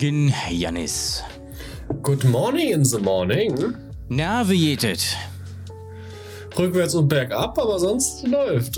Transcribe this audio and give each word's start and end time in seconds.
Morgen, 0.00 0.32
Janis. 0.48 1.24
Good 2.04 2.22
morning 2.22 2.70
in 2.70 2.84
the 2.84 2.98
morning. 3.00 3.74
Na, 4.08 4.48
wie 4.48 4.76
geht 4.76 4.84
es? 4.84 5.16
Rückwärts 6.56 6.94
und 6.94 7.08
bergab, 7.08 7.58
aber 7.58 7.80
sonst 7.80 8.24
läuft. 8.24 8.76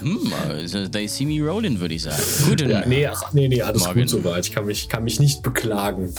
Hm, 0.00 0.32
also 0.48 0.86
they 0.86 1.08
see 1.08 1.24
me 1.24 1.44
rolling, 1.44 1.80
würde 1.80 1.96
ich 1.96 2.04
sagen. 2.04 2.22
Guten 2.48 2.70
Ja, 2.70 2.86
nee, 2.86 3.04
ach, 3.04 3.32
nee, 3.32 3.48
nee, 3.48 3.60
alles 3.60 3.82
Morgen. 3.82 3.98
gut 4.02 4.10
soweit. 4.10 4.46
Ich 4.46 4.54
kann 4.54 4.64
mich, 4.66 4.88
kann 4.88 5.02
mich 5.02 5.18
nicht 5.18 5.42
beklagen. 5.42 6.14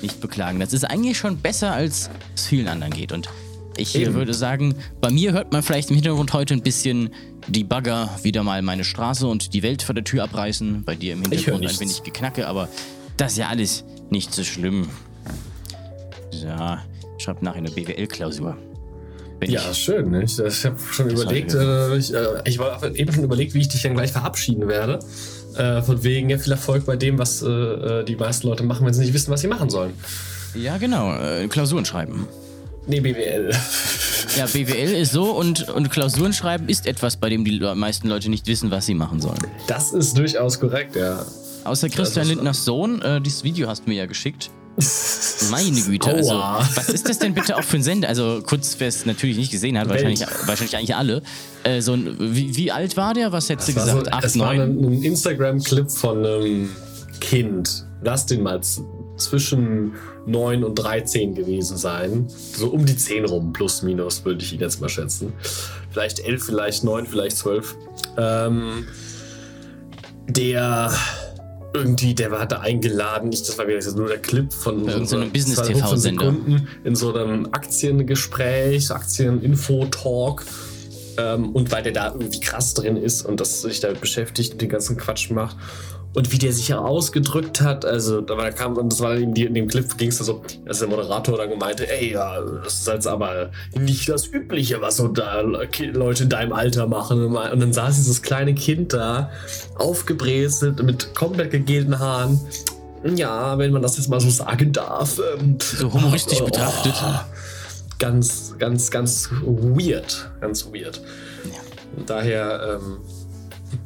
nicht 0.00 0.20
beklagen. 0.20 0.60
Das 0.60 0.72
ist 0.72 0.84
eigentlich 0.84 1.18
schon 1.18 1.36
besser, 1.38 1.72
als 1.72 2.08
es 2.36 2.46
vielen 2.46 2.68
anderen 2.68 2.92
geht. 2.92 3.10
Und 3.10 3.28
ich 3.76 3.96
Eben. 3.96 4.14
würde 4.14 4.32
sagen, 4.32 4.76
bei 5.00 5.10
mir 5.10 5.32
hört 5.32 5.50
man 5.50 5.64
vielleicht 5.64 5.90
im 5.90 5.96
Hintergrund 5.96 6.32
heute 6.34 6.54
ein 6.54 6.62
bisschen 6.62 7.10
die 7.48 7.64
Bagger 7.64 8.10
wieder 8.22 8.44
mal 8.44 8.62
meine 8.62 8.84
Straße 8.84 9.26
und 9.26 9.54
die 9.54 9.64
Welt 9.64 9.82
vor 9.82 9.96
der 9.96 10.04
Tür 10.04 10.22
abreißen. 10.22 10.84
Bei 10.84 10.94
dir 10.94 11.14
im 11.14 11.22
Hintergrund 11.22 11.66
ein 11.66 11.80
wenig 11.80 12.04
Geknacke, 12.04 12.46
aber 12.46 12.68
das 13.20 13.32
ist 13.32 13.38
ja 13.38 13.48
alles 13.48 13.84
nicht 14.08 14.32
so 14.34 14.42
schlimm. 14.42 14.88
So, 16.30 16.48
schreibt 17.18 17.42
nachher 17.42 17.58
eine 17.58 17.70
BWL-Klausur. 17.70 18.56
Ja, 19.42 19.74
schön. 19.74 20.10
Ne? 20.10 20.24
Ich, 20.24 20.38
ich 20.38 20.64
habe 20.66 20.76
schon 20.92 21.10
überlegt, 21.10 21.54
äh, 21.54 21.96
ich, 21.96 22.14
äh, 22.14 22.42
ich 22.44 22.58
war 22.58 22.82
eben 22.94 23.12
schon 23.12 23.24
überlegt, 23.24 23.54
wie 23.54 23.60
ich 23.60 23.68
dich 23.68 23.82
dann 23.82 23.94
gleich 23.94 24.12
verabschieden 24.12 24.68
werde. 24.68 24.98
Äh, 25.56 25.82
von 25.82 26.02
wegen, 26.02 26.30
ja, 26.30 26.38
viel 26.38 26.52
Erfolg 26.52 26.84
bei 26.86 26.96
dem, 26.96 27.18
was 27.18 27.42
äh, 27.42 27.48
äh, 27.48 28.04
die 28.04 28.16
meisten 28.16 28.46
Leute 28.46 28.62
machen, 28.62 28.86
wenn 28.86 28.92
sie 28.92 29.00
nicht 29.00 29.14
wissen, 29.14 29.30
was 29.30 29.40
sie 29.40 29.48
machen 29.48 29.70
sollen. 29.70 29.92
Ich, 30.54 30.62
ja, 30.62 30.78
genau. 30.78 31.14
Äh, 31.14 31.48
Klausuren 31.48 31.84
schreiben. 31.84 32.26
Nee, 32.86 33.00
BWL. 33.00 33.50
Ja, 34.36 34.46
BWL 34.46 34.94
ist 34.94 35.12
so 35.12 35.32
und, 35.32 35.68
und 35.70 35.90
Klausuren 35.90 36.32
schreiben 36.32 36.68
ist 36.68 36.86
etwas, 36.86 37.16
bei 37.16 37.28
dem 37.28 37.44
die 37.44 37.58
meisten 37.74 38.08
Leute 38.08 38.30
nicht 38.30 38.46
wissen, 38.46 38.70
was 38.70 38.86
sie 38.86 38.94
machen 38.94 39.20
sollen. 39.20 39.40
Das 39.66 39.92
ist 39.92 40.16
durchaus 40.16 40.58
korrekt, 40.58 40.96
ja. 40.96 41.24
Außer 41.64 41.88
Christian 41.88 42.24
ist- 42.24 42.30
Lindners 42.34 42.64
Sohn, 42.64 43.02
äh, 43.02 43.20
dieses 43.20 43.44
Video 43.44 43.68
hast 43.68 43.84
du 43.86 43.90
mir 43.90 43.96
ja 43.96 44.06
geschickt. 44.06 44.50
Meine 45.50 45.78
Güte, 45.80 46.08
also 46.14 46.30
was 46.32 46.88
ist 46.88 47.06
das 47.08 47.18
denn 47.18 47.34
bitte 47.34 47.56
auch 47.56 47.62
für 47.64 47.76
ein 47.76 47.82
Sender? 47.82 48.08
Also 48.08 48.40
kurz, 48.46 48.76
wer 48.78 48.88
es 48.88 49.04
natürlich 49.04 49.36
nicht 49.36 49.50
gesehen 49.50 49.76
hat, 49.78 49.88
wahrscheinlich, 49.88 50.20
wahrscheinlich 50.46 50.76
eigentlich 50.76 50.94
alle. 50.96 51.22
Äh, 51.64 51.82
so 51.82 51.92
ein, 51.94 52.16
wie, 52.18 52.56
wie 52.56 52.70
alt 52.72 52.96
war 52.96 53.12
der? 53.12 53.32
Was 53.32 53.48
hättest 53.50 53.68
du 53.70 53.76
war 53.76 53.84
gesagt? 53.84 54.06
so, 54.06 54.12
Acht, 54.12 54.24
es 54.24 54.38
war 54.38 54.54
neun? 54.54 54.78
ein, 54.78 54.84
ein 54.92 55.02
Instagram-Clip 55.02 55.90
von 55.90 56.24
einem 56.24 56.70
Kind. 57.20 57.84
Lass 58.02 58.24
den 58.26 58.42
mal 58.42 58.60
zwischen 59.16 59.92
9 60.26 60.64
und 60.64 60.74
13 60.76 61.34
gewesen 61.34 61.76
sein. 61.76 62.26
So 62.56 62.68
um 62.68 62.86
die 62.86 62.96
10 62.96 63.26
rum, 63.26 63.52
plus 63.52 63.82
minus, 63.82 64.24
würde 64.24 64.42
ich 64.42 64.52
ihn 64.54 64.60
jetzt 64.60 64.80
mal 64.80 64.88
schätzen. 64.88 65.34
Vielleicht 65.90 66.20
11, 66.20 66.44
vielleicht 66.44 66.84
9, 66.84 67.06
vielleicht 67.06 67.36
12. 67.36 67.76
Ähm, 68.16 68.86
der 70.28 70.92
irgendwie, 71.72 72.14
der 72.14 72.30
war 72.30 72.46
da 72.46 72.60
eingeladen, 72.60 73.30
nicht, 73.30 73.48
das 73.48 73.58
war 73.58 73.66
wieder 73.68 73.80
nur 73.92 74.08
der 74.08 74.18
Clip 74.18 74.52
von 74.52 75.06
so 75.06 75.18
Business-TV-Sender. 75.20 76.24
Sekunden 76.24 76.68
in 76.84 76.96
so 76.96 77.14
einem 77.14 77.46
Aktiengespräch, 77.52 78.86
so 78.86 78.94
Aktieninfo-Talk. 78.94 80.44
Ähm, 81.16 81.50
und 81.50 81.72
weil 81.72 81.82
der 81.82 81.92
da 81.92 82.12
irgendwie 82.12 82.40
krass 82.40 82.74
drin 82.74 82.96
ist 82.96 83.22
und 83.22 83.40
das 83.40 83.62
sich 83.62 83.80
damit 83.80 84.00
beschäftigt 84.00 84.52
und 84.52 84.62
den 84.62 84.68
ganzen 84.68 84.96
Quatsch 84.96 85.30
macht. 85.30 85.56
Und 86.12 86.32
wie 86.32 86.38
der 86.38 86.52
sich 86.52 86.66
ja 86.68 86.78
ausgedrückt 86.80 87.60
hat, 87.60 87.84
also 87.84 88.20
da 88.20 88.36
war- 88.36 88.50
kam, 88.50 88.76
und 88.76 88.92
das 88.92 88.98
war 89.00 89.14
in, 89.14 89.32
die, 89.32 89.44
in 89.44 89.54
dem 89.54 89.68
Clip, 89.68 89.96
ging 89.96 90.08
es 90.08 90.18
da 90.18 90.24
so, 90.24 90.42
dass 90.66 90.80
der 90.80 90.88
Moderator 90.88 91.38
dann 91.38 91.50
gemeinte, 91.50 91.88
ey, 91.88 92.12
ja, 92.12 92.40
das 92.64 92.80
ist 92.80 92.88
jetzt 92.88 93.06
aber 93.06 93.50
nicht 93.78 94.08
das 94.08 94.26
Übliche, 94.26 94.80
was 94.80 94.96
so 94.96 95.06
da 95.06 95.40
Leute 95.40 96.24
in 96.24 96.28
deinem 96.28 96.52
Alter 96.52 96.88
machen. 96.88 97.24
Und 97.36 97.60
dann 97.60 97.72
saß 97.72 97.94
dieses 97.94 98.22
kleine 98.22 98.54
Kind 98.54 98.92
da, 98.92 99.30
aufgebrezelt, 99.76 100.82
mit 100.82 101.14
komplett 101.14 101.52
gegelten 101.52 101.98
Haaren. 101.98 102.40
Ja, 103.14 103.56
wenn 103.56 103.72
man 103.72 103.80
das 103.82 103.96
jetzt 103.96 104.08
mal 104.08 104.20
so 104.20 104.30
sagen 104.30 104.72
darf. 104.72 105.20
Ähm, 105.38 105.58
So 105.60 105.92
humoristisch 105.92 106.40
betrachtet. 106.40 106.92
Ganz, 108.00 108.54
ganz, 108.58 108.90
ganz 108.90 109.30
weird. 109.42 110.30
Ganz 110.40 110.66
weird. 110.66 111.00
Daher, 112.06 112.78
ähm, 112.80 112.98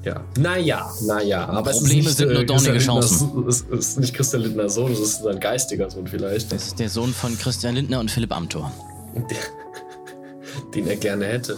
ja. 0.05 0.25
Naja, 0.39 0.91
naja. 1.07 1.49
Aber 1.49 1.71
Probleme 1.71 2.11
sind 2.11 2.33
nur 2.33 2.45
dornige 2.45 2.79
Chancen. 2.79 3.47
Es 3.49 3.63
ist, 3.63 3.99
nicht 3.99 4.15
Christian 4.15 4.43
Lindners 4.43 4.75
Sohn, 4.75 4.93
es 4.93 5.01
ist 5.01 5.23
sein 5.23 5.41
geistiger 5.41 5.91
Sohn 5.91 6.07
vielleicht, 6.07 6.53
Das 6.53 6.67
ist 6.69 6.79
der 6.79 6.89
Sohn 6.89 7.13
von 7.13 7.37
Christian 7.39 7.75
Lindner 7.75 8.01
und 8.01 8.11
Philipp 8.11 8.35
Amthor. 8.35 8.73
den 10.75 10.87
er 10.87 10.97
gerne 10.97 11.27
hätte. 11.27 11.57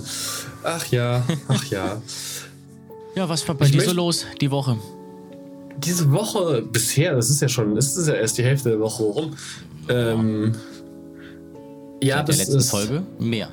Ach 0.63 0.87
ja, 0.87 1.25
ach 1.49 1.65
ja. 1.67 2.01
Ja, 3.15 3.29
was 3.29 3.47
war 3.49 3.55
bei 3.55 3.67
Ich 3.67 3.73
dir 3.73 3.83
so 3.83 3.93
los 3.93 4.27
die 4.41 4.51
Woche? 4.51 4.77
Diese 5.79 6.11
Woche 6.11 6.63
bisher, 6.63 7.15
das 7.15 7.31
ist 7.31 7.41
ja 7.41 7.49
schon, 7.49 7.77
es 7.77 7.97
ist 7.97 8.09
ja 8.09 8.15
erst 8.15 8.39
die 8.39 8.45
Hälfte 8.45 8.71
der 8.71 8.81
Woche 8.81 9.03
rum. 9.03 9.37
Ähm, 9.89 10.55
ja, 12.03 12.17
der 12.17 12.25
das 12.25 12.39
letzten 12.39 12.59
ist 12.59 12.71
Folge? 12.71 13.03
Mehr. 13.19 13.49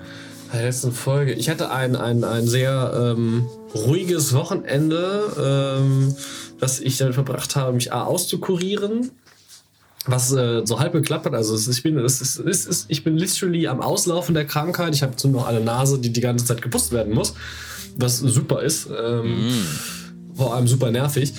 der 0.54 0.64
letzten 0.64 0.92
Folge. 0.92 1.34
Ich 1.34 1.50
hatte 1.50 1.70
ein, 1.72 1.96
ein, 1.96 2.24
ein 2.24 2.48
sehr 2.48 3.14
ähm, 3.18 3.48
ruhiges 3.76 4.34
Wochenende, 4.34 5.80
ähm, 5.80 6.16
das 6.60 6.80
ich 6.80 6.98
damit 6.98 7.16
verbracht 7.16 7.56
habe, 7.56 7.74
mich 7.74 7.94
A, 7.94 8.04
auszukurieren. 8.04 9.12
Was 10.06 10.34
äh, 10.34 10.64
so 10.66 10.80
halb 10.80 10.92
geklappt 10.92 11.26
hat. 11.26 11.34
Also 11.34 11.56
ich, 11.72 11.82
bin, 11.82 11.98
es, 11.98 12.20
ist, 12.20 12.38
es 12.38 12.66
ist, 12.66 12.86
ich 12.90 13.06
bin 13.06 13.16
literally 13.16 13.68
am 13.68 13.80
Auslaufen 13.80 14.36
der 14.36 14.46
Krankheit. 14.46 14.94
Ich 14.94 15.02
habe 15.02 15.14
so 15.16 15.30
noch 15.30 15.48
eine 15.48 15.62
Nase, 15.62 15.98
die 15.98 16.12
die 16.12 16.20
ganze 16.20 16.44
Zeit 16.44 16.62
geputzt 16.62 16.92
werden 16.92 17.14
muss. 17.14 17.34
Was 17.96 18.18
super 18.18 18.62
ist. 18.62 18.88
Ähm, 18.88 19.50
Vor 20.36 20.54
allem 20.54 20.68
super 20.68 20.92
nervig. 20.92 21.34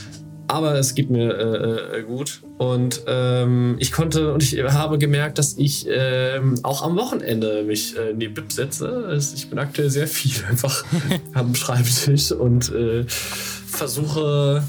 Aber 0.47 0.75
es 0.75 0.95
geht 0.95 1.11
mir 1.11 1.35
äh, 1.35 1.99
äh, 1.99 2.03
gut. 2.03 2.43
Und 2.59 3.03
ähm, 3.07 3.77
ich 3.79 3.93
konnte 3.93 4.33
und 4.33 4.43
ich 4.43 4.63
habe 4.63 4.99
gemerkt, 4.99 5.39
dass 5.39 5.57
ich 5.57 5.87
ähm, 5.89 6.57
auch 6.63 6.83
am 6.83 6.97
Wochenende 6.97 7.63
mich 7.65 7.97
äh, 7.97 8.11
in 8.11 8.21
die 8.21 8.29
Bib 8.29 8.53
setze. 8.53 9.07
Also 9.09 9.35
ich 9.37 9.49
bin 9.49 9.59
aktuell 9.59 9.91
sehr 9.91 10.07
viel 10.07 10.45
einfach 10.49 10.85
am 11.33 11.55
Schreibtisch 11.55 12.33
und 12.33 12.71
äh, 12.73 13.05
versuche 13.09 14.63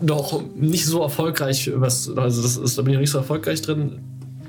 doch 0.00 0.42
nicht 0.56 0.86
so 0.86 1.02
erfolgreich, 1.02 1.70
was, 1.74 2.08
also 2.16 2.42
das 2.42 2.56
ist, 2.56 2.78
da 2.78 2.82
bin 2.82 2.92
ich 2.92 2.96
noch 2.96 3.00
nicht 3.00 3.10
so 3.10 3.18
erfolgreich 3.18 3.62
drin, 3.62 4.00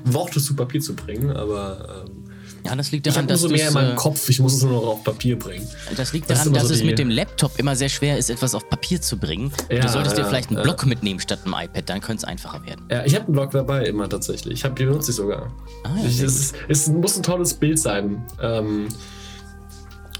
Worte 0.04 0.40
zu 0.40 0.56
Papier 0.56 0.80
zu 0.80 0.94
bringen, 0.94 1.30
aber 1.30 2.04
ähm, 2.06 2.21
Ja, 2.64 2.76
das 2.76 2.92
liegt 2.92 3.06
ich 3.06 3.12
daran, 3.12 3.24
habe 3.24 3.34
dass 3.34 3.42
umso 3.42 3.54
mehr 3.54 3.68
in 3.68 3.74
meinem 3.74 3.92
äh, 3.92 3.96
Kopf, 3.96 4.28
ich 4.28 4.38
muss 4.38 4.54
es 4.54 4.62
nur 4.62 4.72
noch 4.72 4.86
auf 4.86 5.04
Papier 5.04 5.38
bringen. 5.38 5.66
Das 5.96 6.12
liegt 6.12 6.30
Das 6.30 6.38
daran, 6.38 6.54
dass 6.54 6.68
so 6.68 6.74
es 6.74 6.84
mit 6.84 6.98
dem 6.98 7.10
Laptop 7.10 7.58
immer 7.58 7.74
sehr 7.74 7.88
schwer 7.88 8.18
ist, 8.18 8.30
etwas 8.30 8.54
auf 8.54 8.68
Papier 8.68 9.00
zu 9.00 9.16
bringen. 9.16 9.52
Ja, 9.70 9.80
du 9.80 9.88
solltest 9.88 10.16
dir 10.16 10.22
ja, 10.22 10.28
vielleicht 10.28 10.48
einen 10.48 10.58
ja. 10.58 10.62
Block 10.62 10.86
mitnehmen 10.86 11.20
statt 11.20 11.40
einem 11.44 11.54
iPad, 11.54 11.88
dann 11.88 12.00
könnte 12.00 12.18
es 12.18 12.24
einfacher 12.24 12.64
werden. 12.64 12.84
Ja, 12.90 13.04
ich 13.04 13.14
habe 13.14 13.24
einen 13.24 13.34
Blog 13.34 13.50
dabei 13.50 13.84
immer 13.86 14.08
tatsächlich. 14.08 14.54
Ich 14.54 14.64
habe 14.64 14.74
die 14.74 14.84
benutze 14.84 15.10
ich 15.10 15.16
sogar. 15.16 15.52
Ah, 15.84 15.90
ja, 15.98 16.08
ich, 16.08 16.20
es, 16.20 16.52
es 16.68 16.88
muss 16.88 17.16
ein 17.16 17.22
tolles 17.22 17.54
Bild 17.54 17.78
sein. 17.78 18.24
Ähm, 18.40 18.88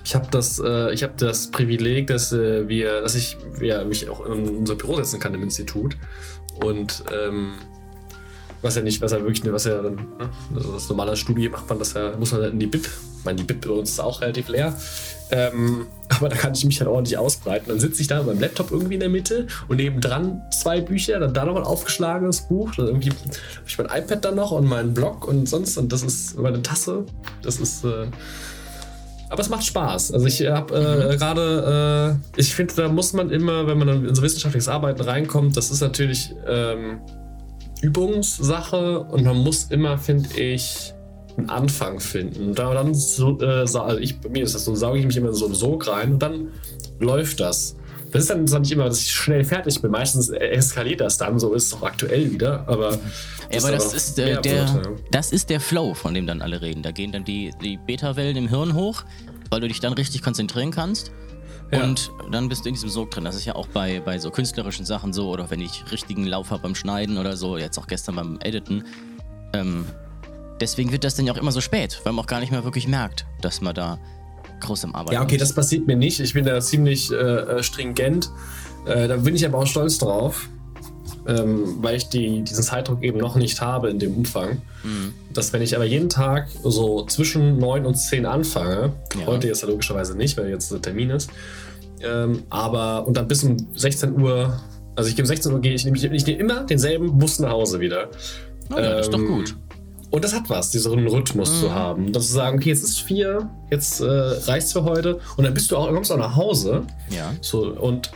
ich 0.05 0.15
habe 0.15 0.27
das, 0.31 0.59
äh, 0.59 0.93
ich 0.93 1.03
habe 1.03 1.15
das 1.17 1.51
Privileg, 1.51 2.09
dass 2.09 2.33
äh, 2.33 2.69
wir, 2.69 3.03
dass 3.03 3.15
ich 3.15 3.37
ja, 3.61 3.85
mich 3.85 4.09
auch 4.09 4.27
in 4.27 4.49
unser 4.59 4.75
Büro 4.75 4.97
setzen 4.97 5.21
kann 5.21 5.33
im 5.35 5.43
Institut 5.43 5.97
und 6.63 7.05
ähm, 7.13 7.53
was 8.63 8.77
ja 8.77 8.83
nicht, 8.83 9.01
was 9.03 9.13
ja 9.13 9.21
wirklich, 9.21 9.53
was 9.53 9.65
ja 9.65 9.83
dann, 9.83 9.97
ne, 9.97 10.31
also 10.55 10.73
das 10.73 10.89
normale 10.89 11.17
Studium 11.17 11.53
macht 11.53 11.69
man 11.69 11.79
das 11.79 11.95
ja, 11.95 12.17
muss 12.17 12.33
man 12.33 12.43
halt 12.43 12.53
in 12.53 12.61
die 12.61 12.67
Bib. 12.67 12.85
Ich 13.19 13.25
meine, 13.25 13.37
die 13.37 13.45
Bib 13.45 13.67
bei 13.67 13.71
uns 13.71 13.91
ist 13.91 14.01
auch 14.01 14.21
relativ 14.21 14.49
leer. 14.49 14.75
Ähm, 15.31 15.87
aber 16.09 16.29
da 16.29 16.37
kann 16.37 16.53
ich 16.55 16.65
mich 16.65 16.81
halt 16.81 16.89
ordentlich 16.89 17.19
ausbreiten. 17.19 17.69
Dann 17.69 17.81
sitze 17.81 18.03
ich 18.03 18.09
da 18.09 18.19
mit 18.19 18.27
meinem 18.27 18.41
Laptop 18.41 18.71
irgendwie 18.71 18.95
in 18.95 19.01
der 19.01 19.09
Mitte 19.09 19.47
und 19.69 19.77
nebendran 19.77 20.43
zwei 20.53 20.81
Bücher, 20.81 21.19
dann 21.19 21.35
da 21.35 21.45
noch 21.45 21.57
ein 21.57 21.65
aufgeschlagenes 21.65 22.43
Buch, 22.43 22.73
dann 22.77 22.87
irgendwie 22.87 23.11
habe 23.11 23.21
ich 23.67 23.79
mein 23.79 23.87
iPad 23.87 24.25
dann 24.25 24.37
noch 24.37 24.53
und 24.53 24.67
meinen 24.67 24.95
Blog 24.95 25.27
und 25.27 25.49
sonst 25.49 25.77
und 25.77 25.93
das 25.93 26.03
ist 26.03 26.39
meine 26.39 26.63
Tasse. 26.63 27.05
Das 27.43 27.59
ist 27.59 27.85
äh, 27.85 28.07
aber 29.33 29.41
es 29.41 29.49
macht 29.49 29.65
Spaß. 29.65 30.13
Also 30.13 30.27
ich 30.27 30.47
habe 30.47 30.75
äh, 31.11 31.17
gerade, 31.17 32.19
äh, 32.37 32.39
ich 32.39 32.55
finde, 32.55 32.75
da 32.75 32.89
muss 32.89 33.15
man 33.15 33.31
immer, 33.31 33.67
wenn 33.67 33.79
man 33.79 34.05
in 34.05 34.15
so 34.15 34.21
wissenschaftliches 34.21 34.69
Arbeiten 34.69 35.01
reinkommt, 35.01 35.57
das 35.57 35.71
ist 35.71 35.81
natürlich 35.81 36.35
ähm, 36.47 37.01
Übungssache 37.83 39.01
und 39.01 39.25
man 39.25 39.37
muss 39.39 39.65
immer, 39.65 39.99
finde 39.99 40.41
ich, 40.41 40.95
einen 41.37 41.51
Anfang 41.51 42.01
finden. 42.01 42.49
Und 42.49 42.59
da 42.59 42.73
dann 42.73 42.95
so, 42.95 43.39
äh, 43.41 43.45
also 43.45 43.99
ich, 43.99 44.21
bei 44.21 44.29
mir 44.29 44.45
ist 44.45 44.55
das 44.55 44.65
so, 44.65 44.75
sauge 44.75 44.99
ich 44.99 45.07
mich 45.07 45.17
immer 45.17 45.29
in 45.29 45.35
so 45.35 45.47
einen 45.47 45.55
Sog 45.55 45.87
rein 45.89 46.15
und 46.15 46.23
dann 46.23 46.49
läuft 46.99 47.41
das. 47.41 47.77
Das 48.13 48.23
ist 48.23 48.31
dann 48.31 48.47
zwar 48.47 48.61
nicht 48.61 48.73
immer, 48.73 48.85
dass 48.85 49.01
ich 49.01 49.11
schnell 49.11 49.43
fertig 49.43 49.81
bin. 49.81 49.91
Meistens 49.91 50.29
eskaliert 50.29 51.01
das 51.01 51.17
dann, 51.17 51.39
so 51.39 51.55
ist 51.55 51.67
es 51.67 51.75
auch 51.75 51.83
aktuell 51.83 52.31
wieder, 52.31 52.69
aber. 52.69 52.99
Ja, 53.51 53.59
aber 53.61 53.73
das 53.73 53.95
ist, 53.95 54.19
äh, 54.19 54.41
der, 54.41 54.45
wird, 54.45 54.47
ja. 54.47 54.83
das 55.11 55.33
ist 55.33 55.51
der 55.51 55.61
Flow, 55.61 55.95
von 55.95 56.15
dem 56.15 56.27
dann 56.27 56.43
alle 56.43 56.61
reden. 56.61 56.83
Da 56.83 56.91
gehen 56.91 57.13
dann 57.13 57.25
die, 57.25 57.53
die 57.63 57.79
Beta-Wellen 57.79 58.37
im 58.37 58.49
Hirn 58.49 58.75
hoch, 58.75 59.03
weil 59.51 59.61
du 59.61 59.69
dich 59.69 59.81
dann 59.81 59.95
richtig 59.95 60.23
konzentrieren 60.23 60.71
kannst. 60.71 61.11
Ja. 61.73 61.83
Und 61.85 62.13
dann 62.31 62.49
bist 62.49 62.65
du 62.65 62.69
in 62.69 62.75
diesem 62.75 62.91
Sog 62.91 63.11
drin. 63.11 63.25
Das 63.25 63.35
ist 63.35 63.47
ja 63.47 63.55
auch 63.55 63.67
bei, 63.67 64.01
bei 64.01 64.19
so 64.19 64.31
künstlerischen 64.31 64.85
Sachen 64.85 65.13
so, 65.13 65.31
oder 65.31 65.51
wenn 65.51 65.61
ich 65.61 65.85
richtigen 65.91 66.27
Lauf 66.27 66.51
habe 66.51 66.63
beim 66.63 66.75
Schneiden 66.75 67.17
oder 67.17 67.37
so, 67.37 67.57
jetzt 67.57 67.79
auch 67.79 67.87
gestern 67.87 68.17
beim 68.17 68.39
Editen. 68.43 68.85
Ähm, 69.55 69.87
deswegen 70.61 70.93
wird 70.93 71.05
das 71.05 71.15
dann 71.15 71.27
ja 71.27 71.33
auch 71.33 71.39
immer 71.39 71.53
so 71.53 71.61
spät, 71.61 72.01
weil 72.05 72.13
man 72.13 72.25
auch 72.25 72.29
gar 72.29 72.41
nicht 72.41 72.53
mehr 72.53 72.65
wirklich 72.65 72.87
merkt, 72.87 73.25
dass 73.41 73.61
man 73.63 73.75
da 73.75 73.99
groß 74.61 74.85
im 74.85 74.95
Arbeiten 74.95 75.15
Ja, 75.15 75.23
okay, 75.23 75.37
ist. 75.37 75.41
das 75.41 75.55
passiert 75.55 75.87
mir 75.87 75.97
nicht. 75.97 76.21
Ich 76.21 76.35
bin 76.35 76.45
da 76.45 76.61
ziemlich 76.61 77.11
äh, 77.11 77.15
äh, 77.15 77.63
stringent. 77.63 78.31
Äh, 78.85 79.09
da 79.09 79.17
bin 79.17 79.35
ich 79.35 79.45
aber 79.47 79.59
auch 79.59 79.67
stolz 79.67 79.99
drauf. 79.99 80.49
ähm, 81.27 81.77
weil 81.81 81.97
ich 81.97 82.09
die, 82.09 82.43
diesen 82.43 82.65
Zeitdruck 82.65 83.03
eben 83.03 83.19
noch 83.19 83.37
nicht 83.37 83.61
habe 83.61 83.91
in 83.91 83.99
dem 83.99 84.17
Umfang, 84.17 84.61
mhm. 84.83 85.15
dass 85.33 85.53
wenn 85.53 85.63
ich 85.63 85.77
aber 85.77 85.85
jeden 85.85 86.09
Tag 86.09 86.49
so 86.65 87.05
zwischen 87.07 87.59
9 87.59 87.87
und 87.87 87.95
10 87.95 88.27
anfange, 88.27 88.93
ja. 89.19 89.27
heute 89.27 89.47
jetzt 89.47 89.63
ja 89.63 89.69
logischerweise 89.69 90.17
nicht, 90.17 90.37
weil 90.37 90.49
jetzt 90.49 90.73
der 90.73 90.83
Termin 90.83 91.11
ist, 91.11 91.31
ähm, 92.05 92.43
aber 92.51 93.07
und 93.07 93.17
dann 93.17 93.29
bis 93.29 93.45
um 93.45 93.57
16 93.75 94.21
Uhr, 94.21 94.61
also 94.97 95.09
ich 95.09 95.17
gehe 95.17 95.23
um 95.23 95.27
16 95.27 95.53
Uhr, 95.53 95.61
gehe 95.61 95.75
ich, 95.75 95.87
ich, 95.87 96.05
ich 96.05 96.27
nehme 96.27 96.41
immer 96.41 96.65
denselben 96.65 97.19
Bus 97.19 97.39
nach 97.39 97.51
Hause 97.51 97.81
wieder. 97.81 98.09
Oh, 98.71 98.79
ja, 98.79 98.97
das 98.97 99.07
ist 99.07 99.15
doch 99.15 99.19
ähm, 99.19 99.29
gut. 99.29 99.57
Und 100.11 100.25
das 100.25 100.35
hat 100.35 100.51
was, 100.51 100.71
diesen 100.71 101.09
Rhythmus 101.09 101.51
mhm. 101.51 101.61
zu 101.61 101.75
haben. 101.75 102.07
Und 102.07 102.13
dann 102.15 102.23
zu 102.23 102.33
sagen, 102.33 102.59
okay, 102.59 102.69
jetzt 102.69 102.85
ist 102.85 103.01
vier, 103.01 103.49
jetzt 103.71 104.01
äh, 104.01 104.05
reicht's 104.05 104.73
für 104.73 104.85
heute. 104.85 105.19
Und 105.39 105.45
dann 105.45 105.55
bist 105.55 105.71
du 105.71 105.77
auch, 105.77 105.89
kommst 105.89 106.13
auch 106.13 106.19
nach 106.19 106.37
Hause. 106.37 106.83
Ja. 107.09 107.33
So, 107.41 107.69
und 107.69 108.11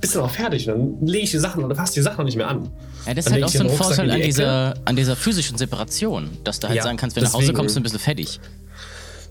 bist 0.00 0.14
dann 0.14 0.24
auch 0.24 0.30
fertig. 0.30 0.66
Dann 0.66 0.98
lege 1.00 1.24
ich 1.24 1.30
die 1.30 1.38
Sachen 1.38 1.64
oder 1.64 1.74
fasse 1.74 1.94
die 1.94 2.02
Sachen 2.02 2.18
noch 2.18 2.24
nicht 2.24 2.36
mehr 2.36 2.48
an. 2.48 2.68
Ja, 3.06 3.14
das 3.14 3.26
ist 3.26 3.32
halt 3.32 3.44
auch 3.44 3.48
so 3.48 3.60
ein 3.60 3.70
Vorteil 3.70 4.10
an 4.10 4.20
dieser, 4.20 4.74
an 4.84 4.96
dieser 4.96 5.16
physischen 5.16 5.56
Separation, 5.56 6.28
dass 6.44 6.60
du 6.60 6.68
halt 6.68 6.76
ja, 6.76 6.82
sagen 6.82 6.98
kannst, 6.98 7.16
wenn 7.16 7.24
du 7.24 7.30
nach 7.30 7.34
Hause 7.34 7.54
kommst, 7.54 7.74
dann 7.76 7.82
bist 7.82 7.94
du 7.94 7.98
fertig. 7.98 8.40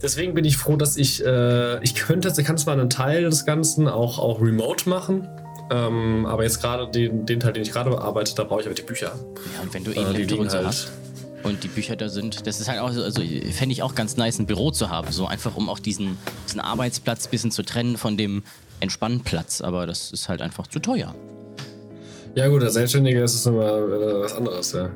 Deswegen 0.01 0.33
bin 0.33 0.45
ich 0.45 0.57
froh, 0.57 0.75
dass 0.75 0.97
ich, 0.97 1.25
äh, 1.25 1.83
ich 1.83 1.95
könnte, 1.95 2.31
ich 2.35 2.45
kann 2.45 2.57
zwar 2.57 2.73
einen 2.73 2.89
Teil 2.89 3.23
des 3.23 3.45
Ganzen 3.45 3.88
auch, 3.88 4.19
auch 4.19 4.41
remote 4.41 4.88
machen, 4.88 5.27
ähm, 5.71 6.25
aber 6.25 6.44
jetzt 6.44 6.61
gerade 6.61 6.89
den, 6.89 7.25
den 7.25 7.39
Teil, 7.39 7.53
den 7.53 7.63
ich 7.63 7.71
gerade 7.71 7.89
bearbeite, 7.89 8.35
da 8.35 8.44
brauche 8.44 8.61
ich 8.61 8.67
aber 8.67 8.75
die 8.75 8.83
Bücher. 8.83 9.13
Ja, 9.55 9.63
und 9.63 9.73
wenn 9.73 9.83
du 9.83 9.91
eh 9.91 9.95
äh, 9.95 10.19
Laptop 10.19 10.39
und 10.39 10.51
so 10.51 10.57
halt 10.57 10.67
hast 10.67 10.91
und 11.44 11.63
die 11.63 11.67
Bücher 11.67 11.95
da 11.95 12.09
sind, 12.09 12.45
das 12.45 12.59
ist 12.59 12.67
halt 12.67 12.79
auch, 12.79 12.89
also 12.89 13.21
fände 13.51 13.73
ich 13.73 13.81
auch 13.81 13.95
ganz 13.95 14.17
nice, 14.17 14.39
ein 14.39 14.45
Büro 14.45 14.71
zu 14.71 14.89
haben, 14.89 15.11
so 15.11 15.25
einfach 15.27 15.55
um 15.55 15.69
auch 15.69 15.79
diesen, 15.79 16.17
diesen 16.45 16.59
Arbeitsplatz 16.59 17.27
ein 17.27 17.31
bisschen 17.31 17.51
zu 17.51 17.63
trennen 17.63 17.97
von 17.97 18.17
dem 18.17 18.44
Entspannplatz, 18.79 19.61
aber 19.61 19.88
das 19.88 20.11
ist 20.11 20.29
halt 20.29 20.41
einfach 20.41 20.67
zu 20.67 20.79
teuer. 20.79 21.15
Ja 22.35 22.47
gut, 22.49 22.63
als 22.63 22.73
Selbstständiger 22.73 23.23
ist 23.23 23.33
es 23.33 23.45
immer 23.45 23.65
äh, 23.65 24.21
was 24.21 24.33
anderes, 24.33 24.71
ja. 24.73 24.91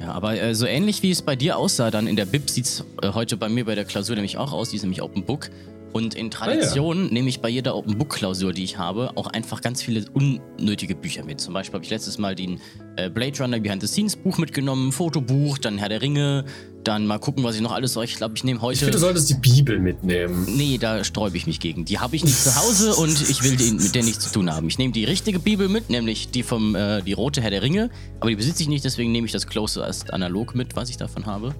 Ja, 0.00 0.12
aber 0.12 0.40
äh, 0.40 0.54
so 0.54 0.64
ähnlich 0.64 1.02
wie 1.02 1.10
es 1.10 1.20
bei 1.20 1.36
dir 1.36 1.58
aussah, 1.58 1.90
dann 1.90 2.06
in 2.06 2.16
der 2.16 2.24
Bib 2.24 2.48
sieht 2.48 2.64
es 2.64 2.84
äh, 3.02 3.12
heute 3.12 3.36
bei 3.36 3.50
mir 3.50 3.66
bei 3.66 3.74
der 3.74 3.84
Klausur 3.84 4.14
nämlich 4.16 4.38
auch 4.38 4.52
aus, 4.52 4.70
die 4.70 4.76
ist 4.76 4.82
nämlich 4.82 5.02
Open 5.02 5.24
Book. 5.24 5.50
Und 5.92 6.14
in 6.14 6.30
Tradition 6.30 6.98
ah, 6.98 7.04
ja. 7.04 7.12
nehme 7.12 7.28
ich 7.28 7.40
bei 7.40 7.48
jeder 7.48 7.74
Open 7.74 7.98
Book 7.98 8.10
Klausur, 8.10 8.52
die 8.52 8.62
ich 8.62 8.78
habe, 8.78 9.10
auch 9.16 9.26
einfach 9.26 9.60
ganz 9.60 9.82
viele 9.82 10.04
unnötige 10.12 10.94
Bücher 10.94 11.24
mit. 11.24 11.40
Zum 11.40 11.54
Beispiel 11.54 11.74
habe 11.74 11.84
ich 11.84 11.90
letztes 11.90 12.18
Mal 12.18 12.34
den 12.34 12.60
äh, 12.96 13.10
Blade 13.10 13.38
Runner 13.40 13.58
Behind 13.58 13.82
the 13.82 13.88
Scenes 13.88 14.16
Buch 14.16 14.38
mitgenommen, 14.38 14.92
Fotobuch, 14.92 15.58
dann 15.58 15.78
Herr 15.78 15.88
der 15.88 16.00
Ringe, 16.00 16.44
dann 16.84 17.06
mal 17.06 17.18
gucken, 17.18 17.44
was 17.44 17.56
ich 17.56 17.60
noch 17.60 17.72
alles 17.72 17.92
soll. 17.92 18.04
Ich 18.04 18.16
glaube, 18.16 18.34
ich 18.36 18.44
nehme 18.44 18.60
heute. 18.60 18.74
Ich 18.74 18.78
finde, 18.80 18.92
du 18.92 18.98
solltest 18.98 19.28
die 19.30 19.34
Bibel 19.34 19.78
mitnehmen. 19.78 20.46
Nee, 20.48 20.78
da 20.78 21.04
sträube 21.04 21.36
ich 21.36 21.46
mich 21.46 21.60
gegen. 21.60 21.84
Die 21.84 21.98
habe 21.98 22.16
ich 22.16 22.24
nicht 22.24 22.38
zu 22.38 22.54
Hause 22.56 22.94
und 23.00 23.28
ich 23.28 23.42
will 23.42 23.56
den, 23.56 23.76
mit 23.76 23.94
der 23.94 24.02
nichts 24.02 24.24
zu 24.24 24.32
tun 24.32 24.52
haben. 24.52 24.68
Ich 24.68 24.78
nehme 24.78 24.92
die 24.92 25.04
richtige 25.04 25.38
Bibel 25.38 25.68
mit, 25.68 25.90
nämlich 25.90 26.30
die 26.30 26.42
vom 26.42 26.74
äh, 26.74 27.02
die 27.02 27.12
rote 27.12 27.42
Herr 27.42 27.50
der 27.50 27.62
Ringe, 27.62 27.90
aber 28.20 28.30
die 28.30 28.36
besitze 28.36 28.62
ich 28.62 28.68
nicht, 28.68 28.84
deswegen 28.84 29.12
nehme 29.12 29.26
ich 29.26 29.32
das 29.32 29.46
Closest 29.46 30.12
analog 30.12 30.54
mit, 30.54 30.76
was 30.76 30.88
ich 30.88 30.96
davon 30.96 31.26
habe. 31.26 31.54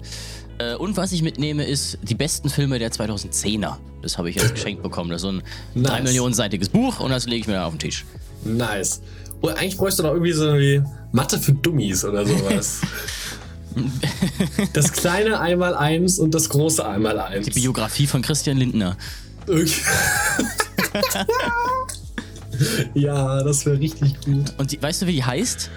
Äh, 0.61 0.75
und 0.75 0.97
was 0.97 1.11
ich 1.11 1.23
mitnehme, 1.23 1.63
ist 1.65 1.97
die 2.03 2.15
besten 2.15 2.49
Filme 2.49 2.77
der 2.77 2.91
2010er. 2.91 3.77
Das 4.01 4.17
habe 4.17 4.29
ich 4.29 4.39
als 4.39 4.53
geschenkt 4.53 4.83
bekommen. 4.83 5.09
Das 5.09 5.17
ist 5.17 5.23
so 5.23 5.31
ein 5.31 5.43
nice. 5.73 5.91
3 5.91 6.01
Millionen 6.03 6.33
seitiges 6.33 6.69
Buch 6.69 6.99
und 6.99 7.11
das 7.11 7.25
lege 7.25 7.41
ich 7.41 7.47
mir 7.47 7.53
dann 7.53 7.63
auf 7.63 7.73
den 7.73 7.79
Tisch. 7.79 8.05
Nice. 8.43 9.01
Und 9.41 9.53
eigentlich 9.53 9.77
bräuchte 9.77 10.01
du 10.01 10.07
noch 10.07 10.13
irgendwie 10.13 10.33
so 10.33 10.53
wie 10.53 10.83
Mathe 11.11 11.39
für 11.39 11.53
Dummies 11.53 12.05
oder 12.05 12.25
sowas. 12.25 12.81
das 14.73 14.91
kleine 14.91 15.39
einmal 15.39 15.73
eins 15.73 16.19
und 16.19 16.33
das 16.33 16.49
große 16.49 16.85
einmal 16.85 17.19
eins. 17.19 17.47
Die 17.47 17.59
Biografie 17.59 18.05
von 18.05 18.21
Christian 18.21 18.57
Lindner. 18.57 18.97
Ja, 22.93 23.41
das 23.43 23.65
wäre 23.65 23.79
richtig 23.79 24.19
gut. 24.23 24.53
Und 24.59 24.71
die, 24.71 24.79
weißt 24.79 25.01
du, 25.01 25.07
wie 25.07 25.13
die 25.13 25.23
heißt? 25.23 25.71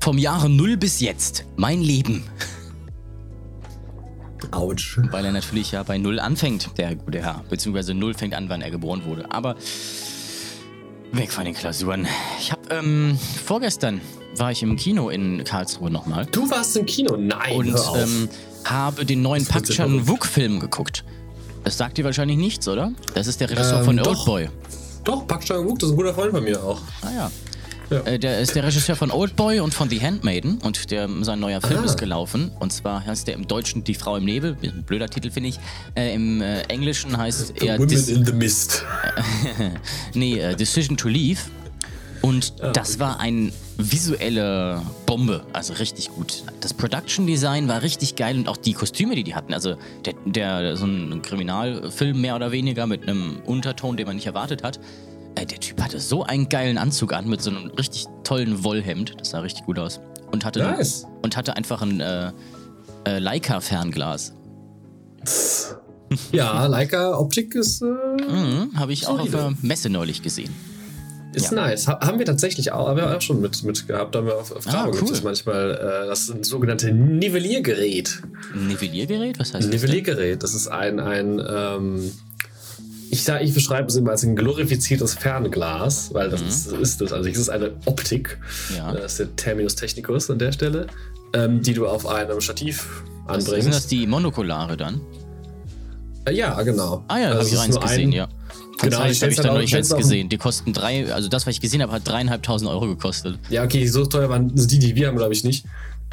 Vom 0.00 0.18
Jahre 0.18 0.50
Null 0.50 0.76
bis 0.76 0.98
jetzt. 1.00 1.44
Mein 1.56 1.80
Leben. 1.80 2.24
Autsch. 4.56 4.98
Weil 5.10 5.24
er 5.24 5.32
natürlich 5.32 5.72
ja 5.72 5.82
bei 5.82 5.98
Null 5.98 6.20
anfängt, 6.20 6.70
der 6.78 6.94
gute 6.94 7.22
Herr. 7.22 7.44
Beziehungsweise 7.48 7.94
Null 7.94 8.14
fängt 8.14 8.34
an, 8.34 8.48
wann 8.48 8.62
er 8.62 8.70
geboren 8.70 9.04
wurde. 9.04 9.30
Aber 9.30 9.56
weg 11.12 11.32
von 11.32 11.44
den 11.44 11.54
Klausuren. 11.54 12.06
Ich 12.38 12.52
habe 12.52 12.62
ähm, 12.70 13.18
vorgestern 13.44 14.00
war 14.36 14.50
ich 14.50 14.62
im 14.62 14.76
Kino 14.76 15.10
in 15.10 15.44
Karlsruhe 15.44 15.90
nochmal. 15.90 16.26
Du 16.26 16.50
warst 16.50 16.76
im 16.76 16.86
Kino? 16.86 17.16
Nein. 17.16 17.56
Und 17.56 17.76
ähm, 17.96 18.28
habe 18.64 19.04
den 19.04 19.22
neuen 19.22 19.46
Park 19.46 19.66
Chan-wook-Film 19.66 20.60
geguckt. 20.60 21.04
Das 21.62 21.78
sagt 21.78 21.98
dir 21.98 22.04
wahrscheinlich 22.04 22.36
nichts, 22.36 22.66
oder? 22.68 22.92
Das 23.14 23.26
ist 23.26 23.40
der 23.40 23.50
Regisseur 23.50 23.78
ähm, 23.78 23.84
von 23.84 24.00
Oldboy. 24.00 24.48
Doch, 25.04 25.26
Park 25.26 25.44
Chan-wook, 25.44 25.78
das 25.78 25.88
ist 25.88 25.94
ein 25.94 25.96
guter 25.96 26.14
Freund 26.14 26.32
von 26.32 26.44
mir 26.44 26.62
auch. 26.62 26.80
Ah 27.02 27.12
ja. 27.14 27.30
Ja. 27.90 28.00
Äh, 28.00 28.18
der 28.18 28.40
ist 28.40 28.54
der 28.54 28.64
Regisseur 28.64 28.96
von 28.96 29.10
Oldboy 29.10 29.60
und 29.60 29.74
von 29.74 29.88
The 29.88 30.00
Handmaiden 30.00 30.58
und 30.62 30.90
der, 30.90 31.08
sein 31.22 31.40
neuer 31.40 31.60
Film 31.60 31.80
ah. 31.80 31.84
ist 31.84 31.98
gelaufen. 31.98 32.50
Und 32.60 32.72
zwar 32.72 33.04
heißt 33.04 33.26
der 33.28 33.34
im 33.34 33.46
Deutschen 33.46 33.84
Die 33.84 33.94
Frau 33.94 34.16
im 34.16 34.24
Nebel. 34.24 34.56
Ein 34.62 34.84
blöder 34.84 35.08
Titel, 35.08 35.30
finde 35.30 35.50
ich. 35.50 35.58
Äh, 35.94 36.14
Im 36.14 36.40
äh, 36.40 36.62
Englischen 36.62 37.16
heißt 37.16 37.54
the 37.58 37.66
er. 37.66 37.78
Women 37.78 38.08
in 38.08 38.24
the 38.24 38.32
Mist. 38.32 38.84
nee, 40.14 40.38
äh, 40.38 40.54
Decision 40.54 40.96
to 40.96 41.08
Leave. 41.08 41.40
Und 42.24 42.54
ah, 42.60 42.70
das 42.70 42.92
okay. 42.92 43.00
war 43.00 43.20
eine 43.20 43.52
visuelle 43.76 44.80
Bombe, 45.04 45.44
also 45.52 45.74
richtig 45.74 46.08
gut. 46.08 46.42
Das 46.60 46.72
Production 46.72 47.26
Design 47.26 47.68
war 47.68 47.82
richtig 47.82 48.16
geil 48.16 48.38
und 48.38 48.48
auch 48.48 48.56
die 48.56 48.72
Kostüme, 48.72 49.14
die 49.14 49.24
die 49.24 49.34
hatten. 49.34 49.52
Also 49.52 49.76
der, 50.06 50.14
der 50.24 50.76
so 50.78 50.86
ein 50.86 51.20
Kriminalfilm 51.20 52.18
mehr 52.18 52.34
oder 52.34 52.50
weniger 52.50 52.86
mit 52.86 53.02
einem 53.02 53.42
Unterton, 53.44 53.98
den 53.98 54.06
man 54.06 54.16
nicht 54.16 54.26
erwartet 54.26 54.62
hat. 54.62 54.80
Äh, 55.36 55.46
der 55.46 55.60
Typ 55.60 55.80
hatte 55.82 56.00
so 56.00 56.24
einen 56.24 56.48
geilen 56.48 56.78
Anzug 56.78 57.12
an 57.12 57.28
mit 57.28 57.42
so 57.42 57.50
einem 57.50 57.70
richtig 57.70 58.06
tollen 58.22 58.64
Wollhemd. 58.64 59.14
Das 59.18 59.30
sah 59.30 59.40
richtig 59.40 59.66
gut 59.66 59.78
aus. 59.78 60.00
Und 60.30 60.44
hatte, 60.44 60.60
nice. 60.60 61.06
und 61.22 61.36
hatte 61.36 61.56
einfach 61.56 61.82
ein 61.82 62.00
äh, 62.00 62.32
äh, 63.06 63.18
Leica-Fernglas. 63.18 64.34
Ja, 66.32 66.66
Leica-Optik 66.66 67.54
ist. 67.54 67.82
Äh, 67.82 67.86
mhm, 67.86 68.72
Habe 68.76 68.92
ich 68.92 69.02
solide. 69.02 69.20
auch 69.20 69.24
auf 69.24 69.30
der 69.30 69.54
Messe 69.62 69.90
neulich 69.90 70.22
gesehen. 70.22 70.50
Ist 71.34 71.50
ja. 71.50 71.56
nice. 71.56 71.88
Ha 71.88 72.00
haben 72.00 72.18
wir 72.18 72.26
tatsächlich 72.26 72.70
auch, 72.72 72.88
haben 72.88 72.96
wir 72.96 73.16
auch 73.16 73.20
schon 73.20 73.40
mit, 73.40 73.62
mit 73.64 73.88
gehabt. 73.88 74.14
Da 74.14 74.20
haben 74.20 74.26
wir 74.26 74.36
auf, 74.36 74.54
auf 74.54 74.66
ah, 74.68 74.88
cool. 74.88 75.08
das 75.08 75.22
manchmal 75.22 75.72
äh, 75.72 76.06
das 76.06 76.22
ist 76.22 76.30
ein 76.30 76.44
sogenanntes 76.44 76.90
Nivelliergerät. 76.92 78.22
Nivelliergerät? 78.54 79.38
Was 79.40 79.52
heißt 79.52 79.68
Nivelliergerät. 79.68 80.42
Das? 80.42 80.52
das 80.52 80.62
ist 80.62 80.68
ein, 80.68 81.00
ein 81.00 81.42
ähm, 81.46 82.12
ich, 83.14 83.28
ich 83.28 83.54
beschreibe 83.54 83.88
es 83.88 83.96
immer 83.96 84.10
als 84.10 84.22
ein 84.24 84.36
glorifiziertes 84.36 85.14
Fernglas, 85.14 86.12
weil 86.12 86.30
das 86.30 86.42
mhm. 86.42 86.48
ist, 86.48 86.66
ist 86.72 87.00
das. 87.00 87.12
Also, 87.12 87.28
es 87.28 87.38
ist 87.38 87.48
eine 87.48 87.72
Optik. 87.86 88.38
Ja. 88.76 88.92
Das 88.92 89.12
ist 89.12 89.20
der 89.20 89.36
Terminus 89.36 89.76
technicus 89.76 90.30
an 90.30 90.38
der 90.38 90.52
Stelle, 90.52 90.86
ähm, 91.32 91.62
die 91.62 91.74
du 91.74 91.86
auf 91.86 92.06
einem 92.06 92.40
Stativ 92.40 93.04
anbringst. 93.26 93.52
Das, 93.52 93.62
sind 93.62 93.74
das 93.74 93.86
die 93.86 94.06
Monokulare 94.06 94.76
dann? 94.76 95.00
Äh, 96.26 96.34
ja, 96.34 96.60
genau. 96.62 97.04
Ah 97.08 97.18
ja, 97.18 97.30
da 97.30 97.38
habe 97.38 97.48
ich 97.48 97.58
eins 97.58 97.80
gesehen, 97.80 98.10
ein, 98.10 98.12
ja. 98.12 98.28
Genau, 98.80 98.98
Zeiss 98.98 99.22
habe 99.22 99.32
ich 99.32 99.38
dann 99.38 99.46
noch 99.46 99.60
nicht 99.60 99.74
eins 99.74 99.94
gesehen. 99.94 100.28
Die 100.28 100.36
kosten 100.36 100.72
drei, 100.72 101.12
also 101.12 101.28
das, 101.28 101.46
was 101.46 101.54
ich 101.54 101.60
gesehen 101.60 101.80
habe, 101.82 101.92
hat 101.92 102.06
dreieinhalbtausend 102.06 102.68
Euro 102.68 102.86
gekostet. 102.86 103.38
Ja, 103.48 103.62
okay, 103.62 103.86
so 103.86 104.04
teuer 104.04 104.28
waren 104.28 104.52
die, 104.54 104.78
die 104.78 104.94
wir 104.96 105.08
haben, 105.08 105.16
glaube 105.16 105.32
ich, 105.32 105.44
nicht. 105.44 105.64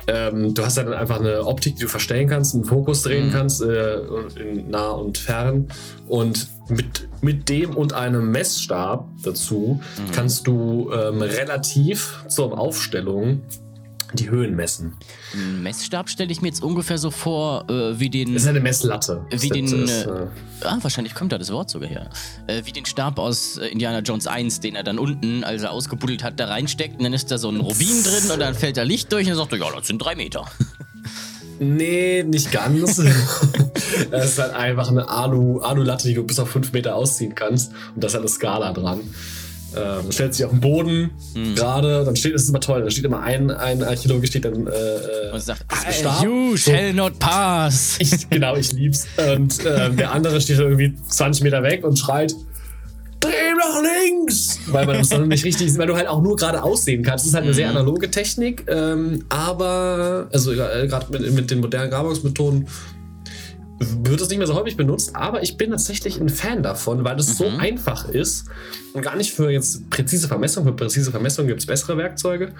Ähm, 0.07 0.53
du 0.53 0.63
hast 0.63 0.77
dann 0.77 0.93
einfach 0.93 1.19
eine 1.19 1.45
Optik, 1.45 1.75
die 1.75 1.83
du 1.83 1.87
verstellen 1.87 2.27
kannst, 2.27 2.55
einen 2.55 2.65
Fokus 2.65 3.03
drehen 3.03 3.27
mhm. 3.27 3.31
kannst, 3.31 3.61
äh, 3.61 3.99
in 4.35 4.69
nah 4.69 4.91
und 4.91 5.17
fern. 5.17 5.67
Und 6.07 6.47
mit, 6.69 7.07
mit 7.21 7.49
dem 7.49 7.75
und 7.75 7.93
einem 7.93 8.31
Messstab 8.31 9.07
dazu 9.23 9.81
mhm. 9.97 10.11
kannst 10.11 10.47
du 10.47 10.91
ähm, 10.93 11.21
relativ 11.21 12.23
zur 12.27 12.57
Aufstellung 12.57 13.41
die 14.13 14.29
Höhen 14.29 14.55
messen. 14.55 14.93
Ein 15.33 15.63
Messstab 15.63 16.09
stelle 16.09 16.31
ich 16.31 16.41
mir 16.41 16.49
jetzt 16.49 16.63
ungefähr 16.63 16.97
so 16.97 17.11
vor, 17.11 17.69
äh, 17.69 17.99
wie 17.99 18.09
den. 18.09 18.33
Das 18.33 18.43
ist 18.43 18.49
eine 18.49 18.59
Messlatte. 18.59 19.25
Wie 19.29 19.49
den. 19.49 19.83
Ist, 19.83 20.05
äh, 20.05 20.27
ah, 20.61 20.77
wahrscheinlich 20.81 21.15
kommt 21.15 21.31
da 21.31 21.37
das 21.37 21.51
Wort 21.51 21.69
sogar 21.69 21.89
her. 21.89 22.09
Äh, 22.47 22.61
wie 22.65 22.71
den 22.71 22.85
Stab 22.85 23.19
aus 23.19 23.57
äh, 23.57 23.67
Indiana 23.67 23.99
Jones 23.99 24.27
1, 24.27 24.59
den 24.59 24.75
er 24.75 24.83
dann 24.83 24.99
unten, 24.99 25.43
als 25.43 25.63
er 25.63 25.71
ausgebuddelt 25.71 26.23
hat, 26.23 26.39
da 26.39 26.47
reinsteckt. 26.47 26.97
Und 26.97 27.03
dann 27.03 27.13
ist 27.13 27.31
da 27.31 27.37
so 27.37 27.49
ein 27.49 27.59
Rubin 27.59 28.03
drin 28.03 28.31
und 28.31 28.39
dann 28.39 28.53
fällt 28.53 28.77
da 28.77 28.83
Licht 28.83 29.11
durch 29.11 29.25
und 29.25 29.31
dann 29.31 29.37
sagt 29.37 29.53
er, 29.53 29.59
ja, 29.59 29.71
das 29.75 29.87
sind 29.87 29.99
drei 29.99 30.15
Meter. 30.15 30.45
Nee, 31.63 32.23
nicht 32.23 32.51
ganz. 32.51 32.95
das 34.11 34.25
ist 34.25 34.39
halt 34.39 34.53
einfach 34.55 34.89
eine 34.89 35.07
Alu, 35.07 35.59
Alu-Latte, 35.59 36.07
die 36.07 36.15
du 36.15 36.23
bis 36.23 36.39
auf 36.39 36.49
fünf 36.49 36.73
Meter 36.73 36.95
ausziehen 36.95 37.35
kannst. 37.35 37.71
Und 37.93 38.03
da 38.03 38.07
ist 38.07 38.15
halt 38.15 38.23
eine 38.23 38.29
Skala 38.29 38.73
dran. 38.73 39.01
Ähm, 39.75 40.11
stellt 40.11 40.33
sich 40.33 40.45
auf 40.45 40.51
den 40.51 40.59
Boden 40.59 41.11
hm. 41.33 41.55
gerade, 41.55 42.03
dann 42.03 42.15
steht, 42.15 42.33
das 42.33 42.43
ist 42.43 42.49
immer 42.49 42.59
toll, 42.59 42.83
da 42.83 42.89
steht 42.89 43.05
immer 43.05 43.21
ein, 43.21 43.51
ein 43.51 43.83
Archäologe 43.83 44.27
steht 44.27 44.43
dann 44.43 44.67
äh, 44.67 44.69
äh 44.69 45.31
und 45.31 45.41
sagt, 45.41 45.65
Stab. 45.91 46.23
you 46.23 46.57
shall 46.57 46.93
not 46.93 47.17
pass. 47.19 47.97
Ich, 47.99 48.29
genau, 48.29 48.55
ich 48.55 48.73
lieb's. 48.73 49.07
Und 49.33 49.65
äh, 49.65 49.89
der 49.91 50.11
andere 50.11 50.41
steht 50.41 50.59
irgendwie 50.59 50.93
20 51.07 51.43
Meter 51.43 51.63
weg 51.63 51.85
und 51.85 51.97
schreit, 51.97 52.33
dreh 53.21 53.29
nach 53.57 53.81
links! 53.81 54.59
Weil 54.67 54.85
man 54.85 54.97
das 54.97 55.09
dann 55.09 55.27
nicht 55.27 55.45
richtig, 55.45 55.77
weil 55.77 55.87
du 55.87 55.95
halt 55.95 56.07
auch 56.07 56.21
nur 56.21 56.35
gerade 56.35 56.61
aussehen 56.63 57.03
kannst. 57.03 57.23
Das 57.23 57.29
ist 57.29 57.33
halt 57.35 57.43
eine 57.43 57.53
mhm. 57.53 57.55
sehr 57.55 57.69
analoge 57.69 58.11
Technik, 58.11 58.65
ähm, 58.67 59.23
aber, 59.29 60.27
also 60.33 60.51
äh, 60.51 60.87
gerade 60.87 61.05
mit, 61.11 61.33
mit 61.33 61.51
den 61.51 61.61
modernen 61.61 61.91
Grabungsmethoden 61.91 62.67
wird 64.03 64.21
es 64.21 64.29
nicht 64.29 64.37
mehr 64.37 64.47
so 64.47 64.55
häufig 64.55 64.77
benutzt, 64.77 65.15
aber 65.15 65.43
ich 65.43 65.57
bin 65.57 65.71
tatsächlich 65.71 66.19
ein 66.19 66.29
Fan 66.29 66.63
davon, 66.63 67.03
weil 67.03 67.19
es 67.19 67.29
mhm. 67.29 67.33
so 67.33 67.47
einfach 67.57 68.07
ist 68.07 68.45
und 68.93 69.01
gar 69.01 69.15
nicht 69.15 69.31
für 69.31 69.49
jetzt 69.49 69.89
präzise 69.89 70.27
Vermessung. 70.27 70.65
Für 70.65 70.73
präzise 70.73 71.11
Vermessung 71.11 71.47
gibt 71.47 71.59
es 71.59 71.65
bessere 71.65 71.97
Werkzeuge, 71.97 72.53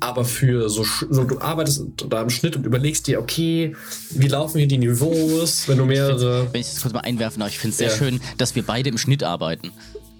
aber 0.00 0.24
für 0.24 0.68
so, 0.68 0.84
so, 1.10 1.24
du 1.24 1.40
arbeitest 1.40 1.84
da 2.08 2.22
im 2.22 2.30
Schnitt 2.30 2.56
und 2.56 2.64
überlegst 2.66 3.06
dir, 3.06 3.20
okay, 3.20 3.74
wie 4.10 4.28
laufen 4.28 4.58
hier 4.58 4.68
die 4.68 4.78
Niveaus, 4.78 5.68
wenn 5.68 5.78
du 5.78 5.84
mehrere. 5.84 6.46
Wenn 6.52 6.60
ich 6.60 6.68
das 6.68 6.80
kurz 6.80 6.94
mal 6.94 7.00
einwerfen 7.00 7.40
darf, 7.40 7.50
ich 7.50 7.58
finde 7.58 7.72
es 7.72 7.78
sehr 7.78 7.90
ja. 7.90 7.96
schön, 7.96 8.20
dass 8.36 8.54
wir 8.54 8.62
beide 8.62 8.88
im 8.88 8.98
Schnitt 8.98 9.24
arbeiten. 9.24 9.72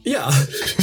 Ja. 0.04 0.32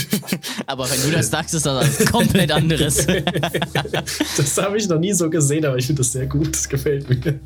aber 0.68 0.90
wenn 0.90 1.02
du 1.02 1.12
das 1.12 1.30
sagst, 1.30 1.54
ist 1.54 1.66
das 1.66 2.00
was 2.00 2.12
komplett 2.12 2.52
anderes. 2.52 3.08
das 4.38 4.58
habe 4.58 4.78
ich 4.78 4.88
noch 4.88 5.00
nie 5.00 5.14
so 5.14 5.30
gesehen, 5.30 5.66
aber 5.66 5.78
ich 5.78 5.88
finde 5.88 6.02
das 6.02 6.12
sehr 6.12 6.28
gut. 6.28 6.54
Das 6.54 6.70
gefällt 6.70 7.10
mir. 7.10 7.40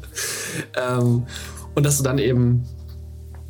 Ähm, 0.75 1.23
und 1.75 1.85
dass 1.85 1.97
du 1.97 2.03
dann 2.03 2.17
eben, 2.17 2.63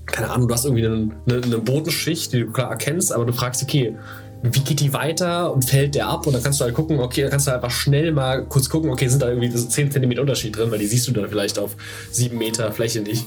keine 0.06 0.30
Ahnung, 0.32 0.48
du 0.48 0.54
hast 0.54 0.66
irgendwie 0.66 0.86
eine, 0.86 1.12
eine, 1.28 1.44
eine 1.44 1.58
Bodenschicht, 1.60 2.34
die 2.34 2.42
du 2.42 2.52
klar 2.52 2.72
erkennst, 2.72 3.12
aber 3.12 3.26
du 3.26 3.34
fragst, 3.34 3.64
okay, 3.64 3.96
wie 4.42 4.62
geht 4.62 4.80
die 4.80 4.94
weiter 4.94 5.54
und 5.54 5.66
fällt 5.66 5.96
der 5.96 6.08
ab? 6.08 6.26
Und 6.26 6.34
dann 6.34 6.42
kannst 6.42 6.62
du 6.62 6.66
halt 6.66 6.74
gucken, 6.74 7.00
okay, 7.00 7.24
dann 7.24 7.32
kannst 7.32 7.48
du 7.48 7.54
einfach 7.54 7.72
schnell 7.72 8.12
mal 8.14 8.46
kurz 8.46 8.70
gucken, 8.70 8.90
okay, 8.90 9.08
sind 9.08 9.22
da 9.22 9.28
irgendwie 9.28 9.50
10 9.50 9.92
cm 9.92 10.18
Unterschied 10.20 10.56
drin, 10.56 10.72
weil 10.72 10.80
die 10.80 10.88
siehst 10.88 11.08
du 11.08 11.12
dann 11.12 11.28
vielleicht 11.28 11.60
auf 11.60 11.76
7 12.12 12.38
Meter 12.38 12.72
Fläche 12.72 13.02
nicht 13.02 13.26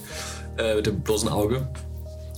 äh, 0.57 0.77
mit 0.77 0.87
dem 0.87 1.01
bloßen 1.01 1.29
Auge. 1.29 1.69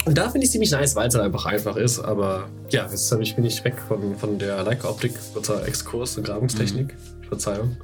Und 0.05 0.19
da 0.19 0.29
finde 0.29 0.45
ich 0.45 0.51
ziemlich 0.51 0.71
nice, 0.71 0.97
weil 0.97 1.09
es 1.09 1.15
halt 1.15 1.25
einfach 1.25 1.47
einfach 1.47 1.77
ist. 1.77 1.99
Aber 1.99 2.49
ja, 2.71 2.87
jetzt 2.91 3.11
ich, 3.13 3.37
bin 3.37 3.45
ich 3.45 3.65
weg 3.65 3.77
von, 3.89 4.17
von 4.17 4.39
der 4.39 4.63
Leica-Optik, 4.63 5.13
Exkurs 5.67 6.19
und 6.19 6.25
Grabungstechnik. 6.25 6.89
Mhm. 6.89 7.29
Verzeihung. 7.29 7.77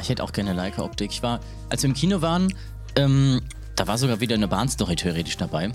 Ich 0.00 0.08
hätte 0.08 0.22
auch 0.22 0.32
gerne 0.32 0.54
Leica-Optik. 0.54 1.10
Ich 1.10 1.22
war, 1.22 1.40
als 1.68 1.82
wir 1.82 1.88
im 1.90 1.94
Kino 1.94 2.22
waren, 2.22 2.52
ähm, 2.96 3.42
da 3.76 3.86
war 3.86 3.98
sogar 3.98 4.20
wieder 4.20 4.34
eine 4.34 4.48
Bahnstory 4.48 4.96
theoretisch 4.96 5.36
dabei. 5.36 5.72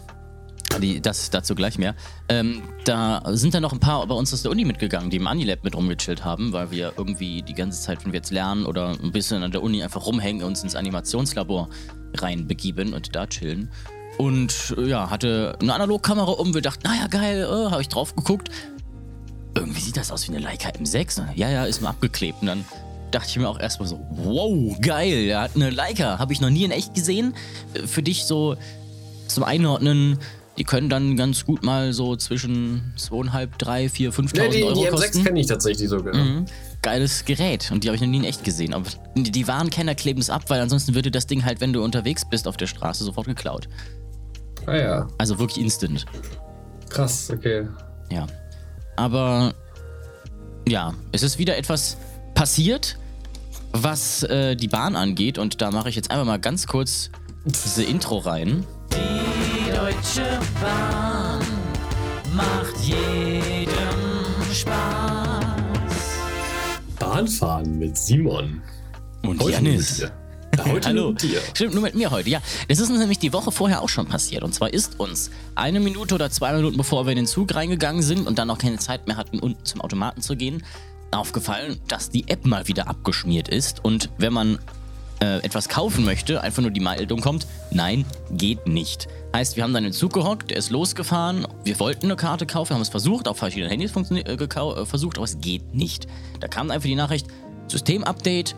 Die, 0.82 1.02
das 1.02 1.32
dazu 1.32 1.56
gleich 1.56 1.80
mehr. 1.80 1.96
Ähm, 2.30 2.62
da 2.86 3.24
sind 3.26 3.56
dann 3.56 3.64
noch 3.64 3.74
ein 3.74 3.80
paar 3.80 4.06
bei 4.06 4.14
uns 4.14 4.32
aus 4.34 4.44
der 4.44 4.52
Uni 4.52 4.66
mitgegangen, 4.66 5.10
die 5.10 5.18
im 5.18 5.26
Anilab 5.26 5.64
mit 5.64 5.76
rumgechillt 5.76 6.24
haben, 6.24 6.54
weil 6.54 6.70
wir 6.70 6.94
irgendwie 6.96 7.42
die 7.42 7.56
ganze 7.56 7.82
Zeit, 7.82 8.06
wenn 8.06 8.14
wir 8.14 8.20
jetzt 8.20 8.30
lernen 8.30 8.66
oder 8.66 8.90
ein 8.90 9.12
bisschen 9.12 9.42
an 9.42 9.52
der 9.52 9.64
Uni 9.64 9.84
einfach 9.84 10.06
rumhängen, 10.06 10.44
uns 10.44 10.64
ins 10.64 10.76
Animationslabor 10.76 11.70
reinbegeben 12.16 12.94
und 12.94 13.16
da 13.16 13.26
chillen. 13.26 13.72
Und 14.20 14.76
ja, 14.78 15.10
hatte 15.10 15.58
eine 15.62 15.74
Analogkamera 15.74 16.32
um. 16.32 16.54
Wir 16.54 16.62
dachten, 16.62 16.84
naja, 16.84 17.08
geil, 17.08 17.42
äh, 17.42 17.72
habe 17.72 17.82
ich 17.82 17.90
drauf 17.90 18.16
geguckt. 18.16 18.50
Irgendwie 19.56 19.82
sieht 19.82 19.98
das 19.98 20.12
aus 20.12 20.28
wie 20.28 20.36
eine 20.36 20.44
Leica 20.44 20.70
M6. 20.70 21.24
Ja, 21.36 21.50
ja, 21.50 21.66
ist 21.66 21.82
mal 21.82 21.90
abgeklebt. 21.90 22.42
Und 22.42 22.48
dann 22.48 22.66
dachte 23.12 23.30
ich 23.30 23.38
mir 23.38 23.48
auch 23.48 23.60
erstmal 23.60 23.88
so, 23.88 24.00
wow, 24.12 24.78
geil, 24.82 25.26
er 25.30 25.42
hat 25.42 25.56
eine 25.56 25.70
Leica, 25.70 26.20
habe 26.20 26.34
ich 26.34 26.42
noch 26.42 26.50
nie 26.50 26.64
in 26.64 26.72
echt 26.72 26.94
gesehen. 26.94 27.34
Für 27.86 28.04
dich 28.04 28.26
so 28.26 28.56
zum 29.28 29.44
Einordnen, 29.44 30.20
die 30.58 30.64
können 30.66 30.90
dann 30.90 31.16
ganz 31.16 31.46
gut 31.46 31.64
mal 31.64 31.94
so 31.94 32.16
zwischen 32.18 32.94
2,5, 32.98 33.50
3, 33.58 33.90
4, 33.90 34.14
5.000 34.14 34.38
ja, 34.38 34.50
die, 34.50 34.64
Euro 34.64 34.84
die 34.84 34.90
kosten. 34.90 35.12
Die 35.12 35.20
M6 35.20 35.24
kenne 35.24 35.40
ich 35.40 35.48
tatsächlich 35.48 35.90
sogar. 35.90 36.16
Mhm. 36.16 36.46
Geiles 36.82 37.26
Gerät 37.26 37.72
und 37.72 37.84
die 37.84 37.88
habe 37.88 37.96
ich 37.96 38.02
noch 38.02 38.10
nie 38.10 38.18
in 38.18 38.24
echt 38.24 38.44
gesehen. 38.44 38.74
Aber 38.74 38.90
die 39.16 39.48
Warenkenner 39.48 39.96
kleben 39.96 40.20
es 40.20 40.30
ab, 40.30 40.50
weil 40.50 40.62
ansonsten 40.62 40.96
würde 40.96 41.12
das 41.12 41.28
Ding 41.28 41.46
halt, 41.46 41.62
wenn 41.62 41.74
du 41.74 41.84
unterwegs 41.84 42.24
bist 42.30 42.48
auf 42.48 42.58
der 42.58 42.68
Straße, 42.68 43.04
sofort 43.04 43.28
geklaut. 43.28 43.70
Ah 44.66 44.76
ja. 44.76 45.08
Also 45.18 45.40
wirklich 45.40 45.64
instant. 45.64 46.06
Krass, 46.90 47.32
okay. 47.32 47.68
Ja. 48.12 48.28
Aber 48.98 49.54
ja, 50.68 50.94
es 51.14 51.24
ist 51.24 51.40
wieder 51.40 51.58
etwas 51.58 51.98
passiert, 52.36 52.98
was 53.72 54.24
äh, 54.24 54.56
die 54.56 54.68
Bahn 54.68 54.96
angeht. 54.96 55.38
Und 55.38 55.62
da 55.62 55.72
mache 55.72 55.90
ich 55.90 55.96
jetzt 55.96 56.12
einfach 56.12 56.26
mal 56.26 56.40
ganz 56.40 56.68
kurz 56.68 57.10
diese 57.46 57.84
Intro 57.84 58.18
rein. 58.18 58.66
Die 58.92 59.72
Deutsche 59.72 60.40
Bahn 60.62 61.42
macht 62.36 62.78
jedem 62.82 63.70
Spaß. 64.54 65.56
Bahnfahren 67.00 67.80
mit 67.80 67.98
Simon. 67.98 68.62
Und 69.24 69.42
Heute 69.42 69.52
Janis. 69.54 70.06
Heute 70.66 70.90
Hallo. 70.90 71.12
Mit 71.12 71.22
dir. 71.22 71.42
Stimmt, 71.54 71.74
nur 71.74 71.84
mit 71.84 71.96
mir 71.96 72.12
heute. 72.12 72.30
Ja, 72.30 72.42
das 72.68 72.80
ist 72.80 72.90
uns 72.90 73.00
nämlich 73.00 73.20
die 73.20 73.32
Woche 73.32 73.52
vorher 73.52 73.82
auch 73.82 73.90
schon 73.90 74.08
passiert. 74.08 74.44
Und 74.44 74.54
zwar 74.54 74.74
ist 74.74 75.00
uns 75.00 75.32
eine 75.56 75.80
Minute 75.80 76.16
oder 76.16 76.30
zwei 76.30 76.54
Minuten 76.54 76.78
bevor 76.78 77.06
wir 77.06 77.12
in 77.12 77.18
den 77.18 77.28
Zug 77.28 77.54
reingegangen 77.56 78.02
sind 78.02 78.28
und 78.28 78.40
dann 78.40 78.48
noch 78.48 78.58
keine 78.58 78.78
Zeit 78.78 79.08
mehr 79.08 79.16
hatten, 79.16 79.40
unten 79.40 79.64
zum 79.64 79.82
Automaten 79.82 80.22
zu 80.22 80.36
gehen, 80.36 80.64
aufgefallen, 81.12 81.80
dass 81.88 82.10
die 82.10 82.28
App 82.28 82.46
mal 82.46 82.68
wieder 82.68 82.88
abgeschmiert 82.88 83.48
ist. 83.48 83.84
Und 83.84 84.10
wenn 84.18 84.34
man 84.34 84.60
äh, 85.22 85.38
etwas 85.44 85.70
kaufen 85.70 86.06
möchte, 86.06 86.42
einfach 86.42 86.62
nur 86.62 86.72
die 86.72 86.80
Meldung 86.80 87.22
kommt, 87.22 87.48
nein, 87.72 88.06
geht 88.32 88.68
nicht. 88.68 89.08
Heißt, 89.36 89.56
wir 89.56 89.64
haben 89.64 89.74
dann 89.74 89.84
den 89.84 89.94
Zug 89.94 90.14
gehockt, 90.14 90.50
der 90.50 90.58
ist 90.58 90.70
losgefahren, 90.70 91.48
wir 91.64 91.80
wollten 91.80 92.06
eine 92.06 92.16
Karte 92.16 92.46
kaufen, 92.46 92.74
haben 92.74 92.82
es 92.82 92.90
versucht, 92.90 93.28
auf 93.28 93.38
verschiedenen 93.38 93.70
Handys 93.70 93.94
äh, 93.96 94.34
äh, 94.34 94.86
versucht, 94.86 95.18
aber 95.18 95.26
es 95.26 95.40
geht 95.40 95.74
nicht. 95.74 96.08
Da 96.40 96.48
kam 96.48 96.72
einfach 96.72 96.88
die 96.88 96.96
Nachricht, 96.96 97.28
Systemupdate, 97.68 98.56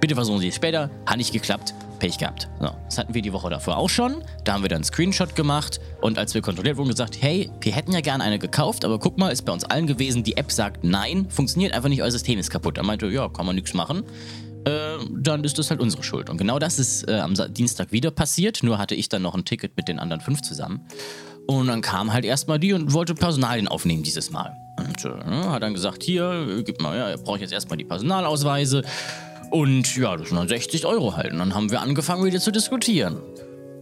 bitte 0.00 0.14
versuchen 0.14 0.40
Sie 0.40 0.48
es 0.48 0.56
später, 0.56 0.90
hat 1.06 1.16
nicht 1.16 1.32
geklappt, 1.32 1.72
Pech 1.98 2.18
gehabt. 2.18 2.48
So, 2.60 2.70
das 2.84 2.98
hatten 2.98 3.14
wir 3.14 3.22
die 3.22 3.32
Woche 3.32 3.50
davor 3.50 3.76
auch 3.76 3.88
schon. 3.88 4.22
Da 4.44 4.54
haben 4.54 4.62
wir 4.62 4.68
dann 4.68 4.76
einen 4.76 4.84
Screenshot 4.84 5.34
gemacht 5.34 5.80
und 6.00 6.18
als 6.18 6.34
wir 6.34 6.42
kontrolliert 6.42 6.76
wurden, 6.76 6.90
gesagt, 6.90 7.16
hey, 7.20 7.50
wir 7.60 7.72
hätten 7.72 7.92
ja 7.92 8.00
gerne 8.00 8.24
eine 8.24 8.38
gekauft, 8.38 8.84
aber 8.84 8.98
guck 8.98 9.18
mal, 9.18 9.30
ist 9.30 9.44
bei 9.44 9.52
uns 9.52 9.64
allen 9.64 9.86
gewesen, 9.86 10.22
die 10.22 10.36
App 10.36 10.52
sagt 10.52 10.84
nein, 10.84 11.26
funktioniert 11.30 11.74
einfach 11.74 11.88
nicht, 11.88 12.02
euer 12.02 12.10
System 12.10 12.38
ist 12.38 12.50
kaputt. 12.50 12.78
Er 12.78 12.84
meinte, 12.84 13.06
ja, 13.08 13.28
kann 13.28 13.46
man 13.46 13.54
nichts 13.54 13.74
machen. 13.74 14.04
Äh, 14.64 14.98
dann 15.10 15.44
ist 15.44 15.58
das 15.58 15.70
halt 15.70 15.80
unsere 15.80 16.02
Schuld. 16.02 16.28
Und 16.28 16.38
genau 16.38 16.58
das 16.58 16.78
ist 16.78 17.08
äh, 17.08 17.14
am 17.18 17.34
Dienstag 17.34 17.92
wieder 17.92 18.10
passiert, 18.10 18.62
nur 18.62 18.78
hatte 18.78 18.94
ich 18.94 19.08
dann 19.08 19.22
noch 19.22 19.34
ein 19.34 19.44
Ticket 19.44 19.76
mit 19.76 19.86
den 19.88 19.98
anderen 19.98 20.20
fünf 20.20 20.42
zusammen. 20.42 20.80
Und 21.46 21.68
dann 21.68 21.80
kam 21.80 22.12
halt 22.12 22.24
erstmal 22.24 22.58
die 22.58 22.72
und 22.72 22.92
wollte 22.92 23.14
Personalien 23.14 23.68
aufnehmen 23.68 24.02
dieses 24.02 24.30
Mal. 24.30 24.56
Und 24.78 25.04
äh, 25.04 25.48
hat 25.48 25.62
dann 25.62 25.74
gesagt, 25.74 26.02
hier, 26.02 26.62
gib 26.64 26.80
mal, 26.80 26.96
ja, 26.96 27.16
brauche 27.16 27.36
ich 27.36 27.42
jetzt 27.42 27.52
erstmal 27.52 27.78
die 27.78 27.84
Personalausweise. 27.84 28.82
Und 29.50 29.96
ja, 29.96 30.16
das 30.16 30.28
sind 30.28 30.38
dann 30.38 30.48
60 30.48 30.86
Euro 30.86 31.16
halt. 31.16 31.32
Und 31.32 31.38
dann 31.38 31.54
haben 31.54 31.70
wir 31.70 31.80
angefangen, 31.80 32.24
wieder 32.24 32.40
zu 32.40 32.50
diskutieren. 32.50 33.18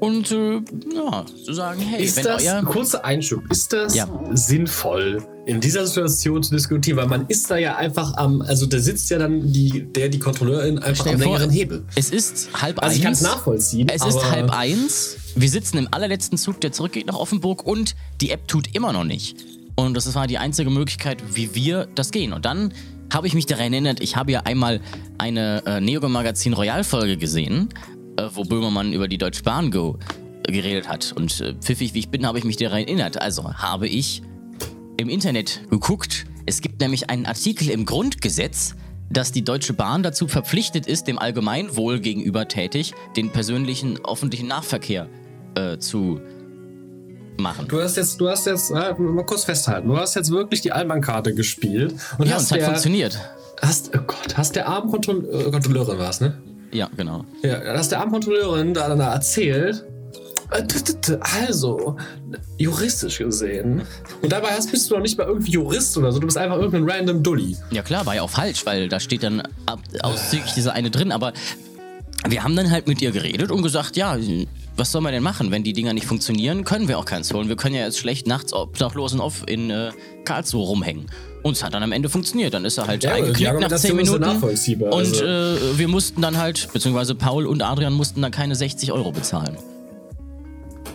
Und 0.00 0.30
äh, 0.32 0.60
ja, 0.94 1.24
zu 1.44 1.54
sagen, 1.54 1.80
hey, 1.80 2.04
ist 2.04 2.16
wenn 2.16 2.24
das, 2.24 2.44
euer... 2.44 2.62
Kurzer 2.64 3.04
Einschub, 3.04 3.50
ist 3.50 3.72
das 3.72 3.94
ja. 3.94 4.06
sinnvoll, 4.32 5.22
in 5.46 5.60
dieser 5.60 5.86
Situation 5.86 6.42
zu 6.42 6.54
diskutieren? 6.54 6.98
Weil 6.98 7.06
man 7.06 7.26
ist 7.28 7.50
da 7.50 7.56
ja 7.56 7.76
einfach 7.76 8.14
am, 8.16 8.42
also 8.42 8.66
da 8.66 8.78
sitzt 8.80 9.08
ja 9.10 9.18
dann 9.18 9.52
die, 9.52 9.86
der, 9.92 10.08
die 10.08 10.18
Kontrolleurin 10.18 10.78
einfach 10.78 11.04
Stell 11.04 11.14
am 11.14 11.20
längeren 11.20 11.50
vor, 11.50 11.52
Hebel. 11.52 11.84
Es 11.94 12.10
ist 12.10 12.50
halb 12.60 12.80
also 12.80 12.90
eins. 12.90 12.96
ich 12.96 13.02
kann 13.02 13.12
es 13.12 13.22
nachvollziehen. 13.22 13.88
Es 13.88 14.04
ist 14.04 14.30
halb 14.30 14.50
eins. 14.50 15.16
Wir 15.36 15.48
sitzen 15.48 15.78
im 15.78 15.88
allerletzten 15.90 16.38
Zug, 16.38 16.60
der 16.60 16.72
zurückgeht 16.72 17.06
nach 17.06 17.16
Offenburg 17.16 17.66
und 17.66 17.94
die 18.20 18.30
App 18.30 18.46
tut 18.46 18.74
immer 18.74 18.92
noch 18.92 19.04
nicht. 19.04 19.36
Und 19.76 19.94
das 19.94 20.14
war 20.14 20.26
die 20.26 20.38
einzige 20.38 20.70
Möglichkeit, 20.70 21.22
wie 21.32 21.54
wir 21.54 21.88
das 21.94 22.10
gehen. 22.10 22.32
Und 22.32 22.44
dann 22.44 22.72
habe 23.12 23.26
ich 23.26 23.34
mich 23.34 23.46
daran 23.46 23.72
erinnert, 23.72 24.00
ich 24.00 24.16
habe 24.16 24.32
ja 24.32 24.40
einmal 24.40 24.80
eine 25.18 25.62
äh, 25.66 25.80
Neogo 25.80 26.08
Magazin 26.08 26.52
Royal 26.52 26.84
Folge 26.84 27.16
gesehen, 27.16 27.68
äh, 28.16 28.28
wo 28.32 28.44
Böhmermann 28.44 28.92
über 28.92 29.08
die 29.08 29.18
Deutsche 29.18 29.42
Bahn 29.42 29.70
Go 29.70 29.98
geredet 30.46 30.88
hat. 30.88 31.12
Und 31.12 31.40
äh, 31.40 31.54
pfiffig 31.54 31.94
wie 31.94 32.00
ich 32.00 32.08
bin, 32.08 32.26
habe 32.26 32.38
ich 32.38 32.44
mich 32.44 32.56
daran 32.56 32.80
erinnert. 32.80 33.20
Also 33.20 33.54
habe 33.54 33.88
ich 33.88 34.22
im 34.96 35.08
Internet 35.08 35.62
geguckt. 35.70 36.26
Es 36.46 36.60
gibt 36.60 36.80
nämlich 36.80 37.10
einen 37.10 37.26
Artikel 37.26 37.70
im 37.70 37.86
Grundgesetz, 37.86 38.74
dass 39.10 39.32
die 39.32 39.44
Deutsche 39.44 39.72
Bahn 39.72 40.02
dazu 40.02 40.28
verpflichtet 40.28 40.86
ist, 40.86 41.06
dem 41.06 41.18
Allgemeinwohl 41.18 42.00
gegenüber 42.00 42.48
tätig, 42.48 42.94
den 43.16 43.30
persönlichen 43.30 43.98
öffentlichen 44.04 44.48
Nahverkehr 44.48 45.08
äh, 45.54 45.78
zu 45.78 46.20
machen. 47.38 47.66
Du 47.68 47.80
hast 47.80 47.96
jetzt, 47.96 48.20
du 48.20 48.28
hast 48.28 48.46
jetzt, 48.46 48.70
äh, 48.70 48.94
mal 48.98 49.24
kurz 49.24 49.44
festhalten, 49.44 49.88
du 49.88 49.96
hast 49.96 50.14
jetzt 50.14 50.30
wirklich 50.30 50.60
die 50.60 50.72
Allmann-Karte 50.72 51.34
gespielt. 51.34 51.94
Und 52.18 52.28
ja, 52.28 52.36
und 52.36 52.42
es 52.42 52.52
hat 52.52 52.62
funktioniert. 52.62 53.18
Hast, 53.60 53.90
oh 53.96 54.00
Gott, 54.06 54.36
hast 54.36 54.56
der 54.56 54.68
Abendkontrolleurin 54.68 55.96
äh, 55.96 55.98
war 55.98 56.10
es, 56.10 56.20
ne? 56.20 56.38
Ja, 56.72 56.90
genau. 56.96 57.24
Ja, 57.42 57.60
hast 57.76 57.92
der 57.92 58.00
Abendkontrolleurin 58.00 58.74
da 58.74 58.88
dann 58.88 59.00
erzählt, 59.00 59.84
äh, 60.50 60.62
also, 61.20 61.96
juristisch 62.58 63.18
gesehen. 63.18 63.82
Und 64.22 64.32
dabei 64.32 64.48
hast, 64.48 64.70
bist 64.70 64.90
du 64.90 64.94
noch 64.94 65.02
nicht 65.02 65.16
mal 65.18 65.26
irgendwie 65.26 65.52
Jurist 65.52 65.96
oder 65.96 66.12
so, 66.12 66.18
du 66.18 66.26
bist 66.26 66.36
einfach 66.36 66.58
irgendein 66.58 66.88
random 66.88 67.22
Dulli. 67.22 67.56
Ja 67.70 67.82
klar, 67.82 68.06
war 68.06 68.14
ja 68.14 68.22
auch 68.22 68.30
falsch, 68.30 68.66
weil 68.66 68.88
da 68.88 69.00
steht 69.00 69.22
dann 69.22 69.42
auszüglich 70.02 70.52
dieser 70.54 70.72
eine 70.72 70.90
drin, 70.90 71.12
aber 71.12 71.32
wir 72.26 72.42
haben 72.42 72.56
dann 72.56 72.70
halt 72.70 72.88
mit 72.88 73.02
ihr 73.02 73.12
geredet 73.12 73.50
und 73.50 73.62
gesagt, 73.62 73.96
ja, 73.96 74.16
was 74.76 74.90
soll 74.90 75.02
man 75.02 75.12
denn 75.12 75.22
machen? 75.22 75.50
Wenn 75.50 75.62
die 75.62 75.72
Dinger 75.72 75.92
nicht 75.92 76.06
funktionieren, 76.06 76.64
können 76.64 76.88
wir 76.88 76.98
auch 76.98 77.04
keins 77.04 77.32
holen. 77.32 77.48
Wir 77.48 77.56
können 77.56 77.74
ja 77.74 77.82
jetzt 77.82 77.98
schlecht 77.98 78.26
nachts 78.26 78.52
obdachlos 78.52 79.12
und 79.12 79.20
auf 79.20 79.42
in 79.46 79.70
äh, 79.70 79.90
Karlsruhe 80.24 80.66
rumhängen. 80.66 81.06
Und 81.42 81.56
es 81.56 81.62
hat 81.62 81.74
dann 81.74 81.82
am 81.82 81.92
Ende 81.92 82.08
funktioniert. 82.08 82.54
Dann 82.54 82.64
ist 82.64 82.78
er 82.78 82.86
halt 82.86 83.04
ja, 83.04 83.12
eingeklickt 83.12 83.60
nach 83.60 83.68
10 83.70 83.96
Minuten. 83.96 84.24
Und 84.24 84.92
also. 84.92 85.24
äh, 85.24 85.78
wir 85.78 85.88
mussten 85.88 86.22
dann 86.22 86.38
halt, 86.38 86.72
beziehungsweise 86.72 87.14
Paul 87.14 87.46
und 87.46 87.62
Adrian 87.62 87.92
mussten 87.92 88.22
dann 88.22 88.32
keine 88.32 88.54
60 88.56 88.92
Euro 88.92 89.12
bezahlen. 89.12 89.56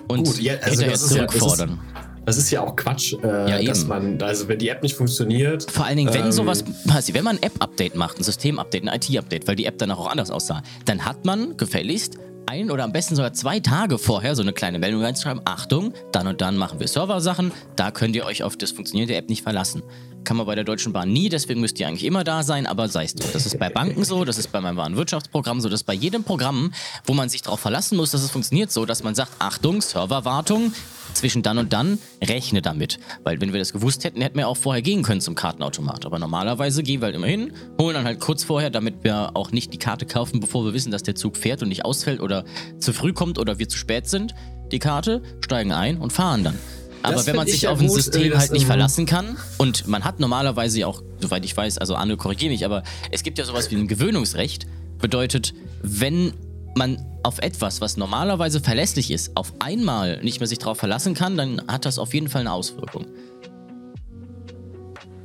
Und 0.07 0.25
Gut, 0.25 0.39
ja, 0.39 0.55
also 0.55 0.69
hinterher 0.69 0.95
zurückfordern. 0.98 1.69
Ja, 1.69 2.01
das 2.25 2.38
ist 2.38 2.51
ja 2.51 2.62
auch 2.62 2.75
Quatsch, 2.75 3.13
äh, 3.24 3.50
ja, 3.50 3.62
dass 3.63 3.88
man, 3.88 4.21
also 4.21 4.48
wenn 4.48 4.59
die 4.59 4.69
App 4.69 4.83
nicht 4.83 4.95
funktioniert. 4.95 5.69
Vor 5.71 5.86
allen 5.86 5.98
Dingen, 5.98 6.13
wenn 6.13 6.25
ähm, 6.25 6.31
sowas 6.31 6.63
passiert, 6.88 7.17
wenn 7.17 7.24
man 7.24 7.38
ein 7.38 7.43
App-Update 7.43 7.95
macht, 7.95 8.19
ein 8.19 8.24
System-Update, 8.24 8.88
ein 8.88 9.00
IT-Update, 9.00 9.48
weil 9.48 9.55
die 9.55 9.65
App 9.65 9.77
dann 9.77 9.91
auch 9.91 10.07
anders 10.07 10.31
aussah, 10.31 10.62
dann 10.86 11.05
hat 11.05 11.25
man 11.25 11.57
gefälligst 11.57 12.17
ein 12.50 12.72
oder 12.72 12.84
am 12.84 12.91
besten 12.91 13.15
sogar 13.15 13.34
zwei 13.34 13.60
Tage 13.60 14.00
vorher 14.00 14.36
so 14.36 14.41
eine 14.41 14.53
kleine 14.53 14.79
Meldung 14.79 15.03
reinschreiben. 15.03 15.41
Achtung, 15.46 15.94
dann 16.12 16.25
und 16.25 16.41
dann 16.41 16.58
machen 16.58 16.79
wir 16.79 16.88
Serversachen, 16.88 17.51
da 17.75 17.91
könnt 17.91 18.15
ihr 18.15 18.25
euch 18.25 18.44
auf 18.44 18.58
das 18.58 18.72
funktionierende 18.72 19.15
App 19.15 19.29
nicht 19.29 19.44
verlassen. 19.44 19.84
Kann 20.23 20.38
man 20.38 20.45
bei 20.45 20.55
der 20.55 20.63
Deutschen 20.63 20.93
Bahn 20.93 21.11
nie, 21.11 21.29
deswegen 21.29 21.61
müsst 21.61 21.79
ihr 21.79 21.88
eigentlich 21.88 22.03
immer 22.03 22.23
da 22.23 22.43
sein, 22.43 22.67
aber 22.67 22.88
sei 22.88 23.05
es 23.05 23.15
drum. 23.15 23.29
Das 23.33 23.45
ist 23.45 23.57
bei 23.57 23.69
Banken 23.69 24.03
so, 24.03 24.25
das 24.25 24.38
ist 24.38 24.51
bei 24.51 24.61
meinem 24.61 24.77
Warenwirtschaftsprogramm 24.77 25.61
so, 25.61 25.69
das 25.69 25.81
ist 25.81 25.85
bei 25.85 25.93
jedem 25.93 26.23
Programm, 26.23 26.73
wo 27.05 27.13
man 27.13 27.29
sich 27.29 27.41
darauf 27.41 27.59
verlassen 27.59 27.97
muss, 27.97 28.11
dass 28.11 28.21
es 28.21 28.31
funktioniert 28.31 28.71
so, 28.71 28.85
dass 28.85 29.03
man 29.03 29.15
sagt, 29.15 29.31
Achtung, 29.39 29.81
Serverwartung, 29.81 30.73
zwischen 31.13 31.41
dann 31.41 31.57
und 31.57 31.73
dann, 31.73 31.99
rechne 32.23 32.61
damit. 32.61 32.99
Weil 33.23 33.41
wenn 33.41 33.53
wir 33.53 33.59
das 33.59 33.73
gewusst 33.73 34.03
hätten, 34.03 34.21
hätten 34.21 34.38
wir 34.38 34.47
auch 34.47 34.57
vorher 34.57 34.81
gehen 34.81 35.03
können 35.03 35.21
zum 35.21 35.35
Kartenautomat. 35.35 36.05
Aber 36.05 36.19
normalerweise 36.19 36.83
gehen 36.83 37.01
wir 37.01 37.07
halt 37.07 37.15
immer 37.15 37.27
hin, 37.27 37.53
holen 37.79 37.95
dann 37.95 38.05
halt 38.05 38.19
kurz 38.19 38.43
vorher, 38.43 38.69
damit 38.69 39.03
wir 39.03 39.35
auch 39.35 39.51
nicht 39.51 39.73
die 39.73 39.79
Karte 39.79 40.05
kaufen, 40.05 40.39
bevor 40.39 40.65
wir 40.65 40.73
wissen, 40.73 40.91
dass 40.91 41.03
der 41.03 41.15
Zug 41.15 41.38
fährt 41.38 41.61
und 41.61 41.69
nicht 41.69 41.85
ausfällt 41.85 42.19
oder 42.19 42.45
zu 42.79 42.93
früh 42.93 43.13
kommt 43.13 43.39
oder 43.39 43.59
wir 43.59 43.67
zu 43.67 43.77
spät 43.77 44.07
sind, 44.07 44.33
die 44.71 44.79
Karte, 44.79 45.23
steigen 45.41 45.71
ein 45.71 45.97
und 45.97 46.13
fahren 46.13 46.43
dann. 46.43 46.59
Aber 47.03 47.25
wenn 47.25 47.36
man 47.36 47.46
sich 47.46 47.58
ich 47.58 47.62
ja 47.63 47.72
auf 47.72 47.79
ein 47.79 47.89
System 47.89 48.24
äh, 48.24 48.29
das, 48.29 48.39
halt 48.39 48.51
nicht 48.51 48.63
ähm, 48.63 48.68
verlassen 48.68 49.06
kann 49.06 49.38
und 49.58 49.88
man 49.88 50.03
hat 50.03 50.20
normalerweise 50.20 50.79
ja 50.79 50.88
auch, 50.88 51.01
soweit 51.20 51.46
ich 51.46 51.56
weiß, 51.56 51.77
also 51.77 51.96
Anne, 51.96 52.18
korrigiere 52.18 52.51
mich, 52.51 52.65
aber 52.65 52.84
es 53.12 53.24
gibt 53.24 53.38
ja 53.38 53.46
sowas 53.46 53.72
wie 53.72 53.75
ein 53.75 53.88
Gewöhnungsrecht. 53.88 54.68
Bedeutet, 55.00 55.53
wenn 55.82 56.34
man 56.75 57.06
auf 57.24 57.39
etwas, 57.39 57.82
was 57.82 57.98
normalerweise 57.98 58.60
verlässlich 58.60 59.12
ist, 59.12 59.32
auf 59.36 59.53
einmal 59.60 60.22
nicht 60.24 60.39
mehr 60.39 60.48
sich 60.48 60.60
darauf 60.60 60.77
verlassen 60.77 61.13
kann, 61.13 61.38
dann 61.38 61.62
hat 61.68 61.86
das 61.86 62.00
auf 62.00 62.13
jeden 62.13 62.27
Fall 62.27 62.41
eine 62.41 62.51
Auswirkung. 62.51 63.06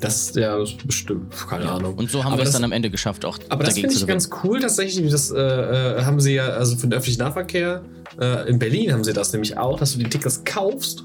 Das, 0.00 0.35
ja, 0.35 0.59
das 0.59 0.75
bestimmt, 0.75 1.35
keine 1.49 1.71
Ahnung. 1.71 1.95
Und 1.95 2.11
so 2.11 2.23
haben 2.23 2.35
Aber 2.35 2.43
wir 2.43 2.47
es 2.47 2.52
dann 2.52 2.64
am 2.64 2.73
Ende 2.73 2.90
geschafft, 2.90 3.25
auch 3.25 3.38
Aber 3.49 3.64
das 3.64 3.75
finde 3.75 3.95
ich 3.95 4.07
ganz 4.07 4.28
cool 4.43 4.61
tatsächlich. 4.61 5.11
Das 5.11 5.31
äh, 5.31 5.40
äh, 5.40 6.02
haben 6.04 6.21
sie 6.21 6.35
ja, 6.35 6.49
also 6.49 6.76
für 6.76 6.87
den 6.87 6.93
öffentlichen 6.93 7.21
Nahverkehr, 7.21 7.83
äh, 8.21 8.49
in 8.49 8.59
Berlin 8.59 8.93
haben 8.93 9.02
sie 9.02 9.14
das 9.14 9.33
nämlich 9.33 9.57
auch, 9.57 9.78
dass 9.78 9.93
du 9.93 9.99
die 9.99 10.09
Tickets 10.11 10.45
kaufst 10.45 11.04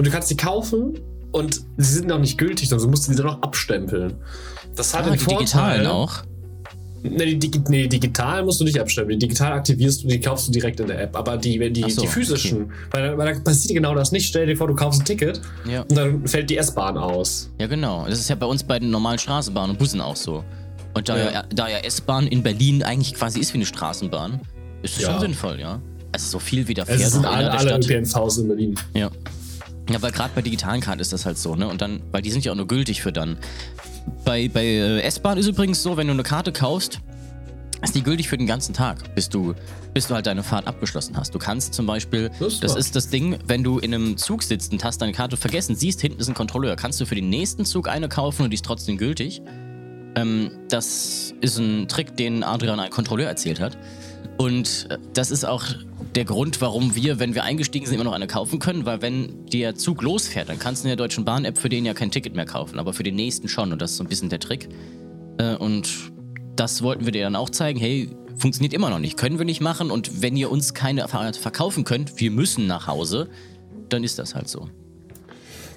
und 0.00 0.06
du 0.06 0.10
kannst 0.10 0.30
die 0.30 0.36
kaufen 0.36 0.98
und 1.30 1.60
sie 1.76 1.92
sind 1.96 2.08
noch 2.08 2.18
nicht 2.18 2.38
gültig, 2.38 2.70
du 2.70 2.88
musst 2.88 3.04
sie 3.04 3.14
dann 3.14 3.26
noch 3.26 3.42
abstempeln. 3.42 4.14
Das 4.74 4.94
hat 4.94 5.02
Ah, 5.02 5.10
den 5.10 5.12
die 5.12 5.18
Vorteil. 5.18 5.38
digitalen 5.40 5.86
auch. 5.88 6.22
Nee, 7.02 7.34
die, 7.34 7.50
nee, 7.68 7.86
digital 7.86 8.42
musst 8.46 8.60
du 8.60 8.64
nicht 8.64 8.80
abstempeln. 8.80 9.18
Die 9.18 9.26
digital 9.26 9.52
aktivierst 9.52 10.04
du, 10.04 10.08
die 10.08 10.18
kaufst 10.20 10.48
du 10.48 10.52
direkt 10.52 10.80
in 10.80 10.86
der 10.86 11.02
App. 11.02 11.14
Aber 11.14 11.36
die, 11.36 11.70
die, 11.70 11.90
so, 11.90 12.00
die 12.00 12.06
physischen, 12.08 12.72
weil, 12.92 13.18
weil 13.18 13.34
da 13.34 13.40
passiert 13.40 13.74
genau 13.74 13.94
das 13.94 14.10
nicht. 14.10 14.26
Stell 14.26 14.46
dir 14.46 14.56
vor, 14.56 14.68
du 14.68 14.74
kaufst 14.74 15.02
ein 15.02 15.04
Ticket 15.04 15.38
Ja. 15.70 15.82
und 15.82 15.94
dann 15.96 16.26
fällt 16.26 16.48
die 16.48 16.56
S-Bahn 16.56 16.96
aus. 16.96 17.50
Ja, 17.60 17.66
genau. 17.66 18.06
Das 18.08 18.18
ist 18.20 18.30
ja 18.30 18.36
bei 18.36 18.46
uns 18.46 18.64
bei 18.64 18.78
den 18.78 18.88
normalen 18.90 19.18
Straßenbahnen 19.18 19.72
und 19.72 19.78
Bussen 19.78 20.00
auch 20.00 20.16
so. 20.16 20.42
Und 20.94 21.10
da 21.10 21.16
ja, 21.18 21.30
Ja. 21.30 21.44
da 21.54 21.68
ja 21.68 21.78
S-Bahn 21.78 22.26
in 22.26 22.42
Berlin 22.42 22.82
eigentlich 22.82 23.12
quasi 23.14 23.38
ist 23.40 23.52
wie 23.52 23.58
eine 23.58 23.66
Straßenbahn, 23.66 24.40
ist 24.82 24.96
es 24.98 25.04
schon 25.04 25.20
sinnvoll, 25.20 25.60
ja. 25.60 25.80
Also 26.12 26.26
so 26.26 26.38
viel 26.38 26.66
wie 26.66 26.74
Also 26.78 26.86
fährt 26.92 27.00
es 27.00 27.12
sind 27.12 27.24
alle, 27.26 27.44
der 27.50 27.58
alle. 27.60 27.76
ÖPNVs 27.78 28.38
in 28.38 28.48
Berlin. 28.48 28.74
Ja. 28.94 29.10
Ja, 29.90 30.00
weil 30.00 30.12
gerade 30.12 30.32
bei 30.34 30.42
digitalen 30.42 30.80
Karten 30.80 31.00
ist 31.00 31.12
das 31.12 31.26
halt 31.26 31.36
so, 31.36 31.56
ne? 31.56 31.66
Und 31.66 31.82
dann, 31.82 32.00
weil 32.12 32.22
die 32.22 32.30
sind 32.30 32.44
ja 32.44 32.52
auch 32.52 32.56
nur 32.56 32.68
gültig 32.68 33.02
für 33.02 33.12
dann. 33.12 33.36
Bei, 34.24 34.48
bei 34.48 34.64
äh, 34.64 35.00
S-Bahn 35.00 35.36
ist 35.36 35.46
übrigens 35.46 35.82
so, 35.82 35.96
wenn 35.96 36.06
du 36.06 36.12
eine 36.12 36.22
Karte 36.22 36.52
kaufst, 36.52 37.00
ist 37.82 37.94
die 37.94 38.02
gültig 38.02 38.28
für 38.28 38.38
den 38.38 38.46
ganzen 38.46 38.74
Tag, 38.74 39.14
bis 39.14 39.28
du, 39.28 39.54
bis 39.94 40.06
du 40.06 40.14
halt 40.14 40.26
deine 40.26 40.42
Fahrt 40.42 40.66
abgeschlossen 40.66 41.16
hast. 41.16 41.34
Du 41.34 41.38
kannst 41.38 41.74
zum 41.74 41.86
Beispiel, 41.86 42.30
Das 42.38 42.54
ist 42.54 42.62
das 42.62 42.76
ist 42.76 42.94
das 42.96 43.08
Ding, 43.08 43.38
wenn 43.46 43.64
du 43.64 43.78
in 43.78 43.94
einem 43.94 44.16
Zug 44.16 44.42
sitzt 44.42 44.72
und 44.72 44.84
hast 44.84 45.00
deine 45.02 45.12
Karte 45.12 45.36
vergessen, 45.36 45.74
siehst, 45.74 46.00
hinten 46.00 46.20
ist 46.20 46.28
ein 46.28 46.34
Kontrolleur, 46.34 46.76
kannst 46.76 47.00
du 47.00 47.06
für 47.06 47.14
den 47.14 47.28
nächsten 47.28 47.64
Zug 47.64 47.88
eine 47.88 48.08
kaufen 48.08 48.42
und 48.44 48.50
die 48.50 48.56
ist 48.56 48.64
trotzdem 48.64 48.96
gültig. 48.96 49.42
Ähm, 50.14 50.50
das 50.68 51.34
ist 51.40 51.58
ein 51.58 51.88
Trick, 51.88 52.16
den 52.16 52.44
Adrian 52.44 52.78
ein 52.78 52.90
Kontrolleur 52.90 53.28
erzählt 53.28 53.60
hat. 53.60 53.78
Und 54.36 54.86
äh, 54.90 54.98
das 55.14 55.30
ist 55.30 55.44
auch 55.44 55.64
der 56.14 56.24
Grund, 56.24 56.60
warum 56.60 56.94
wir, 56.94 57.20
wenn 57.20 57.34
wir 57.34 57.44
eingestiegen 57.44 57.86
sind, 57.86 57.94
immer 57.94 58.04
noch 58.04 58.12
eine 58.12 58.26
kaufen 58.26 58.58
können, 58.58 58.84
weil 58.84 59.00
wenn 59.00 59.46
der 59.46 59.76
Zug 59.76 60.02
losfährt, 60.02 60.48
dann 60.48 60.58
kannst 60.58 60.82
du 60.82 60.88
in 60.88 60.90
der 60.90 60.96
Deutschen 60.96 61.24
Bahn-App 61.24 61.56
für 61.56 61.68
den 61.68 61.84
ja 61.84 61.94
kein 61.94 62.10
Ticket 62.10 62.34
mehr 62.34 62.46
kaufen, 62.46 62.78
aber 62.78 62.92
für 62.92 63.02
den 63.04 63.14
nächsten 63.14 63.48
schon. 63.48 63.72
Und 63.72 63.80
das 63.80 63.92
ist 63.92 63.96
so 63.98 64.04
ein 64.04 64.08
bisschen 64.08 64.28
der 64.28 64.40
Trick. 64.40 64.68
Äh, 65.38 65.54
und 65.56 65.88
das 66.56 66.82
wollten 66.82 67.04
wir 67.04 67.12
dir 67.12 67.22
dann 67.22 67.36
auch 67.36 67.50
zeigen. 67.50 67.78
Hey, 67.78 68.10
funktioniert 68.36 68.72
immer 68.72 68.90
noch 68.90 68.98
nicht, 68.98 69.16
können 69.16 69.38
wir 69.38 69.44
nicht 69.44 69.60
machen. 69.60 69.90
Und 69.90 70.20
wenn 70.22 70.36
ihr 70.36 70.50
uns 70.50 70.74
keine 70.74 71.06
verkaufen 71.08 71.84
könnt, 71.84 72.18
wir 72.20 72.30
müssen 72.30 72.66
nach 72.66 72.86
Hause, 72.88 73.28
dann 73.88 74.02
ist 74.02 74.18
das 74.18 74.34
halt 74.34 74.48
so. 74.48 74.68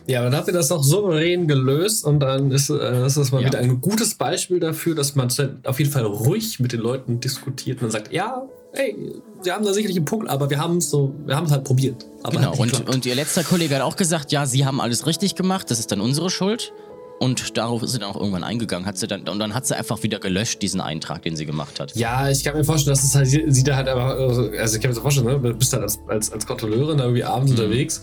Ja, 0.08 0.22
dann 0.24 0.36
habt 0.36 0.48
ihr 0.48 0.54
das 0.54 0.72
auch 0.72 0.84
souverän 0.84 1.48
gelöst 1.48 2.04
und 2.04 2.20
dann 2.20 2.52
ist, 2.52 2.70
äh, 2.70 3.06
ist 3.06 3.16
das 3.18 3.32
mal 3.32 3.42
Ja. 3.42 3.48
wieder 3.48 3.60
ein 3.60 3.80
gutes 3.80 4.16
Beispiel 4.16 4.60
dafür, 4.60 4.96
dass 4.96 5.16
man 5.16 5.30
auf 5.64 5.80
jeden 5.80 5.92
Fall 5.92 6.04
ruhig 6.06 6.60
mit 6.60 6.74
den 6.74 6.82
Leuten 6.82 7.20
diskutiert 7.22 7.82
und 7.82 7.92
sagt, 7.92 8.12
ja, 8.12 8.44
ey, 8.74 8.96
wir 9.44 9.54
haben 9.54 9.66
da 9.66 9.74
sicherlich 9.74 9.98
einen 9.98 10.06
Punkt, 10.06 10.30
aber 10.30 10.50
wir 10.50 10.58
haben 10.60 10.78
es 10.78 10.90
so, 10.90 11.14
wir 11.26 11.36
haben 11.36 11.46
es 11.46 11.52
halt 11.52 11.64
probiert. 11.64 12.06
Genau, 12.32 12.54
und, 12.56 12.88
und 12.90 13.06
ihr 13.06 13.16
letzter 13.16 13.44
Kollege 13.44 13.76
hat 13.76 13.82
auch 13.82 13.96
gesagt, 13.96 14.32
ja, 14.32 14.46
sie 14.46 14.66
haben 14.66 14.80
alles 14.82 15.06
richtig 15.06 15.36
gemacht, 15.36 15.70
das 15.72 15.80
ist 15.80 15.92
dann 15.92 16.02
unsere 16.02 16.30
Schuld. 16.30 16.74
Und 17.20 17.58
darauf 17.58 17.84
ist 17.84 17.92
sie 17.94 18.00
dann 18.00 18.10
auch 18.10 18.18
irgendwann 18.18 18.44
eingegangen, 18.44 18.86
hat 18.86 18.98
sie 18.98 19.08
dann, 19.08 19.28
und 19.30 19.40
dann 19.40 19.54
hat 19.54 19.66
sie 19.66 19.78
einfach 19.78 20.04
wieder 20.04 20.20
gelöscht, 20.20 20.62
diesen 20.62 20.82
Eintrag, 20.82 21.22
den 21.22 21.38
sie 21.38 21.46
gemacht 21.46 21.80
hat. 21.80 21.96
ja, 21.96 22.30
ich 22.30 22.44
kann 22.44 22.58
mir 22.58 22.66
vorstellen, 22.66 22.96
dass 22.96 23.04
es 23.04 23.16
halt, 23.16 23.28
sie, 23.28 23.64
da 23.64 23.76
halt 23.78 23.88
einfach, 23.88 24.18
also 24.18 24.50
ich 24.76 24.82
kann 24.82 24.90
mir 24.90 24.96
so 24.96 25.02
vorstellen, 25.02 25.28
ne, 25.28 25.40
du 25.40 25.54
bist 25.54 25.72
halt 25.72 25.84
als, 25.84 26.00
als, 26.08 26.34
als 26.34 26.46
Kontrolleurin 26.46 26.98
da 26.98 27.06
irgendwie 27.06 27.24
abends 27.24 27.54
Mhm. 27.54 27.60
unterwegs, 27.60 28.02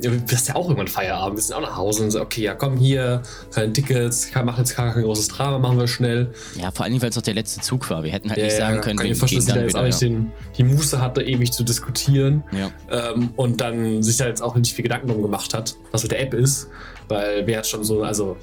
du 0.00 0.32
hast 0.32 0.48
ja 0.48 0.54
auch 0.54 0.64
irgendwann 0.64 0.88
Feierabend, 0.88 1.36
wir 1.36 1.42
sind 1.42 1.54
auch 1.54 1.60
nach 1.60 1.76
Hause 1.76 2.04
und 2.04 2.10
so, 2.10 2.20
okay, 2.20 2.42
ja 2.42 2.54
komm 2.54 2.76
hier, 2.76 3.22
keine 3.54 3.72
Tickets, 3.72 4.30
mach 4.44 4.58
jetzt 4.58 4.76
gar 4.76 4.92
kein 4.92 5.02
großes 5.02 5.28
Drama, 5.28 5.58
machen 5.58 5.78
wir 5.78 5.86
schnell. 5.86 6.32
Ja, 6.56 6.70
vor 6.70 6.84
allem, 6.84 7.00
weil 7.02 7.10
es 7.10 7.18
auch 7.18 7.22
der 7.22 7.34
letzte 7.34 7.60
Zug 7.60 7.88
war. 7.90 8.02
Wir 8.02 8.12
hätten 8.12 8.30
halt 8.30 8.42
nicht 8.42 8.56
sagen 8.56 8.80
können, 8.80 8.96
kann 8.96 9.04
wir 9.06 9.12
ich 9.12 9.16
mir 9.16 9.28
vorstellen, 9.28 9.44
gehen 9.44 9.72
dann 9.72 9.86
jetzt 9.86 10.00
wieder. 10.00 10.12
Ja. 10.12 10.18
den, 10.18 10.32
die 10.56 10.64
Muße 10.64 11.00
hatte, 11.00 11.22
ewig 11.22 11.52
zu 11.52 11.62
diskutieren. 11.62 12.42
Ja. 12.52 12.70
Ähm, 13.12 13.30
und 13.36 13.60
dann 13.60 14.02
sich 14.02 14.16
da 14.16 14.26
jetzt 14.26 14.42
auch 14.42 14.54
nicht 14.54 14.74
viel 14.74 14.82
Gedanken 14.82 15.08
drum 15.08 15.22
gemacht 15.22 15.54
hat, 15.54 15.76
was 15.90 16.02
mit 16.02 16.12
der 16.12 16.20
App 16.20 16.34
ist. 16.34 16.68
Weil 17.08 17.46
wer 17.46 17.58
hat 17.58 17.66
schon 17.66 17.84
so, 17.84 18.02
also 18.02 18.36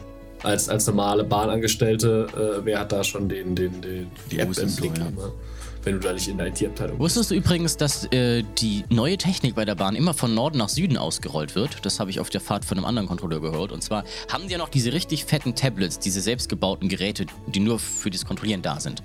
als, 0.44 0.70
als 0.70 0.88
normale 0.88 1.24
Bahnangestellte, 1.24 2.28
äh, 2.34 2.66
wer 2.66 2.80
hat 2.80 2.92
da 2.92 3.04
schon 3.04 3.28
den, 3.28 3.56
den, 3.56 3.82
den, 3.82 4.12
die 4.30 4.36
Die 4.36 4.40
App 4.40 4.58
im 4.58 4.70
so, 4.70 4.82
Blick, 4.82 4.98
ja. 4.98 5.08
Wenn 5.90 6.00
du 6.00 6.08
da 6.08 6.14
nicht 6.14 6.28
in 6.28 6.38
der 6.38 6.48
IT-Abteilung. 6.48 7.00
Wusstest 7.00 7.32
du 7.32 7.36
übrigens, 7.36 7.76
dass 7.76 8.06
äh, 8.12 8.44
die 8.60 8.84
neue 8.90 9.18
Technik 9.18 9.56
bei 9.56 9.66
der 9.66 9.74
Bahn 9.76 9.96
immer 9.96 10.14
von 10.14 10.36
Norden 10.36 10.60
nach 10.60 10.70
Süden 10.70 10.98
ausgerollt 10.98 11.56
wird? 11.56 11.84
Das 11.84 12.00
habe 12.00 12.12
ich 12.12 12.20
auf 12.20 12.30
der 12.30 12.42
Fahrt 12.42 12.64
von 12.64 12.78
einem 12.78 12.86
anderen 12.86 13.08
Kontrolleur 13.08 13.42
gehört. 13.42 13.72
Und 13.72 13.84
zwar 13.84 14.04
haben 14.32 14.46
die 14.46 14.52
ja 14.52 14.60
noch 14.60 14.70
diese 14.70 14.94
richtig 14.94 15.26
fetten 15.26 15.56
Tablets, 15.56 15.98
diese 15.98 16.22
selbstgebauten 16.22 16.90
Geräte, 16.90 17.26
die 17.48 17.60
nur 17.60 17.80
für 17.80 18.12
das 18.12 18.26
Kontrollieren 18.26 18.62
da 18.62 18.80
sind. 18.80 19.02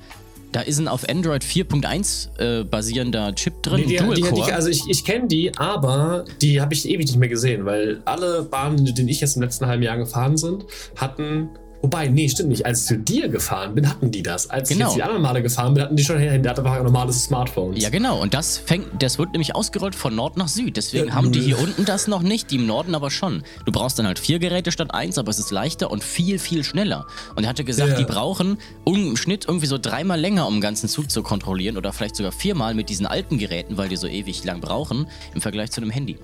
Da 0.52 0.60
ist 0.60 0.78
ein 0.78 0.86
auf 0.86 1.08
Android 1.08 1.42
4.1 1.42 2.38
äh, 2.60 2.64
basierender 2.64 3.34
Chip 3.34 3.62
drin, 3.62 3.80
Nee, 3.80 3.86
die, 3.86 3.96
die, 3.96 3.96
Dual-Core. 3.96 4.46
die, 4.46 4.52
also 4.52 4.68
ich, 4.68 4.82
ich 4.88 5.04
kenne 5.04 5.26
die, 5.26 5.56
aber 5.56 6.26
die 6.42 6.60
habe 6.60 6.74
ich 6.74 6.88
ewig 6.88 7.06
nicht 7.06 7.16
mehr 7.16 7.28
gesehen, 7.30 7.64
weil 7.64 8.02
alle 8.04 8.42
Bahnen, 8.42 8.84
denen 8.94 9.08
ich 9.08 9.20
jetzt 9.20 9.34
im 9.36 9.42
letzten 9.42 9.66
halben 9.66 9.82
Jahr 9.82 9.96
gefahren 9.96 10.36
sind, 10.36 10.64
hatten. 10.96 11.48
Wobei, 11.84 12.08
nee, 12.08 12.26
stimmt 12.30 12.48
nicht. 12.48 12.64
Als 12.64 12.80
ich 12.80 12.86
zu 12.86 12.96
dir 12.98 13.28
gefahren 13.28 13.74
bin, 13.74 13.86
hatten 13.86 14.10
die 14.10 14.22
das. 14.22 14.48
Als 14.48 14.70
Genau. 14.70 14.86
ich 14.86 14.86
jetzt 14.92 14.96
die 14.96 15.02
anderen 15.02 15.20
Male 15.20 15.42
gefahren 15.42 15.74
bin, 15.74 15.82
hatten 15.82 15.96
die 15.96 16.02
schon 16.02 16.18
her. 16.18 16.38
Der 16.38 16.52
hatte 16.52 16.62
einfach 16.62 16.78
ein 16.78 16.82
normales 16.84 17.24
Smartphone. 17.24 17.76
Ja, 17.76 17.90
genau. 17.90 18.22
Und 18.22 18.32
das 18.32 18.56
fängt, 18.56 18.86
das 19.02 19.18
wird 19.18 19.32
nämlich 19.32 19.54
ausgerollt 19.54 19.94
von 19.94 20.14
Nord 20.14 20.38
nach 20.38 20.48
Süd. 20.48 20.78
Deswegen 20.78 21.08
Ja, 21.08 21.14
haben 21.14 21.30
die 21.30 21.40
hier 21.42 21.58
unten 21.58 21.84
das 21.84 22.08
noch 22.08 22.22
nicht, 22.22 22.50
die 22.50 22.56
im 22.56 22.64
Norden 22.66 22.94
aber 22.94 23.10
schon. 23.10 23.42
Du 23.66 23.72
brauchst 23.72 23.98
dann 23.98 24.06
halt 24.06 24.18
vier 24.18 24.38
Geräte 24.38 24.72
statt 24.72 24.94
eins, 24.94 25.18
aber 25.18 25.28
es 25.28 25.38
ist 25.38 25.50
leichter 25.50 25.90
und 25.90 26.02
viel, 26.02 26.38
viel 26.38 26.64
schneller. 26.64 27.06
Und 27.36 27.44
er 27.44 27.50
hatte 27.50 27.64
gesagt, 27.64 27.90
Ja. 27.90 27.96
die 27.98 28.04
brauchen 28.04 28.56
um, 28.84 29.08
im 29.10 29.16
Schnitt 29.18 29.44
irgendwie 29.46 29.66
so 29.66 29.76
dreimal 29.76 30.18
länger, 30.18 30.46
um 30.46 30.54
den 30.54 30.60
ganzen 30.62 30.88
Zug 30.88 31.10
zu 31.10 31.22
kontrollieren 31.22 31.76
oder 31.76 31.92
vielleicht 31.92 32.16
sogar 32.16 32.32
viermal 32.32 32.74
mit 32.74 32.88
diesen 32.88 33.04
alten 33.04 33.36
Geräten, 33.36 33.76
weil 33.76 33.90
die 33.90 33.96
so 33.96 34.06
ewig 34.06 34.42
lang 34.44 34.62
brauchen, 34.62 35.06
im 35.34 35.42
Vergleich 35.42 35.70
zu 35.70 35.82
einem 35.82 35.90
Handy. 35.90 36.16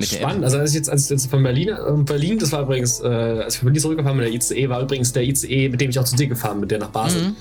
Spannend. 0.00 0.44
Also 0.44 0.58
als 0.58 0.70
ich 0.70 0.76
jetzt, 0.76 0.90
als 0.90 1.04
ich 1.04 1.10
jetzt 1.10 1.30
von 1.30 1.42
Berlin, 1.42 1.68
äh, 1.68 2.02
Berlin, 2.02 2.38
das 2.38 2.52
war 2.52 2.62
übrigens, 2.62 3.00
äh, 3.00 3.06
als 3.06 3.54
ich 3.54 3.60
von 3.60 3.66
Berlin 3.66 3.80
zurückgefahren 3.80 4.18
bin, 4.18 4.26
der 4.26 4.34
ICE, 4.34 4.68
war 4.68 4.82
übrigens 4.82 5.12
der 5.12 5.22
ICE, 5.22 5.68
mit 5.68 5.80
dem 5.80 5.90
ich 5.90 5.98
auch 5.98 6.04
zu 6.04 6.16
dir 6.16 6.26
gefahren 6.26 6.60
bin, 6.60 6.68
der 6.68 6.78
nach 6.78 6.90
Basel. 6.90 7.22
Mhm. 7.22 7.36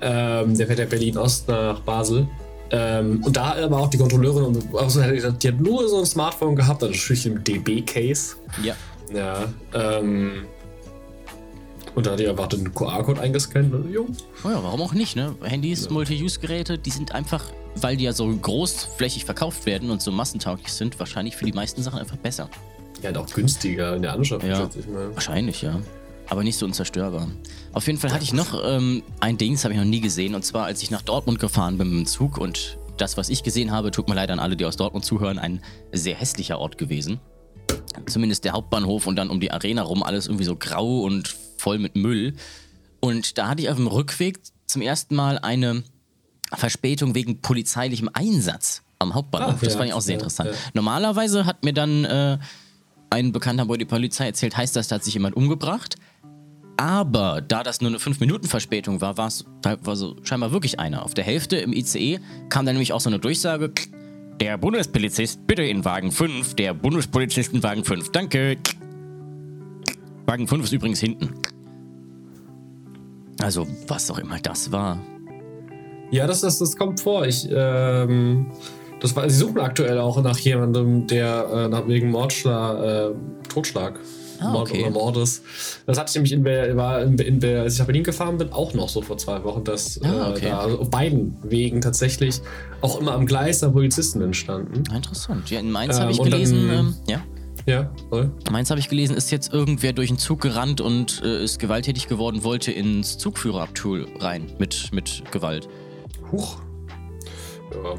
Ähm, 0.00 0.58
der 0.58 0.66
fährt 0.66 0.78
ja 0.78 0.84
Berlin-Ost 0.84 1.48
nach 1.48 1.80
Basel. 1.80 2.28
Ähm, 2.70 3.22
und 3.24 3.36
da 3.36 3.70
war 3.70 3.80
auch 3.80 3.90
die 3.90 3.98
Kontrolleurin 3.98 4.44
und 4.44 4.74
auch 4.74 4.90
so, 4.90 5.00
die 5.00 5.48
hat 5.48 5.60
nur 5.60 5.88
so 5.88 6.00
ein 6.00 6.06
Smartphone 6.06 6.56
gehabt, 6.56 6.82
also 6.82 6.92
natürlich 6.92 7.26
im 7.26 7.42
DB-Case. 7.42 8.36
Ja. 8.62 8.74
Ja. 9.14 9.44
Ähm, 9.72 10.46
und 11.94 12.06
da 12.06 12.12
hat 12.12 12.20
die 12.20 12.28
einfach 12.28 12.48
den 12.48 12.74
QR-Code 12.74 13.20
eingescannt 13.20 13.72
und 13.72 13.90
jo. 13.90 14.06
Oh 14.44 14.48
ja, 14.50 14.62
warum 14.62 14.82
auch 14.82 14.92
nicht, 14.92 15.16
ne? 15.16 15.34
Handys, 15.42 15.88
Multi-Use-Geräte, 15.88 16.76
die 16.76 16.90
sind 16.90 17.12
einfach, 17.12 17.44
weil 17.80 17.96
die 17.96 18.04
ja 18.04 18.12
so 18.12 18.26
großflächig 18.34 19.24
verkauft 19.24 19.66
werden 19.66 19.90
und 19.90 20.02
so 20.02 20.10
massentauglich 20.10 20.72
sind, 20.72 20.98
wahrscheinlich 20.98 21.36
für 21.36 21.44
die 21.44 21.52
meisten 21.52 21.82
Sachen 21.82 21.98
einfach 21.98 22.16
besser. 22.16 22.48
Ja, 23.02 23.10
und 23.10 23.18
auch 23.18 23.26
günstiger 23.26 23.96
in 23.96 24.02
der 24.02 24.12
Anschaffung, 24.14 24.48
Ja. 24.48 24.56
schätze 24.56 24.80
ich 24.80 24.86
mal. 24.88 25.14
Wahrscheinlich, 25.14 25.62
ja. 25.62 25.80
Aber 26.28 26.42
nicht 26.42 26.56
so 26.58 26.66
unzerstörbar. 26.66 27.28
Auf 27.72 27.86
jeden 27.86 27.98
Fall 27.98 28.12
hatte 28.12 28.24
ich 28.24 28.32
noch 28.32 28.60
ähm, 28.66 29.02
ein 29.20 29.38
Ding, 29.38 29.52
das 29.52 29.64
habe 29.64 29.74
ich 29.74 29.78
noch 29.78 29.86
nie 29.86 30.00
gesehen. 30.00 30.34
Und 30.34 30.44
zwar, 30.44 30.64
als 30.64 30.82
ich 30.82 30.90
nach 30.90 31.02
Dortmund 31.02 31.38
gefahren 31.38 31.78
bin 31.78 31.88
mit 31.90 31.98
dem 31.98 32.06
Zug. 32.06 32.38
Und 32.38 32.78
das, 32.96 33.16
was 33.16 33.28
ich 33.28 33.42
gesehen 33.44 33.70
habe, 33.70 33.90
tut 33.90 34.08
mir 34.08 34.14
leid 34.14 34.30
an 34.30 34.38
alle, 34.40 34.56
die 34.56 34.64
aus 34.64 34.76
Dortmund 34.76 35.04
zuhören, 35.04 35.38
ein 35.38 35.60
sehr 35.92 36.16
hässlicher 36.16 36.58
Ort 36.58 36.78
gewesen. 36.78 37.20
Zumindest 38.06 38.44
der 38.44 38.52
Hauptbahnhof 38.52 39.06
und 39.06 39.16
dann 39.16 39.30
um 39.30 39.38
die 39.40 39.50
Arena 39.52 39.82
rum 39.82 40.02
alles 40.02 40.26
irgendwie 40.26 40.44
so 40.44 40.56
grau 40.56 41.00
und 41.02 41.36
voll 41.58 41.78
mit 41.78 41.94
Müll. 41.96 42.34
Und 43.00 43.38
da 43.38 43.48
hatte 43.48 43.62
ich 43.62 43.70
auf 43.70 43.76
dem 43.76 43.86
Rückweg 43.86 44.40
zum 44.66 44.82
ersten 44.82 45.14
Mal 45.14 45.38
eine 45.38 45.84
Verspätung 46.56 47.14
wegen 47.14 47.40
polizeilichem 47.40 48.10
Einsatz 48.12 48.82
am 48.98 49.14
Hauptbahnhof. 49.14 49.54
Ah, 49.54 49.58
das 49.60 49.74
ja, 49.74 49.78
fand 49.78 49.88
ich 49.90 49.94
auch 49.94 50.00
sehr 50.00 50.14
ja, 50.14 50.20
interessant. 50.20 50.50
Normalerweise 50.74 51.46
hat 51.46 51.64
mir 51.64 51.72
dann 51.72 52.04
äh, 52.04 52.38
ein 53.10 53.32
Bekannter 53.32 53.66
bei 53.66 53.76
der 53.76 53.86
Polizei 53.86 54.26
erzählt, 54.26 54.56
heißt 54.56 54.76
das, 54.76 54.88
da 54.88 54.96
hat 54.96 55.04
sich 55.04 55.14
jemand 55.14 55.36
umgebracht. 55.36 55.96
Aber 56.78 57.40
da 57.40 57.62
das 57.62 57.80
nur 57.80 57.90
eine 57.90 57.98
5-Minuten-Verspätung 57.98 59.00
war, 59.00 59.16
war 59.16 59.28
es 59.28 59.46
da 59.62 59.78
war 59.84 59.96
so 59.96 60.16
scheinbar 60.22 60.52
wirklich 60.52 60.78
einer. 60.78 61.04
Auf 61.04 61.14
der 61.14 61.24
Hälfte 61.24 61.56
im 61.56 61.72
ICE 61.72 62.20
kam 62.50 62.66
dann 62.66 62.74
nämlich 62.74 62.92
auch 62.92 63.00
so 63.00 63.08
eine 63.08 63.18
Durchsage: 63.18 63.72
Der 64.40 64.58
Bundespolizist 64.58 65.46
bitte 65.46 65.62
in 65.62 65.86
Wagen 65.86 66.12
5, 66.12 66.54
der 66.54 66.74
Bundespolizist 66.74 67.54
in 67.54 67.62
Wagen 67.62 67.84
5. 67.84 68.10
Danke. 68.10 68.58
Wagen 70.26 70.46
5 70.46 70.64
ist 70.64 70.72
übrigens 70.72 71.00
hinten. 71.00 71.34
Also, 73.40 73.66
was 73.88 74.10
auch 74.10 74.18
immer 74.18 74.38
das 74.38 74.70
war. 74.70 74.98
Ja, 76.10 76.26
das, 76.26 76.40
das, 76.40 76.58
das 76.58 76.76
kommt 76.76 77.00
vor. 77.00 77.26
Ich, 77.26 77.48
ähm, 77.50 78.46
das 79.00 79.14
war, 79.16 79.28
sie 79.28 79.36
suchen 79.36 79.58
aktuell 79.58 79.98
auch 79.98 80.20
nach 80.22 80.38
jemandem, 80.38 81.06
der 81.06 81.46
äh, 81.52 81.68
nach 81.68 81.86
wegen 81.88 82.10
Mordschlag, 82.10 82.82
äh, 82.82 83.14
Totschlag, 83.48 83.98
Ah, 84.38 84.50
Mord 84.52 84.70
okay. 84.70 84.82
oder 84.82 84.90
Mordes. 84.90 85.42
Das 85.86 85.98
hatte 85.98 86.10
ich 86.10 86.14
nämlich 86.16 86.32
in, 86.32 86.76
war 86.76 87.02
in, 87.02 87.16
in, 87.18 87.42
als 87.42 87.72
ich 87.72 87.78
nach 87.78 87.86
Berlin 87.86 88.04
gefahren 88.04 88.36
bin, 88.36 88.52
auch 88.52 88.74
noch 88.74 88.90
so 88.90 89.00
vor 89.00 89.16
zwei 89.16 89.42
Wochen, 89.44 89.64
dass 89.64 89.98
Ah, 90.04 90.28
äh, 90.28 90.30
okay. 90.32 90.48
da 90.50 90.58
also 90.58 90.78
auf 90.80 90.90
beiden 90.90 91.36
Wegen 91.42 91.80
tatsächlich 91.80 92.42
auch 92.82 93.00
immer 93.00 93.12
am 93.12 93.24
Gleis 93.24 93.60
da 93.60 93.70
Polizisten 93.70 94.20
entstanden. 94.20 94.84
Ah, 94.92 94.96
Interessant. 94.96 95.50
Ja, 95.50 95.58
in 95.60 95.70
Mainz 95.72 95.96
Ähm, 95.96 96.02
habe 96.02 96.12
ich 96.12 96.18
und 96.20 96.30
dann- 96.30 96.40
gelesen, 96.42 96.68
ähm, 96.70 96.94
ja. 97.08 97.22
Ja, 97.64 97.90
voll. 98.10 98.30
In 98.46 98.52
Mainz 98.52 98.68
habe 98.70 98.78
ich 98.78 98.88
gelesen, 98.90 99.16
ist 99.16 99.30
jetzt 99.32 99.52
irgendwer 99.52 99.92
durch 99.94 100.10
einen 100.10 100.18
Zug 100.18 100.40
gerannt 100.42 100.80
und 100.82 101.22
äh, 101.24 101.42
ist 101.42 101.58
gewalttätig 101.58 102.06
geworden, 102.06 102.44
wollte 102.44 102.70
ins 102.72 103.16
Zugführerabtool 103.18 104.06
rein 104.20 104.52
mit, 104.58 104.90
mit 104.92 105.22
Gewalt. 105.32 105.66
Huch. 106.32 106.56
Ja. 107.72 107.94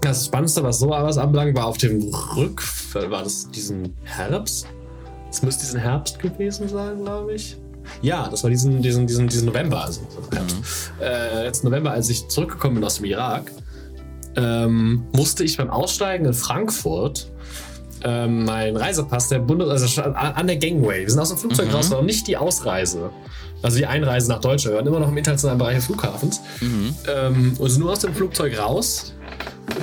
Das 0.00 0.26
Spannendste, 0.26 0.62
was 0.64 0.80
so 0.80 0.88
was 0.90 1.16
anbelangt, 1.16 1.56
war 1.56 1.66
auf 1.66 1.78
dem 1.78 2.02
Rück... 2.36 2.62
War 2.94 3.22
das 3.22 3.48
diesen 3.50 3.94
Herbst? 4.04 4.66
Das 5.28 5.42
müsste 5.42 5.64
diesen 5.64 5.80
Herbst 5.80 6.18
gewesen 6.18 6.68
sein, 6.68 7.02
glaube 7.02 7.34
ich. 7.34 7.56
Ja, 8.00 8.28
das 8.28 8.42
war 8.42 8.50
diesen, 8.50 8.82
diesen, 8.82 9.06
diesen, 9.06 9.28
diesen 9.28 9.46
November, 9.46 9.84
also 9.84 10.02
Herbst. 10.32 10.92
Äh, 11.00 11.44
jetzt 11.44 11.64
November, 11.64 11.92
als 11.92 12.10
ich 12.10 12.28
zurückgekommen 12.28 12.76
bin 12.76 12.84
aus 12.84 12.96
dem 12.96 13.06
Irak, 13.06 13.50
ähm, 14.36 15.04
musste 15.14 15.44
ich 15.44 15.56
beim 15.56 15.70
Aussteigen 15.70 16.24
in 16.24 16.34
Frankfurt 16.34 17.30
ähm, 18.04 18.44
mein 18.44 18.76
Reisepass 18.76 19.28
der 19.28 19.38
Bundes... 19.38 19.68
Also 19.68 20.02
an 20.02 20.46
der 20.48 20.56
Gangway. 20.56 21.02
Wir 21.02 21.10
sind 21.10 21.20
aus 21.20 21.28
dem 21.28 21.38
Flugzeug 21.38 21.68
Mhm. 21.68 21.74
raus, 21.74 21.90
noch 21.90 22.02
nicht 22.02 22.26
die 22.26 22.36
Ausreise. 22.36 23.10
Also 23.62 23.78
die 23.78 23.86
Einreise 23.86 24.28
nach 24.28 24.40
Deutschland. 24.40 24.74
Wir 24.74 24.78
waren 24.78 24.86
immer 24.86 25.00
noch 25.00 25.08
im 25.08 25.16
internationalen 25.16 25.58
Bereich 25.58 25.76
des 25.76 25.86
Flughafens. 25.86 26.40
Ähm, 27.08 27.54
und 27.58 27.70
sind 27.70 27.80
nur 27.80 27.92
aus 27.92 28.00
dem 28.00 28.14
Flugzeug 28.14 28.58
raus, 28.58 29.14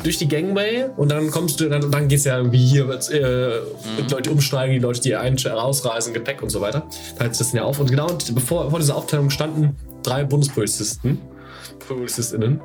durch 0.04 0.18
die 0.18 0.28
Gangway 0.28 0.86
und 0.98 1.10
dann 1.12 1.32
kommst 1.32 1.60
du, 1.60 1.70
dann, 1.70 1.90
dann 1.92 2.08
geht 2.08 2.20
es 2.20 2.26
ja 2.26 2.38
irgendwie 2.38 2.66
hier, 2.66 2.88
wird, 2.88 3.10
äh, 3.10 3.60
mit 3.98 4.12
Leute 4.12 4.32
umsteigen, 4.32 4.74
die 4.74 4.80
Leute, 4.80 5.02
die 5.02 5.16
ein 5.16 5.38
ausreisen, 5.48 6.14
Gepäck 6.14 6.42
und 6.42 6.50
so 6.50 6.62
weiter. 6.62 6.84
Da 7.18 7.24
hält 7.24 7.36
sich 7.36 7.40
das 7.40 7.52
dann 7.52 7.58
ja 7.58 7.64
auf. 7.64 7.80
Und 7.80 7.90
genau 7.90 8.08
bevor, 8.34 8.70
vor 8.70 8.80
dieser 8.80 8.96
Aufteilung 8.96 9.30
standen 9.30 9.76
drei 10.04 10.24
Bundespolizisten, 10.24 11.20
Polizistinnen 11.88 12.62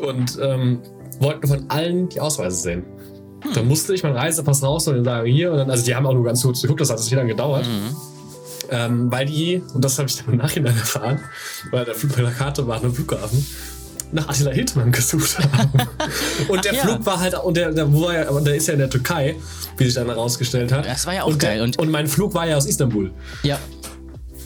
und 0.00 0.38
ähm, 0.40 0.80
wollten 1.20 1.46
von 1.46 1.70
allen 1.70 2.08
die 2.08 2.20
Ausweise 2.20 2.56
sehen. 2.56 2.84
Dann 3.54 3.68
musste 3.68 3.94
ich 3.94 4.02
meinen 4.02 4.16
Reisepass 4.16 4.62
raus 4.62 4.88
und 4.88 4.96
dann 4.96 5.04
sagen, 5.04 5.30
hier, 5.30 5.52
und 5.52 5.58
dann, 5.58 5.70
also 5.70 5.84
die 5.84 5.94
haben 5.94 6.06
auch 6.06 6.14
nur 6.14 6.24
ganz 6.24 6.42
kurz 6.42 6.62
geguckt, 6.62 6.80
das 6.80 6.90
hat 6.90 6.98
sich 6.98 7.12
wieder 7.12 7.24
gedauert. 7.24 7.64
Ähm, 8.70 9.10
weil 9.10 9.26
die, 9.26 9.62
und 9.74 9.84
das 9.84 9.98
habe 9.98 10.08
ich 10.08 10.16
dann 10.16 10.26
im 10.32 10.36
Nachhinein 10.38 10.76
erfahren, 10.76 11.20
weil 11.70 11.84
der 11.84 11.94
Flug 11.94 12.16
bei 12.16 12.22
der 12.22 12.32
Karte 12.32 12.66
war 12.66 12.82
am 12.82 12.94
Flughafen, 12.94 13.46
nach 14.12 14.28
Attila 14.28 14.50
Hildmann 14.52 14.92
gesucht 14.92 15.38
haben. 15.38 15.70
und 16.48 16.64
der 16.64 16.72
Ach 16.72 16.76
ja. 16.76 16.82
Flug 16.82 17.06
war 17.06 17.20
halt, 17.20 17.34
und 17.42 17.56
der, 17.56 17.72
der, 17.72 17.86
er, 17.86 18.28
aber 18.28 18.40
der 18.40 18.56
ist 18.56 18.66
ja 18.68 18.74
in 18.74 18.78
der 18.80 18.90
Türkei, 18.90 19.36
wie 19.76 19.84
sich 19.84 19.94
dann 19.94 20.06
herausgestellt 20.06 20.72
hat. 20.72 20.86
Das 20.86 21.06
war 21.06 21.14
ja 21.14 21.22
auch 21.24 21.28
und 21.28 21.38
geil. 21.38 21.56
Der, 21.56 21.64
Und- 21.64 21.78
und, 21.78 21.90
mein 21.90 22.06
Flug 22.06 22.34
war 22.34 22.46
ja 22.46 22.56
aus 22.56 22.66
Istanbul. 22.66 23.10
Ja. 23.42 23.58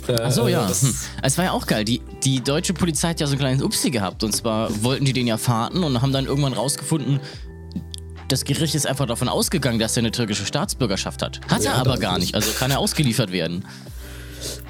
Äh, 0.09 0.17
Ach 0.23 0.33
so, 0.33 0.49
ja. 0.49 0.67
Hm. 0.67 0.95
Es 1.23 1.37
war 1.39 1.45
ja 1.45 1.53
auch 1.53 1.67
geil. 1.67 1.85
Die, 1.85 2.01
die 2.25 2.43
deutsche 2.43 2.73
Polizei 2.73 3.11
hat 3.11 3.21
ja 3.21 3.27
so 3.27 3.35
ein 3.35 3.39
kleines 3.39 3.63
Upsi 3.63 3.91
gehabt. 3.91 4.25
Und 4.25 4.35
zwar 4.35 4.71
wollten 4.83 5.05
die 5.05 5.13
den 5.13 5.27
ja 5.27 5.37
fahrten 5.37 5.85
und 5.85 6.01
haben 6.01 6.13
dann 6.13 6.27
irgendwann 6.27 6.55
rausgefunden, 6.55 7.21
das 8.29 8.45
Gericht 8.45 8.75
ist 8.75 8.87
einfach 8.87 9.07
davon 9.07 9.29
ausgegangen, 9.29 9.79
dass 9.79 9.97
er 9.97 10.03
eine 10.03 10.13
türkische 10.13 10.47
Staatsbürgerschaft 10.47 11.21
hat. 11.23 11.41
Hat 11.49 11.65
Ja, 11.65 11.73
er 11.73 11.79
aber 11.79 11.99
gar 11.99 12.19
nicht. 12.19 12.35
Also 12.35 12.51
kann 12.53 12.71
er 12.71 12.79
ausgeliefert 12.79 13.33
werden. 13.33 13.65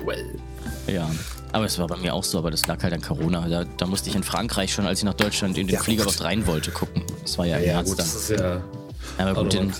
Well. 0.04 0.38
Ja. 0.86 1.10
Aber 1.52 1.64
es 1.64 1.78
war 1.78 1.88
bei 1.88 1.96
mir 1.96 2.14
auch 2.14 2.22
so, 2.24 2.38
aber 2.38 2.50
das 2.52 2.66
lag 2.68 2.80
halt 2.82 2.92
an 2.92 3.00
Corona. 3.02 3.48
Da, 3.48 3.64
da 3.64 3.86
musste 3.86 4.08
ich 4.08 4.14
in 4.14 4.22
Frankreich 4.22 4.72
schon, 4.72 4.86
als 4.86 5.00
ich 5.00 5.04
nach 5.04 5.14
Deutschland 5.14 5.58
in 5.58 5.66
den 5.66 5.74
Ja, 5.74 5.82
Flieger 5.82 6.02
überhaupt 6.04 6.22
rein 6.22 6.46
wollte, 6.46 6.70
gucken. 6.70 7.02
Das 7.22 7.38
war 7.38 7.46
ja 7.46 7.56
im 7.58 7.66
Ja, 7.66 7.72
März 7.74 7.88
gut, 7.90 7.98
dann. 7.98 8.06
das 8.06 8.14
ist 8.14 8.30
ja 8.30 8.62
Aber 9.18 9.42
gut, 9.42 9.54
dann 9.54 9.72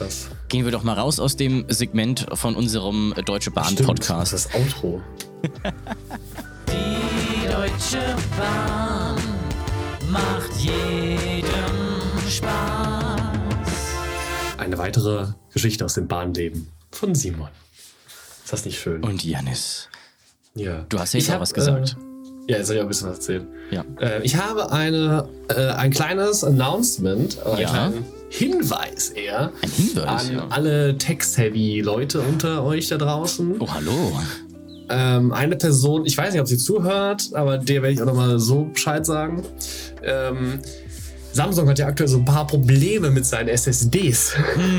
gehen 0.48 0.64
wir 0.64 0.72
doch 0.72 0.82
mal 0.82 0.94
raus 0.94 1.20
aus 1.20 1.36
dem 1.36 1.64
Segment 1.68 2.26
von 2.34 2.56
unserem 2.56 3.14
Deutsche 3.24 3.52
Bahn 3.52 3.72
Stimmt, 3.72 3.86
Podcast. 3.86 4.32
Das 4.32 4.46
ist 4.46 4.54
das 4.54 4.60
Outro. 4.60 5.00
Die 6.68 7.46
Deutsche 7.46 8.16
Bahn 8.36 9.16
macht 10.10 10.50
jedem 10.58 11.48
Spaß. 12.28 13.20
Eine 14.58 14.76
weitere 14.78 15.28
Geschichte 15.52 15.84
aus 15.84 15.94
dem 15.94 16.08
Bahnleben 16.08 16.68
von 16.90 17.14
Simon. 17.14 17.48
Ist 18.50 18.54
das 18.54 18.64
nicht 18.64 18.80
schön? 18.80 19.04
Und 19.04 19.22
Janis, 19.22 19.88
ja. 20.56 20.84
du 20.88 20.98
hast 20.98 21.12
ja 21.14 21.20
jetzt 21.20 21.28
auch 21.28 21.34
hab, 21.34 21.40
was 21.40 21.54
gesagt. 21.54 21.96
Äh, 22.48 22.50
ja, 22.50 22.58
jetzt 22.58 22.66
soll 22.66 22.74
ich 22.74 22.80
auch 22.80 22.86
ein 22.86 22.88
bisschen 22.88 23.08
was 23.08 23.18
erzählen. 23.18 23.46
Ja. 23.70 23.84
Äh, 24.00 24.24
ich 24.24 24.34
habe 24.34 24.72
eine, 24.72 25.28
äh, 25.50 25.68
ein 25.68 25.92
kleines 25.92 26.42
Announcement, 26.42 27.38
äh, 27.38 27.48
einen 27.48 27.60
Ja. 27.60 27.68
kleinen 27.68 28.04
Hinweis 28.28 29.10
eher 29.10 29.52
Ein 29.62 29.70
Hinweis, 29.70 30.28
an 30.30 30.34
ja. 30.34 30.46
alle 30.50 30.98
Text-Heavy-Leute 30.98 32.22
unter 32.22 32.64
euch 32.64 32.88
da 32.88 32.98
draußen. 32.98 33.54
Oh, 33.60 33.68
hallo. 33.72 34.18
Ähm, 34.88 35.32
eine 35.32 35.54
Person, 35.54 36.04
ich 36.04 36.18
weiß 36.18 36.32
nicht, 36.32 36.40
ob 36.40 36.48
sie 36.48 36.58
zuhört, 36.58 37.30
aber 37.34 37.56
der 37.56 37.82
werde 37.82 37.94
ich 37.94 38.02
auch 38.02 38.06
nochmal 38.06 38.40
so 38.40 38.64
Bescheid 38.64 39.06
sagen. 39.06 39.44
Ähm, 40.02 40.58
Samsung 41.32 41.68
hat 41.68 41.78
ja 41.78 41.86
aktuell 41.86 42.08
so 42.08 42.18
ein 42.18 42.24
paar 42.24 42.46
Probleme 42.46 43.10
mit 43.10 43.24
seinen 43.24 43.48
SSDs. 43.48 44.34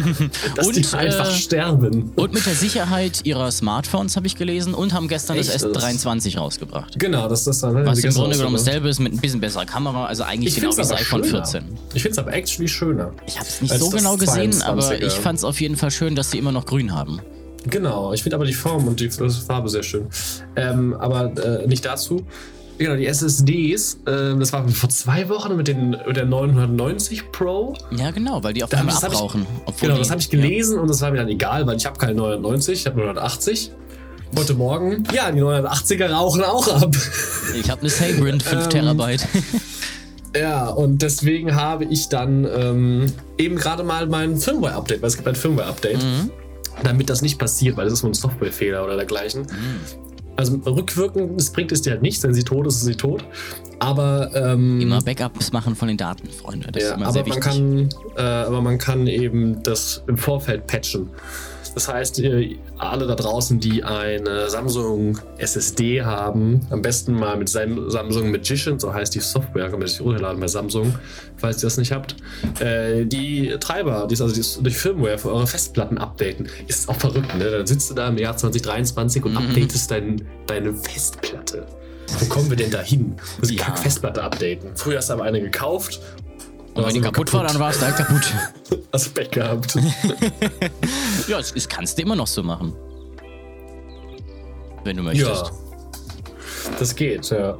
dass 0.55 0.67
Und, 0.67 0.75
die 0.75 0.95
einfach 0.95 1.29
äh, 1.29 1.33
sterben. 1.33 2.11
Und 2.15 2.33
mit 2.33 2.45
der 2.45 2.55
Sicherheit 2.55 3.21
ihrer 3.23 3.51
Smartphones 3.51 4.15
habe 4.15 4.27
ich 4.27 4.35
gelesen 4.35 4.73
und 4.73 4.93
haben 4.93 5.07
gestern 5.07 5.37
Echt? 5.37 5.53
das 5.53 5.65
S23 5.65 6.37
rausgebracht. 6.37 6.99
Genau, 6.99 7.27
das 7.27 7.47
ist 7.47 7.63
dann. 7.63 7.85
Was 7.85 7.99
im 8.03 8.13
Grunde 8.13 8.37
genommen 8.37 8.55
dasselbe 8.55 8.89
ist 8.89 8.99
mit 8.99 9.13
ein 9.13 9.19
bisschen 9.19 9.39
besserer 9.39 9.65
Kamera, 9.65 10.05
also 10.05 10.23
eigentlich 10.23 10.55
genau 10.55 10.71
find's 10.71 10.89
wie 10.89 10.93
das 10.93 11.01
iPhone 11.01 11.23
schöner. 11.23 11.45
14. 11.45 11.63
Ich 11.93 12.01
finde 12.01 12.13
es 12.13 12.17
aber 12.19 12.33
actually 12.33 12.67
schöner. 12.67 13.11
Ich 13.25 13.37
habe 13.37 13.47
es 13.47 13.61
nicht 13.61 13.73
so 13.73 13.89
genau 13.89 14.17
gesehen, 14.17 14.61
aber 14.61 14.81
22er. 14.81 15.05
ich 15.05 15.13
fand 15.13 15.37
es 15.37 15.43
auf 15.43 15.61
jeden 15.61 15.77
Fall 15.77 15.91
schön, 15.91 16.15
dass 16.15 16.31
sie 16.31 16.37
immer 16.37 16.51
noch 16.51 16.65
grün 16.65 16.93
haben. 16.93 17.21
Genau, 17.69 18.11
ich 18.13 18.23
finde 18.23 18.35
aber 18.35 18.45
die 18.45 18.53
Form 18.53 18.87
und 18.87 18.99
die 18.99 19.09
Farbe 19.09 19.69
sehr 19.69 19.83
schön. 19.83 20.07
Ähm, 20.55 20.95
aber 20.95 21.31
äh, 21.37 21.67
nicht 21.67 21.85
dazu. 21.85 22.25
Genau, 22.81 22.95
die 22.95 23.05
SSDs, 23.05 23.99
ähm, 24.07 24.39
das 24.39 24.51
war 24.53 24.67
vor 24.69 24.89
zwei 24.89 25.29
Wochen 25.29 25.55
mit, 25.55 25.67
den, 25.67 25.91
mit 25.91 26.15
der 26.17 26.25
990 26.25 27.31
Pro. 27.31 27.75
Ja, 27.95 28.09
genau, 28.09 28.43
weil 28.43 28.53
die 28.53 28.63
auf 28.63 28.73
einmal 28.73 28.95
ich- 28.97 29.03
abrauchen. 29.03 29.45
obwohl 29.67 29.81
Genau, 29.89 29.93
die- 29.95 29.99
das 30.01 30.09
habe 30.09 30.19
ich 30.19 30.31
gelesen 30.31 30.79
und 30.79 30.89
das 30.89 30.99
war 31.01 31.11
mir 31.11 31.17
dann 31.17 31.27
egal, 31.29 31.67
weil 31.67 31.77
ich 31.77 31.85
habe 31.85 31.99
keine 31.99 32.15
990, 32.15 32.73
ich 32.79 32.85
habe 32.87 32.99
980. 32.99 33.71
Heute 34.35 34.55
Morgen, 34.55 35.03
ja, 35.13 35.29
die 35.31 35.41
980er 35.41 36.09
rauchen 36.09 36.41
auch 36.43 36.67
ab. 36.81 36.95
Ja. 36.95 37.59
Ich 37.59 37.69
habe 37.69 37.81
eine 37.81 37.89
Sabrent 37.91 38.41
5 38.41 38.63
Ähm, 38.63 38.69
Terabyte. 38.71 39.27
Ja, 40.35 40.69
und 40.69 41.01
deswegen 41.01 41.55
habe 41.57 41.83
ich 41.83 42.07
dann 42.07 42.45
ähm, 42.45 43.11
eben 43.37 43.57
gerade 43.57 43.83
mal 43.83 44.07
mein 44.07 44.37
Firmware-Update, 44.37 45.01
weil 45.01 45.07
es 45.09 45.17
gibt 45.17 45.27
ein 45.27 45.35
Firmware-Update, 45.35 46.01
Mhm. 46.01 46.31
damit 46.83 47.09
das 47.09 47.21
nicht 47.21 47.37
passiert, 47.37 47.75
weil 47.75 47.83
das 47.83 47.95
ist 47.95 48.03
wohl 48.03 48.11
ein 48.11 48.13
Softwarefehler 48.15 48.81
oder 48.83 48.95
dergleichen. 48.95 49.41
Mhm. 49.41 50.10
Also 50.37 50.55
rückwirkend, 50.65 51.39
das 51.39 51.51
bringt 51.51 51.71
es 51.71 51.81
dir 51.81 51.91
halt 51.91 52.01
nichts, 52.01 52.23
wenn 52.23 52.33
sie 52.33 52.43
tot 52.43 52.65
ist, 52.67 52.75
ist 52.75 52.85
sie 52.85 52.95
tot. 52.95 53.23
Aber, 53.79 54.29
ähm, 54.35 54.79
Immer 54.79 55.01
Backups 55.01 55.51
machen 55.51 55.75
von 55.75 55.87
den 55.87 55.97
Daten, 55.97 56.27
Freunde. 56.29 56.71
Das 56.71 56.83
ja, 56.83 56.89
ist 56.89 56.95
immer 56.95 57.05
aber 57.07 57.13
sehr 57.13 57.27
man 57.27 57.37
wichtig. 57.37 57.43
kann, 57.51 57.89
äh, 58.15 58.21
aber 58.21 58.61
man 58.61 58.77
kann 58.77 59.07
eben 59.07 59.61
das 59.63 60.03
im 60.07 60.17
Vorfeld 60.17 60.67
patchen. 60.67 61.09
Das 61.73 61.87
heißt, 61.87 62.19
ihr, 62.19 62.57
alle 62.77 63.07
da 63.07 63.15
draußen, 63.15 63.59
die 63.59 63.83
eine 63.83 64.49
Samsung 64.49 65.17
SSD 65.37 66.01
haben, 66.03 66.65
am 66.69 66.81
besten 66.81 67.13
mal 67.13 67.37
mit 67.37 67.47
Sam- 67.49 67.89
Samsung 67.89 68.29
Magician, 68.31 68.77
so 68.79 68.93
heißt 68.93 69.15
die 69.15 69.19
Software, 69.21 69.69
kann 69.69 69.79
man 69.79 69.87
sich 69.87 70.01
runterladen 70.01 70.39
bei 70.41 70.47
Samsung, 70.47 70.93
falls 71.37 71.57
ihr 71.63 71.67
das 71.67 71.77
nicht 71.77 71.91
habt. 71.93 72.15
Äh, 72.59 73.05
die 73.05 73.55
Treiber, 73.59 74.07
die, 74.09 74.21
also 74.21 74.61
die, 74.61 74.69
Firmware 74.71 75.17
für 75.17 75.29
eure 75.33 75.47
Festplatten 75.47 75.97
updaten, 75.97 76.49
ist 76.67 76.89
auch 76.89 76.95
verrückt, 76.97 77.33
ne? 77.37 77.49
Dann 77.49 77.65
sitzt 77.65 77.89
du 77.89 77.93
da 77.93 78.09
im 78.09 78.17
Jahr 78.17 78.35
2023 78.35 79.23
und 79.23 79.37
updatest 79.37 79.89
dein, 79.91 80.27
deine 80.47 80.73
Festplatte. 80.73 81.65
Wo 82.19 82.25
kommen 82.25 82.49
wir 82.49 82.57
denn 82.57 82.71
da 82.71 82.81
hin? 82.81 83.15
Muss 83.39 83.49
ich 83.49 83.59
Ja. 83.59 83.73
Festplatte 83.75 84.21
updaten. 84.21 84.71
Früher 84.75 84.97
hast 84.97 85.09
du 85.09 85.13
aber 85.13 85.23
eine 85.23 85.39
gekauft. 85.39 86.01
Und 86.73 86.85
wenn 86.85 86.93
die 86.93 87.01
kaputt, 87.01 87.33
war, 87.33 87.45
dann 87.45 87.59
war 87.59 87.69
es 87.71 87.79
direkt 87.79 87.97
kaputt. 87.97 88.21
Hast 88.93 89.13
Pech 89.13 89.31
gehabt. 89.31 89.75
ja, 91.27 91.37
das, 91.37 91.53
das 91.53 91.67
kannst 91.67 91.97
du 91.97 92.01
immer 92.01 92.15
noch 92.15 92.27
so 92.27 92.43
machen. 92.43 92.73
Wenn 94.83 94.97
du 94.97 95.03
möchtest. 95.03 95.27
ja. 95.29 95.51
Das 96.79 96.95
geht, 96.95 97.29
ja. 97.29 97.57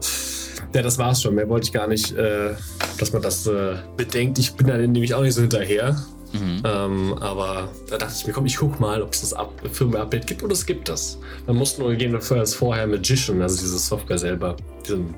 Ja, 0.73 0.81
das 0.81 0.97
war's 0.97 1.21
schon. 1.21 1.35
Mehr 1.35 1.49
wollte 1.49 1.65
ich 1.65 1.73
gar 1.73 1.87
nicht, 1.87 2.15
äh, 2.15 2.53
dass 2.97 3.13
man 3.13 3.21
das 3.21 3.45
äh, 3.47 3.75
bedenkt. 3.97 4.39
Ich 4.39 4.53
bin 4.53 4.67
da 4.67 4.77
nämlich 4.77 5.13
auch 5.13 5.21
nicht 5.21 5.33
so 5.33 5.41
hinterher. 5.41 6.01
Mhm. 6.33 6.63
Ähm, 6.63 7.13
aber 7.19 7.69
da 7.89 7.97
dachte 7.97 8.13
ich 8.17 8.25
mir, 8.25 8.33
komm, 8.33 8.45
ich 8.45 8.55
guck 8.55 8.79
mal, 8.79 9.01
ob 9.01 9.13
es 9.13 9.21
das 9.21 9.33
Up 9.33 9.51
Firmware-Update 9.69 10.27
gibt 10.27 10.43
und 10.43 10.51
es 10.51 10.65
gibt 10.65 10.87
das. 10.87 11.17
Man 11.45 11.57
muss 11.57 11.77
nur 11.77 11.89
gegebenenfalls 11.89 12.53
vorher 12.53 12.87
Magician, 12.87 13.41
also 13.41 13.59
diese 13.59 13.77
Software 13.77 14.17
selber, 14.17 14.55
diesen 14.85 15.13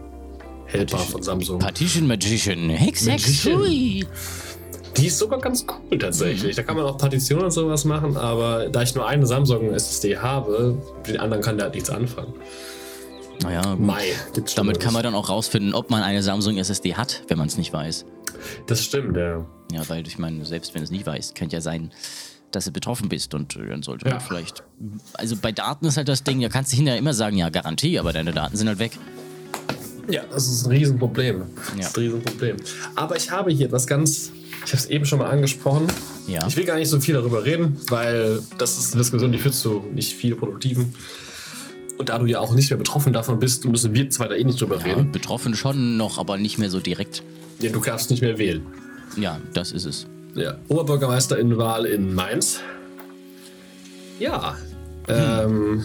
Helper 0.65 0.97
Partition, 0.97 1.11
von 1.11 1.23
Samsung. 1.23 1.59
Partition 1.59 2.07
Magician. 2.07 2.69
Hex, 2.69 3.07
Hex, 3.07 3.45
hui. 3.45 4.05
Die 4.97 5.07
ist 5.07 5.17
sogar 5.17 5.39
ganz 5.39 5.65
cool 5.67 5.97
tatsächlich. 5.97 6.53
Mhm. 6.53 6.55
Da 6.55 6.63
kann 6.63 6.75
man 6.77 6.85
auch 6.85 6.97
Partitionen 6.97 7.45
und 7.45 7.51
sowas 7.51 7.85
machen, 7.85 8.15
aber 8.15 8.69
da 8.69 8.81
ich 8.81 8.93
nur 8.95 9.07
eine 9.07 9.25
Samsung 9.25 9.73
SSD 9.73 10.17
habe, 10.17 10.77
mit 10.97 11.07
den 11.07 11.19
anderen 11.19 11.43
kann 11.43 11.57
der 11.57 11.65
halt 11.65 11.75
nichts 11.75 11.89
anfangen. 11.89 12.33
Naja, 13.41 13.61
gut. 13.61 13.79
Mai, 13.79 14.03
Damit 14.55 14.79
kann 14.79 14.93
man 14.93 15.03
dann 15.03 15.15
auch 15.15 15.29
rausfinden, 15.29 15.73
ob 15.73 15.89
man 15.89 16.03
eine 16.03 16.21
Samsung 16.21 16.57
SSD 16.57 16.95
hat, 16.95 17.23
wenn 17.27 17.37
man 17.37 17.47
es 17.47 17.57
nicht 17.57 17.73
weiß. 17.73 18.05
Das 18.67 18.83
stimmt, 18.83 19.17
ja. 19.17 19.45
Ja, 19.71 19.89
weil 19.89 20.05
ich 20.07 20.19
meine, 20.19 20.45
selbst 20.45 20.73
wenn 20.73 20.81
du 20.81 20.85
es 20.85 20.91
nicht 20.91 21.05
weißt, 21.05 21.35
könnte 21.35 21.55
ja 21.55 21.61
sein, 21.61 21.91
dass 22.51 22.65
du 22.65 22.71
betroffen 22.71 23.09
bist 23.09 23.33
und 23.33 23.55
äh, 23.55 23.67
dann 23.67 23.81
sollte 23.81 24.07
man 24.07 24.19
vielleicht. 24.21 24.63
Also 25.13 25.35
bei 25.35 25.51
Daten 25.51 25.85
ist 25.85 25.97
halt 25.97 26.07
das 26.07 26.23
Ding, 26.23 26.41
da 26.41 26.49
kannst 26.49 26.71
du 26.71 26.75
hinterher 26.75 26.99
immer 26.99 27.13
sagen, 27.13 27.37
ja, 27.37 27.49
Garantie, 27.49 27.97
aber 27.97 28.13
deine 28.13 28.31
Daten 28.31 28.55
sind 28.55 28.67
halt 28.67 28.79
weg. 28.79 28.91
Ja, 30.09 30.23
das 30.29 30.47
ist 30.47 30.65
ein 30.65 30.71
Riesenproblem. 30.71 31.43
Das 31.77 31.87
ist 31.87 31.97
ein 31.97 32.03
Riesenproblem. 32.03 32.57
Aber 32.95 33.15
ich 33.15 33.31
habe 33.31 33.51
hier 33.51 33.67
etwas 33.67 33.87
ganz 33.87 34.31
ich 34.65 34.71
habe 34.71 34.77
es 34.77 34.85
eben 34.85 35.05
schon 35.05 35.19
mal 35.19 35.29
angesprochen. 35.29 35.87
Ja. 36.27 36.45
Ich 36.47 36.55
will 36.55 36.65
gar 36.65 36.77
nicht 36.77 36.89
so 36.89 36.99
viel 36.99 37.13
darüber 37.13 37.43
reden, 37.45 37.77
weil 37.89 38.41
das 38.57 38.77
ist 38.77 38.93
eine 38.93 39.01
Diskussion, 39.01 39.31
die 39.31 39.37
führt 39.37 39.55
zu 39.55 39.83
nicht 39.93 40.13
viel 40.13 40.35
Produktiven. 40.35 40.93
Und 41.97 42.09
da 42.09 42.17
du 42.17 42.25
ja 42.25 42.39
auch 42.39 42.53
nicht 42.53 42.69
mehr 42.69 42.77
betroffen 42.77 43.13
davon 43.13 43.39
bist, 43.39 43.65
müssen 43.65 43.93
wir 43.93 44.09
zwei 44.09 44.27
da 44.27 44.35
eh 44.35 44.43
nicht 44.43 44.59
drüber 44.59 44.77
ja, 44.79 44.83
reden. 44.83 45.11
Betroffen 45.11 45.55
schon 45.55 45.97
noch, 45.97 46.17
aber 46.17 46.37
nicht 46.37 46.57
mehr 46.57 46.69
so 46.69 46.79
direkt. 46.79 47.23
Ja, 47.59 47.71
du 47.71 47.79
darfst 47.79 48.09
nicht 48.09 48.21
mehr 48.21 48.37
wählen. 48.37 48.65
Ja, 49.15 49.39
das 49.53 49.71
ist 49.71 49.85
es. 49.85 50.07
Ja, 50.35 50.57
Oberbürgermeisterinnenwahl 50.69 51.85
in 51.85 52.13
Mainz. 52.15 52.59
Ja. 54.19 54.57
Hm. 55.07 55.15
Ähm, 55.15 55.83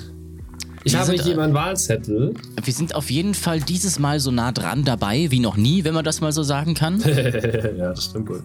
ich 0.89 0.95
wir 0.95 1.01
habe 1.01 1.13
hier 1.13 1.37
meinen 1.37 1.55
Wahlzettel. 1.55 2.35
Wir 2.63 2.73
sind 2.73 2.95
auf 2.95 3.11
jeden 3.11 3.35
Fall 3.35 3.61
dieses 3.61 3.99
Mal 3.99 4.21
so 4.21 4.31
nah 4.31 4.53
dran 4.53 4.85
dabei 4.85 5.31
wie 5.31 5.41
noch 5.41 5.57
nie, 5.57 5.85
wenn 5.85 5.95
man 5.95 6.05
das 6.05 6.21
mal 6.21 6.33
so 6.33 6.43
sagen 6.43 6.75
kann. 6.75 7.01
ja, 7.77 7.91
das 7.91 8.07
stimmt 8.07 8.29
wohl. 8.29 8.43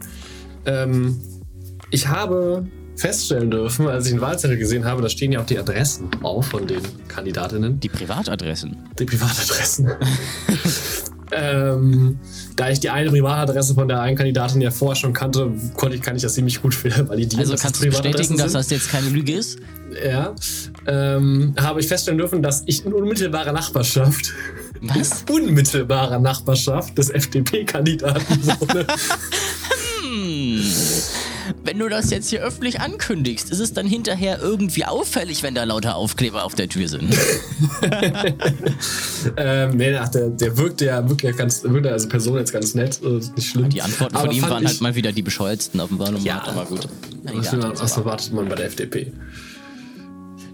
Ähm, 0.66 1.20
ich 1.90 2.08
habe 2.08 2.68
feststellen 2.96 3.50
dürfen, 3.50 3.88
als 3.88 4.06
ich 4.06 4.12
den 4.12 4.22
Wahlzettel 4.22 4.58
gesehen 4.58 4.86
habe, 4.86 5.02
da 5.02 5.10
stehen 5.10 5.32
ja 5.32 5.42
auch 5.42 5.46
die 5.46 5.58
Adressen 5.58 6.10
auf 6.22 6.48
von 6.48 6.68
den 6.68 6.82
Kandidatinnen. 7.08 7.80
Die 7.80 7.90
Privatadressen. 7.90 8.78
Die 9.00 9.06
Privatadressen. 9.06 9.92
ähm, 11.32 12.20
da 12.56 12.70
ich 12.70 12.80
die 12.80 12.90
eine 12.90 13.10
Privatadresse 13.10 13.74
von 13.74 13.88
der 13.88 14.02
einen 14.02 14.18
Kandidatin 14.18 14.62
ja 14.62 14.70
vorher 14.70 14.96
schon 14.96 15.14
kannte, 15.14 15.52
konnte 15.76 15.96
ich, 15.96 16.02
kann 16.02 16.16
ich 16.16 16.22
das 16.22 16.34
ziemlich 16.34 16.62
gut 16.62 16.84
validieren. 17.08 17.40
Also 17.40 17.56
kannst 17.56 17.82
du 17.82 17.88
bestätigen, 17.88 18.38
dass 18.38 18.52
das 18.52 18.70
jetzt 18.70 18.90
keine 18.90 19.10
Lüge 19.10 19.34
ist? 19.34 19.60
Ja. 20.04 20.36
Ähm, 20.88 21.54
habe 21.60 21.80
ich 21.80 21.88
feststellen 21.88 22.18
dürfen, 22.18 22.42
dass 22.42 22.64
ich 22.66 22.86
in 22.86 22.94
unmittelbarer 22.94 23.52
Nachbarschaft. 23.52 24.34
Was? 24.82 25.24
unmittelbarer 25.30 26.20
Nachbarschaft 26.20 26.98
des 26.98 27.10
FDP-Kandidaten 27.10 28.46
wohne. 28.46 28.86
hm. 30.02 30.64
Wenn 31.64 31.80
du 31.80 31.90
das 31.90 32.10
jetzt 32.10 32.30
hier 32.30 32.42
öffentlich 32.42 32.80
ankündigst, 32.80 33.52
ist 33.52 33.60
es 33.60 33.74
dann 33.74 33.86
hinterher 33.86 34.40
irgendwie 34.42 34.86
auffällig, 34.86 35.44
wenn 35.44 35.56
da 35.56 35.64
lauter 35.64 35.96
Aufkleber 35.96 36.44
auf 36.44 36.56
der 36.56 36.70
Tür 36.70 36.88
sind? 36.88 37.14
ähm, 39.38 39.78
nee, 39.78 39.96
ach, 39.96 40.10
der, 40.10 40.30
der 40.30 40.58
wirkt 40.58 40.82
ja 40.82 41.08
wirklich 41.08 41.36
ganz, 41.36 41.64
wirkt 41.64 41.88
als 41.88 42.08
Person 42.08 42.38
jetzt 42.38 42.54
ganz 42.54 42.76
nett, 42.76 43.02
nicht 43.04 43.50
schlimm. 43.50 43.70
Die 43.70 43.82
Antworten 43.82 44.16
aber 44.16 44.28
von 44.28 44.36
ihm 44.36 44.44
waren 44.44 44.66
halt 44.66 44.82
mal 44.82 44.96
wieder 44.96 45.12
die 45.12 45.22
bescheuertsten 45.22 45.80
auf 45.80 45.90
dem 45.90 46.00
Wahlomat, 46.00 46.26
ja, 46.26 46.44
aber 46.46 46.66
gut. 46.66 46.88
Was, 47.24 47.54
was 47.54 47.98
erwartet 47.98 48.34
man 48.34 48.48
bei 48.48 48.56
der 48.56 48.66
FDP? 48.66 49.12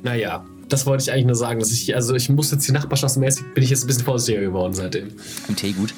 Naja, 0.03 0.45
das 0.69 0.85
wollte 0.85 1.03
ich 1.03 1.11
eigentlich 1.11 1.25
nur 1.25 1.35
sagen, 1.35 1.59
dass 1.59 1.71
ich, 1.71 1.95
also 1.95 2.15
ich 2.15 2.29
muss 2.29 2.51
jetzt 2.51 2.67
die 2.67 2.71
nachbarschaftsmäßig, 2.71 3.53
bin 3.53 3.63
ich 3.63 3.69
jetzt 3.69 3.83
ein 3.83 3.87
bisschen 3.87 4.03
vorsichtiger 4.03 4.41
geworden 4.41 4.73
seitdem. 4.73 5.09
Im 5.47 5.55
Tee 5.55 5.71
gut. 5.71 5.93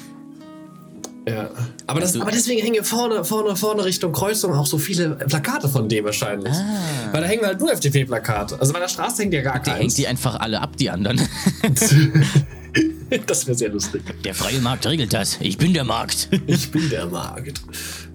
Ja. 1.28 1.50
Aber, 1.86 2.00
das, 2.00 2.16
aber 2.16 2.32
deswegen 2.32 2.60
hängen 2.62 2.82
vorne, 2.82 3.24
vorne, 3.24 3.54
vorne 3.54 3.84
Richtung 3.84 4.12
Kreuzung 4.12 4.54
auch 4.54 4.66
so 4.66 4.78
viele 4.78 5.10
Plakate 5.10 5.68
von 5.68 5.88
dem 5.88 6.04
wahrscheinlich. 6.04 6.52
Ah. 6.52 7.12
Weil 7.12 7.20
da 7.20 7.28
hängen 7.28 7.46
halt 7.46 7.60
nur 7.60 7.70
FDP-Plakate. 7.72 8.58
Also 8.58 8.72
bei 8.72 8.80
der 8.80 8.88
Straße 8.88 9.22
hängt 9.22 9.34
ja 9.34 9.42
gar 9.42 9.54
keins. 9.54 9.64
Der 9.66 9.76
hängt 9.76 9.98
die 9.98 10.06
einfach 10.08 10.40
alle 10.40 10.60
ab, 10.60 10.76
die 10.76 10.90
anderen. 10.90 11.20
das 13.26 13.46
wäre 13.46 13.56
sehr 13.56 13.68
lustig. 13.68 14.02
Der 14.24 14.34
freie 14.34 14.60
Markt 14.60 14.84
regelt 14.86 15.12
das. 15.12 15.38
Ich 15.40 15.58
bin 15.58 15.72
der 15.74 15.84
Markt. 15.84 16.28
ich 16.46 16.70
bin 16.72 16.90
der 16.90 17.06
Markt. 17.06 17.62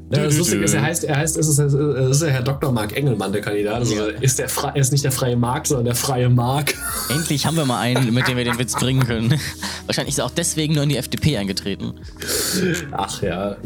Ja, 0.09 0.23
das 0.23 0.37
Lustige 0.37 0.63
ist, 0.63 0.73
er 0.73 0.83
heißt, 0.83 1.03
er 1.03 1.17
heißt, 1.17 1.37
es 1.37 1.49
ist, 1.49 1.59
es 1.59 1.73
ist 1.73 2.21
der 2.21 2.31
Herr 2.31 2.41
Dr. 2.41 2.71
Mark 2.71 2.95
Engelmann, 2.95 3.33
der 3.33 3.41
Kandidat. 3.41 3.75
Also 3.75 3.93
ja. 3.93 4.05
ist, 4.21 4.39
der 4.39 4.47
er 4.47 4.75
ist 4.77 4.91
nicht 4.93 5.03
der 5.03 5.11
freie 5.11 5.35
Markt, 5.35 5.67
sondern 5.67 5.85
der 5.85 5.95
freie 5.95 6.29
Mark. 6.29 6.75
Endlich 7.09 7.45
haben 7.45 7.57
wir 7.57 7.65
mal 7.65 7.81
einen, 7.81 8.13
mit 8.13 8.25
dem 8.27 8.37
wir 8.37 8.45
den 8.45 8.57
Witz 8.57 8.73
bringen 8.73 9.05
können. 9.05 9.37
Wahrscheinlich 9.85 10.13
ist 10.13 10.19
er 10.19 10.25
auch 10.25 10.31
deswegen 10.31 10.75
nur 10.75 10.83
in 10.83 10.89
die 10.89 10.97
FDP 10.97 11.37
eingetreten. 11.37 11.93
Ach 12.91 13.21
ja, 13.21 13.57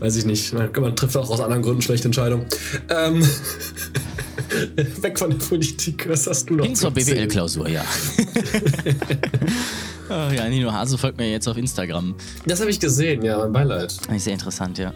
weiß 0.00 0.16
ich 0.16 0.24
nicht. 0.24 0.52
Man, 0.52 0.70
man 0.80 0.96
trifft 0.96 1.16
auch 1.16 1.30
aus 1.30 1.40
anderen 1.40 1.62
Gründen 1.62 1.82
schlechte 1.82 2.08
Entscheidungen. 2.08 2.46
Ähm, 2.88 3.22
weg 5.02 5.18
von 5.18 5.30
der 5.30 5.38
Politik, 5.38 6.08
was 6.08 6.26
hast 6.26 6.50
du 6.50 6.54
noch? 6.54 6.64
Hin 6.64 6.74
zur 6.74 6.90
BWL-Klausur, 6.90 7.68
ja. 7.68 7.84
oh, 10.10 10.32
ja, 10.34 10.48
Nino 10.48 10.72
Hase 10.72 10.98
folgt 10.98 11.18
mir 11.18 11.30
jetzt 11.30 11.46
auf 11.46 11.56
Instagram. 11.56 12.16
Das 12.44 12.60
habe 12.60 12.70
ich 12.70 12.80
gesehen, 12.80 13.22
ja, 13.22 13.38
mein 13.38 13.52
Beileid. 13.52 13.94
Sehr 14.16 14.32
interessant, 14.32 14.78
ja. 14.78 14.92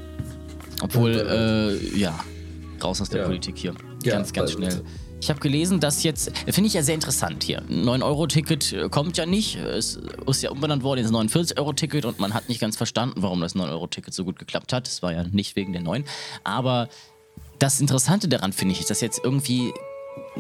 Obwohl, 0.83 1.13
äh, 1.13 1.99
ja, 1.99 2.19
raus 2.83 3.01
aus 3.01 3.09
der 3.09 3.21
ja. 3.21 3.27
Politik 3.27 3.59
hier. 3.59 3.75
Ja, 4.05 4.15
ganz, 4.15 4.33
ganz 4.33 4.53
schnell. 4.53 4.83
Ich 5.23 5.29
habe 5.29 5.39
gelesen, 5.39 5.81
dass 5.81 6.03
jetzt, 6.03 6.33
finde 6.49 6.69
ich 6.69 6.75
ja 6.75 6.83
sehr 6.83 6.95
interessant 6.95 7.45
hier. 7.45 7.59
Ein 7.59 7.85
9-Euro-Ticket 7.85 8.73
äh, 8.73 8.89
kommt 8.89 9.19
ja 9.19 9.27
nicht. 9.27 9.57
Es 9.57 9.99
ist 10.27 10.43
ja 10.43 10.51
umbenannt 10.51 10.83
worden 10.83 11.01
ins 11.01 11.13
49-Euro-Ticket 11.13 12.07
und 12.07 12.19
man 12.19 12.33
hat 12.33 12.49
nicht 12.49 12.61
ganz 12.61 12.77
verstanden, 12.77 13.23
warum 13.23 13.43
das 13.43 13.55
9-Euro-Ticket 13.55 14.15
so 14.15 14.25
gut 14.25 14.39
geklappt 14.39 14.73
hat. 14.73 14.89
Es 14.89 15.03
war 15.03 15.13
ja 15.13 15.25
nicht 15.25 15.57
wegen 15.57 15.73
der 15.73 15.83
9. 15.83 16.05
Aber 16.43 16.89
das 17.59 17.81
Interessante 17.81 18.29
daran 18.29 18.55
finde 18.55 18.73
ich, 18.73 18.81
ist, 18.81 18.89
dass 18.89 19.03
jetzt 19.03 19.21
irgendwie 19.23 19.75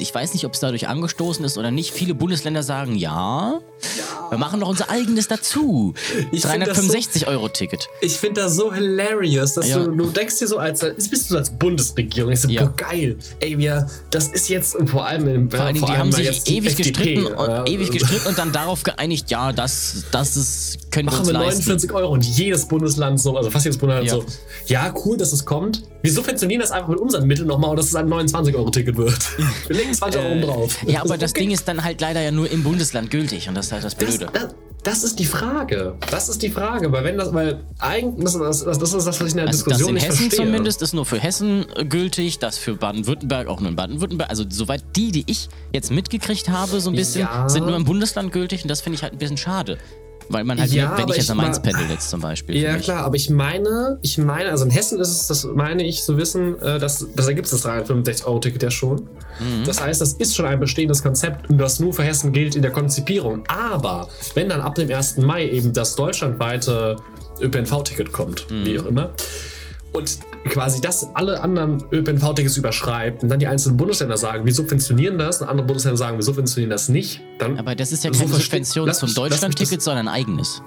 ich 0.00 0.14
weiß 0.14 0.34
nicht, 0.34 0.44
ob 0.44 0.54
es 0.54 0.60
dadurch 0.60 0.88
angestoßen 0.88 1.44
ist 1.44 1.58
oder 1.58 1.70
nicht. 1.70 1.92
Viele 1.92 2.14
Bundesländer 2.14 2.62
sagen 2.62 2.96
ja. 2.96 3.60
ja. 3.96 4.30
Wir 4.30 4.38
machen 4.38 4.60
noch 4.60 4.68
unser 4.68 4.90
eigenes 4.90 5.28
dazu. 5.28 5.94
365-Euro-Ticket. 6.32 7.88
Ich 8.00 8.16
finde 8.16 8.42
das 8.42 8.56
so 8.56 8.72
hilarious, 8.72 9.54
dass 9.54 9.68
ja. 9.68 9.78
du, 9.78 9.90
du 9.90 10.10
denkst 10.10 10.38
dir 10.38 10.46
so 10.46 10.58
als, 10.58 10.80
bist 10.80 11.30
du 11.30 11.36
als 11.36 11.50
Bundesregierung. 11.50 12.32
Ich 12.32 12.40
so, 12.40 12.48
ja. 12.48 12.64
boah, 12.64 12.74
geil. 12.76 13.16
Ey, 13.40 13.58
wir, 13.58 13.88
das 14.10 14.28
ist 14.28 14.48
jetzt 14.48 14.76
vor 14.86 15.06
allem 15.06 15.28
im 15.28 15.50
Vor 15.50 15.60
allem, 15.60 15.74
die 15.74 15.82
haben 15.82 16.12
sich 16.12 16.48
ewig 16.48 16.76
gestritten, 16.76 17.26
und, 17.26 17.68
ewig 17.68 17.90
gestritten 17.90 18.28
und 18.28 18.38
dann 18.38 18.52
darauf 18.52 18.82
geeinigt, 18.82 19.30
ja, 19.30 19.52
das, 19.52 20.04
das 20.12 20.36
ist, 20.36 20.90
können 20.90 21.06
machen 21.06 21.26
wir 21.26 21.40
uns 21.40 21.66
wir 21.66 21.74
49 21.74 21.92
Euro 21.92 22.12
und 22.12 22.24
jedes 22.24 22.66
Bundesland 22.66 23.20
so, 23.20 23.36
also 23.36 23.50
fast 23.50 23.64
jedes 23.64 23.78
Bundesland 23.78 24.10
so, 24.10 24.24
ja, 24.66 24.92
cool, 25.04 25.16
dass 25.16 25.32
es 25.32 25.44
kommt. 25.44 25.82
Wir 26.02 26.12
subventionieren 26.12 26.60
das 26.60 26.70
einfach 26.70 26.88
mit 26.88 26.98
unseren 26.98 27.26
Mitteln 27.26 27.46
nochmal 27.46 27.70
und 27.70 27.76
dass 27.76 27.86
es 27.86 27.94
ein 27.94 28.08
29-Euro-Ticket 28.08 28.96
wird. 28.96 29.18
Wir 29.68 29.76
legen 29.76 29.89
20 29.94 30.20
Euro 30.20 30.34
äh, 30.34 30.40
drauf. 30.40 30.78
Ja, 30.86 31.02
aber 31.02 31.18
das, 31.18 31.32
okay. 31.32 31.40
Ding 31.40 31.50
ist 31.50 31.66
dann 31.68 31.84
halt 31.84 32.00
leider 32.00 32.20
ja 32.20 32.30
nur 32.30 32.50
im 32.50 32.62
Bundesland 32.62 33.10
gültig 33.10 33.48
und 33.48 33.54
das 33.54 33.66
ist 33.66 33.72
halt 33.72 33.84
das 33.84 33.94
Blöde. 33.94 34.28
Das, 34.32 34.42
das, 34.42 34.54
das 34.82 35.04
ist 35.04 35.18
die 35.18 35.26
Frage. 35.26 35.94
Das 36.10 36.28
ist 36.28 36.42
die 36.42 36.48
Frage, 36.48 36.90
weil 36.90 37.04
wenn 37.04 37.18
das, 37.18 37.34
weil 37.34 37.62
eigentlich, 37.78 38.32
das, 38.32 38.64
das, 38.64 38.78
das 38.78 38.94
ist 38.94 39.06
das, 39.06 39.20
was 39.20 39.20
ich 39.20 39.32
in 39.32 39.36
der 39.36 39.46
also 39.46 39.64
Diskussion 39.64 39.94
das 39.94 40.04
in 40.04 40.10
Hessen 40.10 40.30
verstehe. 40.30 40.46
zumindest 40.46 40.82
ist 40.82 40.94
nur 40.94 41.04
für 41.04 41.18
Hessen 41.18 41.66
gültig, 41.88 42.38
das 42.38 42.56
für 42.56 42.76
Baden-Württemberg 42.76 43.48
auch 43.48 43.60
nur 43.60 43.68
in 43.68 43.76
Baden-Württemberg. 43.76 44.30
Also 44.30 44.44
soweit 44.48 44.82
die, 44.96 45.12
die 45.12 45.24
ich 45.26 45.48
jetzt 45.72 45.90
mitgekriegt 45.90 46.48
habe, 46.48 46.80
so 46.80 46.90
ein 46.90 46.96
bisschen, 46.96 47.22
ja. 47.22 47.48
sind 47.48 47.66
nur 47.66 47.76
im 47.76 47.84
Bundesland 47.84 48.32
gültig 48.32 48.62
und 48.62 48.68
das 48.68 48.80
finde 48.80 48.96
ich 48.96 49.02
halt 49.02 49.12
ein 49.12 49.18
bisschen 49.18 49.36
schade. 49.36 49.78
Weil 50.30 50.44
man 50.44 50.60
halt, 50.60 50.70
ja, 50.70 50.96
wenn 50.96 51.08
ich 51.08 51.16
jetzt 51.16 51.30
am 51.30 51.38
Mainz 51.38 51.60
pendel 51.60 51.90
jetzt 51.90 52.08
zum 52.08 52.20
Beispiel. 52.20 52.56
Ja, 52.56 52.76
klar, 52.76 53.04
aber 53.04 53.16
ich 53.16 53.30
meine, 53.30 53.98
ich 54.00 54.16
meine, 54.16 54.50
also 54.50 54.64
in 54.64 54.70
Hessen 54.70 55.00
ist 55.00 55.08
es, 55.08 55.26
das 55.26 55.44
meine 55.44 55.82
ich 55.84 56.04
zu 56.04 56.16
wissen, 56.18 56.56
äh, 56.62 56.78
dass, 56.78 57.04
dass 57.16 57.26
da 57.26 57.32
gibt 57.32 57.46
es 57.46 57.50
das 57.50 57.66
365-Euro-Ticket 57.66 58.62
ja 58.62 58.70
schon. 58.70 59.08
Mhm. 59.40 59.64
Das 59.66 59.82
heißt, 59.82 60.00
das 60.00 60.12
ist 60.12 60.36
schon 60.36 60.46
ein 60.46 60.60
bestehendes 60.60 61.02
Konzept 61.02 61.50
und 61.50 61.58
das 61.58 61.80
nur 61.80 61.92
für 61.92 62.04
Hessen 62.04 62.32
gilt 62.32 62.54
in 62.54 62.62
der 62.62 62.70
Konzipierung. 62.70 63.42
Aber 63.48 64.08
wenn 64.34 64.48
dann 64.48 64.60
ab 64.60 64.76
dem 64.76 64.88
1. 64.88 65.16
Mai 65.16 65.48
eben 65.48 65.72
das 65.72 65.96
deutschlandweite 65.96 66.94
ÖPNV-Ticket 67.40 68.12
kommt, 68.12 68.48
mhm. 68.50 68.66
wie 68.66 68.78
auch 68.78 68.86
immer, 68.86 69.10
und 69.92 70.18
quasi 70.48 70.80
das 70.80 71.08
alle 71.14 71.40
anderen 71.40 71.82
ÖPNV-Tickets 71.92 72.56
überschreibt 72.56 73.22
und 73.22 73.28
dann 73.28 73.38
die 73.38 73.46
einzelnen 73.46 73.76
Bundesländer 73.76 74.16
sagen, 74.16 74.44
wir 74.44 74.54
subventionieren 74.54 75.18
das, 75.18 75.42
und 75.42 75.48
andere 75.48 75.66
Bundesländer 75.66 75.96
sagen, 75.96 76.16
wir 76.16 76.22
subventionieren 76.22 76.70
das 76.70 76.88
nicht, 76.88 77.20
dann. 77.38 77.58
Aber 77.58 77.74
das 77.74 77.92
ist 77.92 78.04
ja 78.04 78.10
keine 78.10 78.28
so 78.28 78.36
Subvention 78.36 78.92
zum 78.92 79.12
Deutschland-Ticket, 79.12 79.82
sondern 79.82 80.08
ein 80.08 80.14
eigenes. 80.14 80.62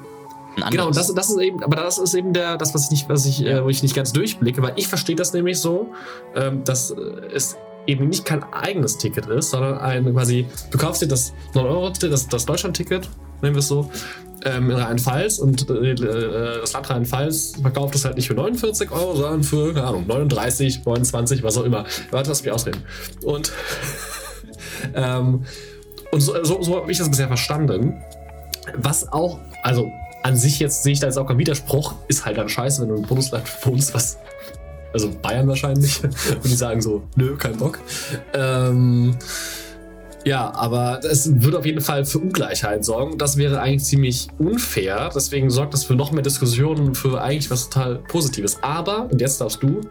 Ein 0.61 0.69
genau, 0.69 0.91
das, 0.91 1.13
das 1.13 1.29
ist 1.29 1.39
eben, 1.39 1.63
aber 1.63 1.77
das 1.77 1.97
ist 1.97 2.13
eben 2.13 2.33
der, 2.33 2.57
das, 2.57 2.75
was 2.75 2.85
ich 2.85 2.91
nicht, 2.91 3.09
was 3.09 3.25
ich, 3.25 3.39
ja. 3.39 3.59
äh, 3.59 3.63
wo 3.63 3.69
ich 3.69 3.81
nicht 3.81 3.95
ganz 3.95 4.13
durchblicke, 4.13 4.61
weil 4.61 4.73
ich 4.75 4.87
verstehe 4.87 5.15
das 5.15 5.33
nämlich 5.33 5.59
so, 5.59 5.91
ähm, 6.35 6.63
dass 6.63 6.91
äh, 6.91 6.95
es 7.33 7.57
eben 7.87 8.07
nicht 8.07 8.25
kein 8.25 8.43
eigenes 8.53 8.97
Ticket 8.97 9.27
ist, 9.27 9.51
sondern 9.51 9.77
ein 9.79 10.13
quasi, 10.13 10.47
du 10.71 10.77
kaufst 10.77 11.01
dir 11.01 11.07
das 11.07 11.33
9-Euro-Ticket, 11.53 12.13
das, 12.13 12.27
das 12.27 12.45
Deutschland-Ticket, 12.45 13.09
nennen 13.41 13.55
wir 13.55 13.59
es 13.59 13.67
so, 13.67 13.89
ähm, 14.45 14.69
in 14.69 14.77
Rheinland-Pfalz 14.77 15.39
und 15.39 15.69
äh, 15.69 15.91
äh, 15.91 16.61
das 16.61 16.73
Land 16.73 16.89
Rheinland-Pfalz 16.89 17.53
verkauft 17.61 17.95
es 17.95 18.05
halt 18.05 18.15
nicht 18.15 18.27
für 18.27 18.33
49 18.33 18.91
Euro, 18.91 19.15
sondern 19.15 19.43
für, 19.43 19.73
keine 19.73 19.87
Ahnung, 19.87 20.07
39, 20.07 20.85
29, 20.85 21.43
was 21.43 21.57
auch 21.57 21.63
immer. 21.63 21.85
Warte, 22.11 22.29
lass 22.29 22.43
mich 22.43 22.51
ausreden. 22.51 22.83
Und, 23.23 23.51
ähm, 24.95 25.45
und 26.11 26.21
so, 26.21 26.43
so, 26.43 26.61
so 26.61 26.75
habe 26.77 26.91
ich 26.91 26.97
das 26.97 27.09
bisher 27.09 27.27
verstanden. 27.27 28.01
Was 28.75 29.11
auch, 29.11 29.39
also 29.61 29.91
an 30.23 30.37
sich 30.37 30.59
jetzt 30.59 30.83
sehe 30.83 30.93
ich 30.93 30.99
da 30.99 31.07
jetzt 31.07 31.17
auch 31.17 31.27
keinen 31.27 31.39
Widerspruch, 31.39 31.95
ist 32.07 32.25
halt 32.25 32.37
dann 32.37 32.47
scheiße, 32.47 32.81
wenn 32.81 32.89
du 32.89 32.95
im 32.95 33.01
Bundesland 33.03 33.45
wohnst, 33.65 33.93
was 33.93 34.17
also 34.93 35.11
Bayern 35.21 35.47
wahrscheinlich, 35.47 36.03
und 36.03 36.45
die 36.45 36.55
sagen 36.55 36.81
so, 36.81 37.03
nö, 37.15 37.35
kein 37.35 37.57
Bock. 37.57 37.79
Ähm, 38.33 39.17
ja, 40.25 40.53
aber 40.55 41.01
es 41.03 41.41
würde 41.41 41.59
auf 41.59 41.65
jeden 41.65 41.81
Fall 41.81 42.05
für 42.05 42.19
Ungleichheit 42.19 42.85
sorgen. 42.85 43.17
Das 43.17 43.35
wäre 43.35 43.59
eigentlich 43.59 43.83
ziemlich 43.83 44.27
unfair. 44.37 45.09
Deswegen 45.13 45.49
sorgt 45.49 45.73
das 45.73 45.83
für 45.83 45.95
noch 45.95 46.11
mehr 46.11 46.23
Diskussionen, 46.23 46.95
für 46.95 47.21
eigentlich 47.21 47.51
was 47.51 47.69
total 47.69 47.95
Positives. 47.95 48.57
Aber, 48.61 49.09
und 49.11 49.19
jetzt 49.19 49.41
darfst 49.41 49.61
du, 49.61 49.81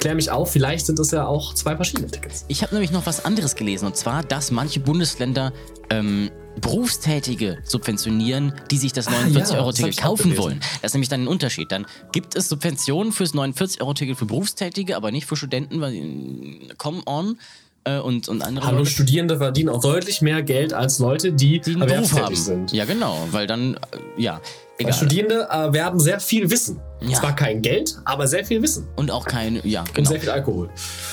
klär 0.00 0.16
mich 0.16 0.30
auf, 0.30 0.50
vielleicht 0.50 0.86
sind 0.86 0.98
das 0.98 1.12
ja 1.12 1.26
auch 1.26 1.54
zwei 1.54 1.76
verschiedene 1.76 2.08
Tickets. 2.08 2.44
Ich 2.48 2.62
habe 2.62 2.74
nämlich 2.74 2.90
noch 2.90 3.06
was 3.06 3.24
anderes 3.24 3.54
gelesen, 3.54 3.86
und 3.86 3.96
zwar, 3.96 4.24
dass 4.24 4.50
manche 4.50 4.80
Bundesländer 4.80 5.52
ähm, 5.90 6.30
Berufstätige 6.58 7.58
subventionieren, 7.64 8.52
die 8.70 8.78
sich 8.78 8.92
das 8.92 9.08
Ah, 9.08 9.12
ja, 9.12 9.40
49-Euro-Ticket 9.40 9.78
das 9.78 9.82
hab 9.82 9.88
ich 9.88 9.98
auch 10.00 10.02
kaufen 10.02 10.36
wollen. 10.36 10.60
Das 10.82 10.90
ist 10.90 10.94
nämlich 10.94 11.08
dann 11.08 11.24
ein 11.24 11.28
Unterschied. 11.28 11.72
Dann 11.72 11.86
gibt 12.12 12.36
es 12.36 12.48
Subventionen 12.48 13.12
fürs 13.12 13.34
49-Euro-Ticket 13.34 14.16
für 14.18 14.26
Berufstätige, 14.26 14.96
aber 14.96 15.10
nicht 15.10 15.26
für 15.26 15.36
Studenten, 15.36 15.80
weil 15.80 15.94
äh, 15.94 16.68
come 16.76 17.02
on 17.06 17.38
äh, 17.84 17.98
und, 17.98 18.28
und 18.28 18.42
andere 18.42 18.66
Hallo, 18.66 18.78
Leute, 18.78 18.90
Studierende 18.90 19.38
verdienen 19.38 19.68
auch 19.70 19.80
deutlich 19.80 20.20
mehr 20.20 20.42
Geld 20.42 20.72
als 20.72 20.98
Leute, 20.98 21.32
die, 21.32 21.60
die 21.60 21.74
einen 21.74 21.86
Beruf 21.86 22.12
haben. 22.12 22.36
sind. 22.36 22.72
Ja, 22.72 22.84
genau, 22.84 23.26
weil 23.30 23.46
dann, 23.46 23.74
äh, 23.74 23.78
ja, 24.22 24.40
egal. 24.78 24.94
Studierende 24.94 25.46
erwerben 25.50 26.00
sehr 26.00 26.20
viel 26.20 26.50
Wissen. 26.50 26.80
Ja. 27.00 27.20
Zwar 27.20 27.36
kein 27.36 27.62
Geld, 27.62 27.96
aber 28.04 28.26
sehr 28.26 28.44
viel 28.44 28.60
Wissen. 28.60 28.88
Und 28.96 29.10
auch 29.12 29.24
kein, 29.24 29.60
ja, 29.62 29.82
Und 29.82 29.94
genau. 29.94 30.10
sehr 30.10 30.20
viel 30.20 30.30
Alkohol. 30.30 30.68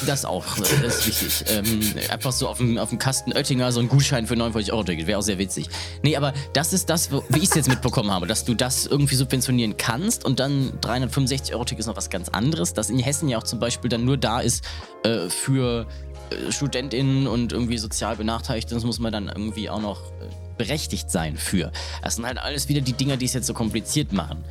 Das 0.08 0.26
auch, 0.26 0.44
äh, 0.58 0.62
das 0.82 1.06
ist 1.06 1.08
wichtig. 1.08 1.46
Ähm, 1.56 1.82
einfach 2.10 2.32
so 2.32 2.48
auf 2.48 2.58
dem, 2.58 2.78
auf 2.78 2.90
dem 2.90 2.98
Kasten 2.98 3.32
Oettinger 3.32 3.72
so 3.72 3.80
ein 3.80 3.88
Gutschein 3.88 4.26
für 4.26 4.36
49 4.36 4.74
Euro 4.74 4.84
Ticket, 4.84 5.06
wäre 5.08 5.20
auch 5.20 5.24
sehr 5.24 5.38
witzig. 5.38 5.70
Nee, 6.02 6.18
aber 6.18 6.34
das 6.54 6.74
ist 6.74 6.90
das, 6.90 7.12
wie 7.12 7.38
ich 7.38 7.50
es 7.50 7.54
jetzt 7.54 7.70
mitbekommen 7.70 8.10
habe, 8.10 8.26
dass 8.26 8.46
du 8.46 8.56
das 8.56 8.88
irgendwie 8.88 9.16
subventionieren 9.16 9.78
kannst 9.78 10.26
und 10.26 10.40
dann 10.40 10.74
365 10.82 11.54
Euro 11.54 11.66
Ticket 11.66 11.82
ist 11.82 11.88
noch 11.88 11.96
was 11.96 12.10
ganz 12.10 12.30
anderes, 12.30 12.74
das 12.74 12.90
in 12.90 12.98
Hessen 13.00 13.30
ja 13.30 13.38
auch 13.38 13.44
zum 13.44 13.60
Beispiel 13.60 13.90
dann 13.90 14.06
nur 14.06 14.18
da 14.18 14.42
ist 14.42 14.66
äh, 15.04 15.30
für 15.30 15.86
äh, 16.32 16.52
StudentInnen 16.52 17.28
und 17.28 17.54
irgendwie 17.54 17.78
sozial 17.78 18.16
Benachteiligte, 18.16 18.74
das 18.74 18.84
muss 18.84 19.00
man 19.00 19.14
dann 19.14 19.28
irgendwie 19.28 19.70
auch 19.70 19.82
noch 19.82 20.02
äh, 20.22 20.45
berechtigt 20.58 21.10
sein 21.12 21.38
für. 21.38 21.72
Das 22.04 22.16
sind 22.16 22.26
halt 22.26 22.38
alles 22.38 22.70
wieder 22.70 22.82
die 22.82 22.94
Dinger, 22.94 23.18
die 23.18 23.26
es 23.26 23.34
jetzt 23.34 23.48
so 23.48 23.54
kompliziert 23.54 24.14
machen. 24.14 24.44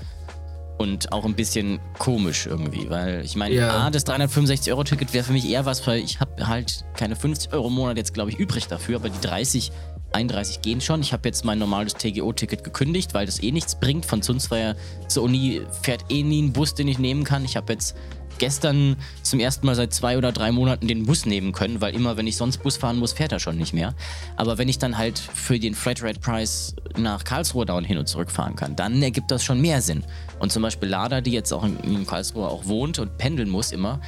Und 0.77 1.13
auch 1.13 1.25
ein 1.25 1.35
bisschen 1.35 1.79
komisch 1.99 2.47
irgendwie, 2.47 2.91
weil 2.91 3.25
ich 3.25 3.37
meine, 3.37 3.55
Ja. 3.55 3.87
A, 3.87 3.91
das 3.91 4.05
365-Euro-Ticket 4.07 5.13
wäre 5.15 5.25
für 5.25 5.33
mich 5.33 5.49
eher 5.49 5.65
was, 5.67 5.87
weil 5.87 6.01
ich 6.01 6.19
habe 6.19 6.49
halt 6.49 6.85
keine 6.97 7.15
50 7.15 7.53
Euro 7.53 7.69
im 7.69 7.75
Monat 7.75 7.97
jetzt, 7.97 8.13
glaube 8.13 8.31
ich, 8.31 8.39
übrig 8.39 8.67
dafür, 8.67 8.97
aber 8.97 9.09
die 9.09 9.21
30, 9.21 9.71
31 10.13 10.63
gehen 10.63 10.81
schon. 10.81 11.01
Ich 11.01 11.13
habe 11.13 11.29
jetzt 11.29 11.45
mein 11.45 11.61
normales 11.61 11.95
TGO-Ticket 11.95 12.65
gekündigt, 12.65 13.15
weil 13.15 13.25
das 13.27 13.41
eh 13.43 13.53
nichts 13.53 13.77
bringt. 13.77 14.05
Von 14.05 14.21
Zunzweier 14.23 14.75
zur 15.07 15.23
Uni 15.23 15.63
fährt 15.83 16.07
eh 16.11 16.23
nie 16.25 16.43
ein 16.43 16.53
Bus, 16.53 16.75
den 16.75 16.89
ich 16.89 16.99
nehmen 16.99 17.23
kann. 17.23 17.45
Ich 17.45 17.57
habe 17.57 17.73
jetzt 17.73 17.97
gestern 18.39 18.97
zum 19.23 19.41
ersten 19.41 19.67
Mal 19.67 19.75
seit 19.75 19.93
zwei 19.93 20.19
oder 20.19 20.33
drei 20.33 20.53
Monaten 20.53 20.89
den 20.89 21.07
Bus 21.07 21.27
nehmen 21.27 21.53
können, 21.53 21.81
weil 21.81 21.95
immer, 21.95 22.17
wenn 22.17 22.27
ich 22.27 22.37
sonst 22.37 22.63
Bus 22.63 22.77
fahren 22.77 22.99
muss, 22.99 23.13
fährt 23.13 23.33
er 23.33 23.41
schon 23.41 23.57
nicht 23.57 23.73
mehr. 23.73 23.95
Aber 24.37 24.59
wenn 24.59 24.69
ich 24.69 24.79
dann 24.79 24.99
halt 24.99 25.19
für 25.19 25.59
den 25.59 25.75
Flatrate-Preis 25.75 26.77
nach 26.97 27.25
Karlsruhe 27.25 27.67
dauernd 27.67 27.87
hin 27.87 27.99
und 27.99 28.09
zurück 28.09 28.31
fahren 28.31 28.57
kann, 28.57 28.77
dann 28.77 29.03
ergibt 29.03 29.31
das 29.31 29.45
schon 29.45 29.61
mehr 29.61 29.83
Sinn. 29.83 30.05
Und 30.39 30.53
zum 30.53 30.63
Beispiel 30.63 30.89
Lada, 30.89 31.21
die 31.21 31.33
jetzt 31.33 31.53
auch 31.53 31.65
in, 31.65 31.79
in 31.81 32.07
Karlsruhe 32.07 32.49
auch 32.49 32.67
wohnt 32.67 32.99
und 32.99 33.19
pendeln 33.19 33.51
muss 33.51 33.73
immer, 33.73 34.01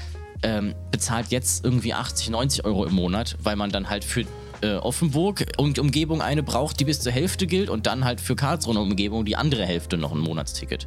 ähm, 0.43 0.75
bezahlt 0.91 1.29
jetzt 1.29 1.65
irgendwie 1.65 1.95
80, 1.95 2.31
90 2.31 2.65
Euro 2.65 2.85
im 2.85 2.95
Monat, 2.95 3.37
weil 3.43 3.57
man 3.57 3.71
dann 3.71 3.89
halt 3.89 4.05
für 4.05 4.25
äh, 4.63 4.75
Offenburg 4.75 5.47
und 5.59 5.79
Umgebung 5.79 6.23
eine 6.23 6.43
braucht, 6.43 6.81
die 6.81 6.85
bis 6.85 7.01
zur 7.01 7.13
Hälfte 7.13 7.47
gilt 7.47 7.71
und 7.71 7.87
dann 7.87 8.05
halt 8.05 8.21
für 8.21 8.37
Karlsruhe 8.37 8.77
und 8.77 8.91
Umgebung 8.91 9.25
die 9.25 9.37
andere 9.37 9.65
Hälfte 9.65 9.97
noch 9.97 10.13
ein 10.13 10.19
Monatsticket. 10.19 10.87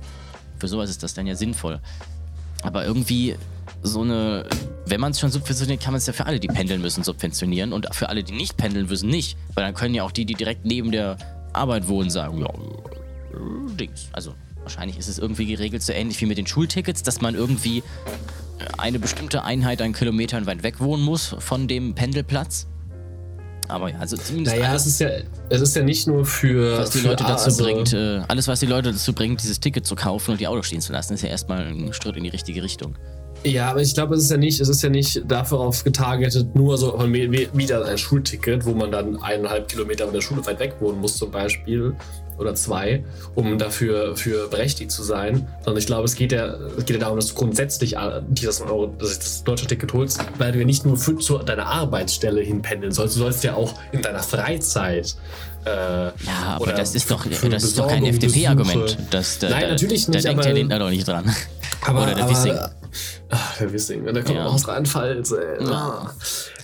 Für 0.58 0.68
sowas 0.68 0.90
ist 0.90 1.04
das 1.04 1.14
dann 1.14 1.28
ja 1.28 1.36
sinnvoll. 1.36 1.80
Aber 2.64 2.86
irgendwie 2.86 3.36
so 3.82 4.02
eine, 4.02 4.46
wenn 4.86 5.00
man 5.00 5.12
es 5.12 5.20
schon 5.20 5.32
subventioniert, 5.32 5.82
kann 5.82 5.94
man 5.94 6.00
es 6.00 6.08
ja 6.08 6.14
für 6.14 6.26
alle, 6.26 6.40
die 6.40 6.48
pendeln 6.48 6.82
müssen, 6.82 7.04
subventionieren 7.04 7.74
und 7.74 7.94
für 7.94 8.10
alle, 8.10 8.24
die 8.24 8.34
nicht 8.34 8.58
pendeln 8.58 8.88
müssen, 8.88 9.10
nicht. 9.10 9.38
Weil 9.54 9.64
dann 9.66 9.74
können 9.74 9.94
ja 9.96 10.04
auch 10.04 10.12
die, 10.12 10.26
die 10.26 10.36
direkt 10.36 10.66
neben 10.66 10.92
der 10.92 11.18
Arbeit 11.54 11.88
wohnen, 11.88 12.10
sagen, 12.10 12.40
ja, 12.40 12.50
Dings. 13.76 14.10
Also 14.12 14.34
wahrscheinlich 14.62 14.98
ist 14.98 15.08
es 15.08 15.20
irgendwie 15.20 15.46
geregelt, 15.46 15.82
so 15.84 15.94
ähnlich 15.94 16.20
wie 16.22 16.26
mit 16.26 16.38
den 16.38 16.48
Schultickets, 16.48 17.04
dass 17.04 17.22
man 17.22 17.36
irgendwie 17.36 17.84
eine 18.78 19.00
bestimmte 19.00 19.44
Einheit 19.44 19.82
an 19.82 19.94
Kilometern 19.94 20.46
weit 20.46 20.64
weg 20.64 20.80
wohnen 20.80 21.04
muss 21.04 21.36
von 21.40 21.68
dem 21.68 21.96
Pendelplatz. 21.96 22.68
Aber 23.70 23.90
ja, 23.90 24.00
also 24.00 24.18
zumindest 24.18 24.56
Naja, 24.56 24.76
es 24.76 24.86
ist 24.86 25.00
ja, 25.00 25.10
es 25.50 25.62
ist 25.62 25.76
ja 25.76 25.84
nicht 25.84 26.08
nur 26.08 26.26
für. 26.26 26.80
was 26.80 26.90
die 26.90 27.00
für 27.00 27.08
Leute 27.10 27.24
dazu 27.24 27.46
also, 27.46 27.64
bringt, 27.64 27.94
äh, 27.94 28.22
alles, 28.28 28.48
was 28.48 28.60
die 28.60 28.66
Leute 28.66 28.92
dazu 28.92 29.14
bringt, 29.14 29.42
dieses 29.42 29.60
Ticket 29.60 29.86
zu 29.86 29.96
kaufen 29.96 30.32
und 30.32 30.40
die 30.40 30.48
Autos 30.48 30.66
stehen 30.66 30.82
zu 30.82 30.92
lassen, 30.92 31.14
ist 31.14 31.22
ja 31.22 31.30
erstmal 31.30 31.68
ein 31.68 31.94
Schritt 31.94 32.18
in 32.18 32.24
die 32.24 32.30
richtige 32.30 32.64
Richtung. 32.64 32.96
Ja, 33.44 33.70
aber 33.70 33.82
ich 33.82 33.94
glaube, 33.94 34.16
es 34.16 34.24
ist 34.24 34.32
ja 34.32 34.38
nicht, 34.38 34.60
es 34.60 34.68
ist 34.68 34.82
ja 34.82 34.90
nicht 34.90 35.24
dafür 35.26 35.60
auf 35.60 35.84
getargetet, 35.84 36.56
nur 36.56 36.78
so 36.78 36.98
von 36.98 37.14
wieder 37.14 37.86
ein 37.86 37.98
Schulticket, 37.98 38.66
wo 38.66 38.74
man 38.74 38.92
dann 38.92 39.16
eineinhalb 39.22 39.70
Kilometer 39.70 40.06
von 40.06 40.14
der 40.14 40.22
Schule 40.22 40.46
weit 40.46 40.60
weg 40.60 40.76
wohnen 40.80 41.00
muss, 41.00 41.16
zum 41.16 41.32
Beispiel, 41.32 41.96
oder 42.40 42.56
zwei, 42.56 43.04
um 43.36 43.58
dafür 43.58 44.16
für 44.16 44.48
berechtigt 44.48 44.92
zu 44.92 45.04
sein. 45.04 45.48
Sondern 45.64 45.78
ich 45.80 45.86
glaube, 45.88 46.06
es 46.06 46.16
geht 46.16 46.32
ja, 46.32 46.56
es 46.78 46.86
geht 46.86 46.92
ja 46.92 47.00
darum, 47.00 47.18
dass 47.18 47.28
du 47.28 47.36
grundsätzlich 47.36 47.96
äh, 47.98 48.22
dieses 48.28 48.62
Euro, 48.62 48.88
das 48.98 49.44
deutsche 49.44 49.68
Ticket 49.68 49.94
holst, 49.94 50.20
weil 50.38 50.52
du 50.52 50.60
ja 50.60 50.66
nicht 50.66 50.86
nur 50.86 50.98
für, 50.98 51.18
zu 51.18 51.38
deiner 51.40 51.66
Arbeitsstelle 51.68 52.42
hinpendeln 52.42 52.92
sollst, 52.92 53.16
du 53.16 53.20
sollst 53.20 53.44
ja 53.44 53.54
auch 53.56 53.74
in 53.92 54.02
deiner 54.02 54.24
Freizeit. 54.24 55.16
Äh, 55.66 55.70
Ja, 55.70 56.12
aber 56.56 56.62
oder 56.64 56.74
das 56.74 56.96
ist 56.96 57.12
doch, 57.12 57.26
das 57.26 57.64
ist 57.64 57.78
doch 57.78 57.88
kein 57.88 58.06
FDP-Argument. 58.06 58.98
Das- 59.12 59.40
da- 59.40 59.50
Nein, 59.50 59.62
da- 59.64 59.68
natürlich 59.72 60.06
Da 60.06 60.12
nicht, 60.14 60.24
denkt 60.26 60.40
aber- 60.40 60.44
der 60.48 60.54
Lindner 60.54 60.80
doch 60.80 60.90
nicht 60.90 61.08
dran. 61.08 61.36
Aber, 61.86 62.04
Oder 62.04 62.16
der 62.16 62.24
aber, 62.24 62.32
Wissing. 62.34 62.58
Ach, 63.30 63.58
der 63.58 63.74
Wissing. 63.74 64.06
Der 64.06 64.24
kommt 64.24 64.38
Ja. 64.38 64.46
auch 64.48 64.54
aus 64.54 64.68
Rheinland-Pfalz. 64.68 65.32
ey. 65.32 65.64
Ja. 65.66 66.12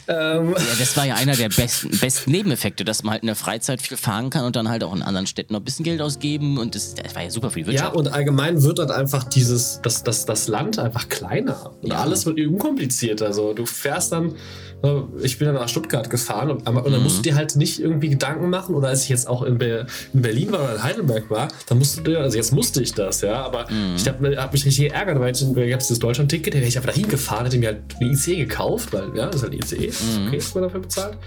Ähm, 0.08 0.54
Ja, 0.58 0.64
das 0.80 0.96
war 0.98 1.06
ja 1.06 1.16
einer 1.16 1.36
der 1.36 1.50
besten, 1.50 1.90
besten 1.98 2.32
Nebeneffekte, 2.32 2.84
dass 2.86 3.04
man 3.04 3.14
halt 3.14 3.24
in 3.24 3.28
der 3.28 3.36
Freizeit 3.36 3.82
viel 3.82 3.98
fahren 3.98 4.30
kann 4.30 4.46
und 4.46 4.56
dann 4.56 4.70
halt 4.70 4.84
auch 4.84 4.94
in 4.96 5.02
anderen 5.02 5.28
Städten 5.28 5.54
noch 5.54 5.62
ein 5.62 5.64
bisschen 5.66 5.84
Geld 5.84 6.02
ausgeben 6.02 6.58
und 6.58 6.76
das, 6.76 6.94
das 6.96 7.16
war 7.16 7.24
ja 7.24 7.30
super 7.30 7.50
für 7.50 7.62
die 7.62 7.66
ja, 7.66 7.72
Wirtschaft. 7.72 7.96
und 7.96 8.08
allgemein 8.10 8.62
wird 8.64 8.80
dann 8.80 8.92
einfach 8.92 9.24
dieses, 9.24 9.80
das, 9.84 10.04
das, 10.04 10.26
das 10.26 10.48
Land 10.48 10.78
einfach 10.80 11.10
kleiner. 11.10 11.72
Und 11.82 11.92
Ja. 11.92 12.00
alles 12.02 12.26
wird 12.26 12.40
unkomplizierter. 12.40 13.34
So, 13.34 13.54
du 13.54 13.66
fährst 13.66 14.12
dann, 14.12 14.36
äh, 14.84 15.02
ich 15.24 15.38
bin 15.40 15.48
dann 15.48 15.56
nach 15.56 15.70
Stuttgart 15.70 16.10
gefahren 16.10 16.52
und, 16.52 16.68
und 16.68 16.92
dann 16.92 17.02
musst 17.04 17.18
du 17.20 17.22
dir 17.24 17.36
halt 17.36 17.56
nicht 17.56 17.80
irgendwie 17.80 18.10
Gedanken 18.10 18.50
machen. 18.50 18.76
Oder 18.76 18.90
als 18.90 19.04
ich 19.04 19.10
jetzt 19.10 19.28
auch 19.28 19.42
in, 19.44 19.58
Be 19.58 19.88
in 20.14 20.22
Berlin 20.22 20.52
war 20.52 20.64
oder 20.64 20.76
in 20.76 20.84
Heidelberg 20.84 21.30
war, 21.30 21.48
dann 21.68 21.78
musst 21.80 21.98
du 21.98 22.02
dir, 22.02 22.20
also 22.20 22.38
jetzt 22.38 22.52
musste 22.54 22.82
ich 22.82 22.94
das, 22.94 23.22
ja, 23.22 23.44
aber 23.46 23.66
ich 23.96 24.08
habe 24.08 24.36
hab 24.38 24.54
mich 24.54 24.66
richtig 24.66 24.90
geärgert, 24.90 25.20
weil 25.20 25.34
ich, 25.36 25.42
ich 25.42 25.48
habe 25.48 25.78
dieses 25.78 26.00
Deutschland-Ticket, 26.00 26.54
da 26.54 26.58
wäre 26.60 26.68
ich 26.68 26.78
einfach 26.78 26.92
dahin 26.92 27.08
gefahren, 27.08 27.46
hätte 27.46 27.58
mir 27.58 27.68
halt 27.68 27.82
eine 28.00 28.12
ICE 28.12 28.36
gekauft, 28.36 28.94
weil, 28.94 29.16
ja, 29.16 29.26
das 29.28 29.38
ist 29.38 29.42
halt 29.44 29.54
eine 29.54 29.62
ICE, 29.62 29.92
okay, 30.28 30.38
ist 30.38 30.54
man 30.56 30.64
dafür 30.66 30.80
bezahlt. 30.82 31.18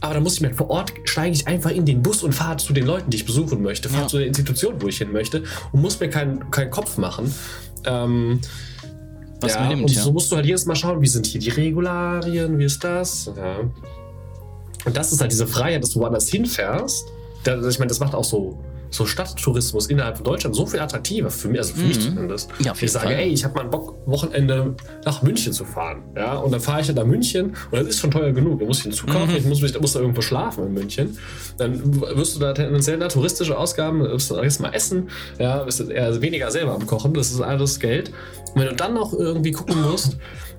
Aber 0.00 0.14
dann 0.14 0.22
muss 0.22 0.34
ich 0.34 0.40
mir 0.42 0.52
vor 0.52 0.68
Ort 0.70 0.92
steige 1.04 1.34
ich 1.34 1.46
einfach 1.46 1.70
in 1.70 1.86
den 1.86 2.02
Bus 2.02 2.22
und 2.22 2.32
fahre 2.32 2.58
zu 2.58 2.72
den 2.74 2.84
Leuten, 2.84 3.10
die 3.10 3.16
ich 3.16 3.24
besuchen 3.24 3.62
möchte, 3.62 3.88
fahre 3.88 4.02
Ja. 4.02 4.08
zu 4.08 4.18
der 4.18 4.26
Institution, 4.26 4.74
wo 4.82 4.88
ich 4.88 4.98
hin 4.98 5.12
möchte 5.12 5.44
und 5.72 5.80
muss 5.80 5.98
mir 5.98 6.10
keinen 6.10 6.50
keinen 6.50 6.70
Kopf 6.70 6.98
machen. 6.98 7.32
Ähm, 7.86 8.40
Was 9.40 9.54
ja, 9.54 9.60
man 9.60 9.68
nimmt, 9.70 9.82
und 9.82 9.90
ja. 9.92 10.02
so 10.02 10.12
musst 10.12 10.30
du 10.30 10.36
halt 10.36 10.44
jedes 10.46 10.66
Mal 10.66 10.74
schauen, 10.76 11.00
wie 11.00 11.06
sind 11.06 11.26
hier 11.26 11.40
die 11.40 11.50
Regularien, 11.50 12.58
wie 12.58 12.64
ist 12.64 12.82
das? 12.84 13.30
Ja. 13.36 13.60
Und 14.84 14.96
das 14.96 15.12
ist 15.12 15.20
halt 15.20 15.32
diese 15.32 15.46
Freiheit, 15.46 15.82
dass 15.82 15.90
du 15.90 16.00
woanders 16.00 16.28
hinfährst. 16.28 17.06
Ich 17.46 17.78
meine, 17.78 17.88
das 17.88 18.00
macht 18.00 18.14
auch 18.14 18.24
so, 18.24 18.58
so 18.94 19.06
Stadttourismus 19.06 19.86
innerhalb 19.88 20.16
von 20.16 20.24
Deutschland 20.24 20.54
so 20.54 20.66
viel 20.66 20.80
attraktiver 20.80 21.30
für 21.30 21.48
mich, 21.48 21.58
also 21.60 21.74
für 21.74 21.82
mich 21.86 22.00
zumindest. 22.00 22.50
Mhm. 22.58 22.64
Ja, 22.64 22.72
ich 22.80 22.92
sage, 22.92 23.06
Fall. 23.06 23.14
ey, 23.16 23.28
ich 23.28 23.44
habe 23.44 23.54
mal 23.54 23.64
Bock, 23.66 23.96
Wochenende 24.06 24.74
nach 25.04 25.22
München 25.22 25.52
zu 25.52 25.64
fahren. 25.64 26.02
Ja, 26.16 26.36
und 26.36 26.52
dann 26.52 26.60
fahre 26.60 26.80
ich 26.80 26.86
halt 26.86 26.96
nach 26.98 27.04
München 27.06 27.54
und 27.70 27.78
das 27.80 27.86
ist 27.88 28.00
schon 28.00 28.10
teuer 28.10 28.32
genug. 28.32 28.60
Da 28.60 28.66
muss 28.66 28.78
ich 28.80 28.84
einen 28.86 28.94
Zug 28.94 29.08
Mhm. 29.08 29.12
kaufen, 29.12 29.36
ich 29.36 29.44
muss, 29.44 29.60
mich, 29.60 29.80
muss 29.80 29.92
da 29.92 30.00
irgendwo 30.00 30.20
schlafen 30.22 30.66
in 30.66 30.72
München. 30.74 31.18
Dann 31.58 32.00
wirst 32.02 32.36
du 32.36 32.40
da 32.40 32.52
tendenziell 32.52 32.98
da 32.98 33.08
touristische 33.08 33.56
Ausgaben, 33.58 34.00
wirst 34.00 34.30
du 34.30 34.36
jetzt 34.42 34.60
mal 34.60 34.70
essen, 34.72 35.08
ja, 35.38 35.64
du 35.64 35.84
eher 35.84 36.20
weniger 36.22 36.50
selber 36.50 36.74
am 36.74 36.86
Kochen, 36.86 37.12
das 37.14 37.30
ist 37.32 37.40
alles 37.40 37.80
Geld. 37.80 38.10
Und 38.54 38.60
wenn 38.60 38.68
du 38.68 38.74
dann 38.76 38.94
noch 38.94 39.12
irgendwie 39.12 39.52
gucken 39.52 39.80
musst, 39.82 40.16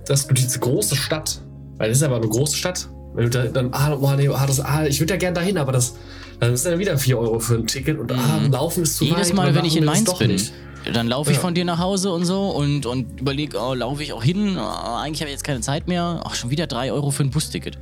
dass 0.08 0.28
du 0.28 0.34
diese 0.34 0.60
große 0.60 0.96
Stadt, 0.96 1.42
weil 1.78 1.90
das 1.90 1.98
ist 2.00 2.04
aber 2.04 2.18
eine 2.18 2.28
große 2.28 2.56
Stadt, 2.56 2.90
wenn 3.14 3.26
du 3.26 3.30
da, 3.30 3.46
dann, 3.46 3.70
ah, 3.72 3.96
boah, 3.96 4.16
nee, 4.18 4.28
ah, 4.28 4.46
das, 4.46 4.60
ah, 4.60 4.86
ich 4.86 5.00
würde 5.00 5.14
ja 5.14 5.18
gern 5.20 5.34
dahin, 5.34 5.58
aber 5.58 5.72
das, 5.72 5.96
dann 6.40 6.54
ist 6.54 6.66
dann 6.66 6.78
wieder 6.80 6.98
4 6.98 7.18
Euro 7.20 7.40
für 7.40 7.56
ein 7.56 7.68
Ticket 7.68 8.00
und 8.00 8.12
ah, 8.12 8.42
laufen 8.52 8.84
ist 8.84 8.98
zu 8.98 9.04
Mhm. 9.06 9.12
Jedes 9.12 9.30
weit. 9.30 9.36
Mal, 9.36 9.56
wenn 9.56 9.66
ich 9.66 9.78
in 9.78 9.86
Mainz 9.86 10.14
bin, 10.18 10.32
nicht. 10.32 10.52
dann 10.94 11.08
laufe 11.08 11.32
ich 11.32 11.38
Ja. 11.38 11.42
von 11.42 11.54
dir 11.56 11.66
nach 11.66 11.80
Hause 11.80 12.12
und 12.12 12.26
so 12.26 12.50
und, 12.50 12.86
und 12.86 13.20
überlege, 13.22 13.58
oh, 13.60 13.74
laufe 13.74 14.04
ich 14.04 14.14
auch 14.14 14.24
hin? 14.24 14.58
Oh, 14.58 14.62
eigentlich 14.62 15.22
habe 15.22 15.30
ich 15.30 15.34
jetzt 15.36 15.44
keine 15.44 15.62
Zeit 15.62 15.88
mehr. 15.88 16.22
Ach, 16.24 16.36
schon 16.36 16.50
wieder 16.50 16.68
3 16.68 16.92
Euro 16.92 17.12
für 17.12 17.24
ein 17.24 17.30
Busticket. 17.32 17.78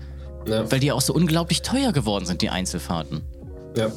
Ja, 0.47 0.69
Weil 0.71 0.79
die 0.79 0.91
auch 0.91 1.01
so 1.01 1.13
unglaublich 1.13 1.61
teuer 1.61 1.91
geworden 1.93 2.25
sind, 2.25 2.41
die 2.41 2.49
Einzelfahrten. 2.49 3.21
ja. 3.77 3.91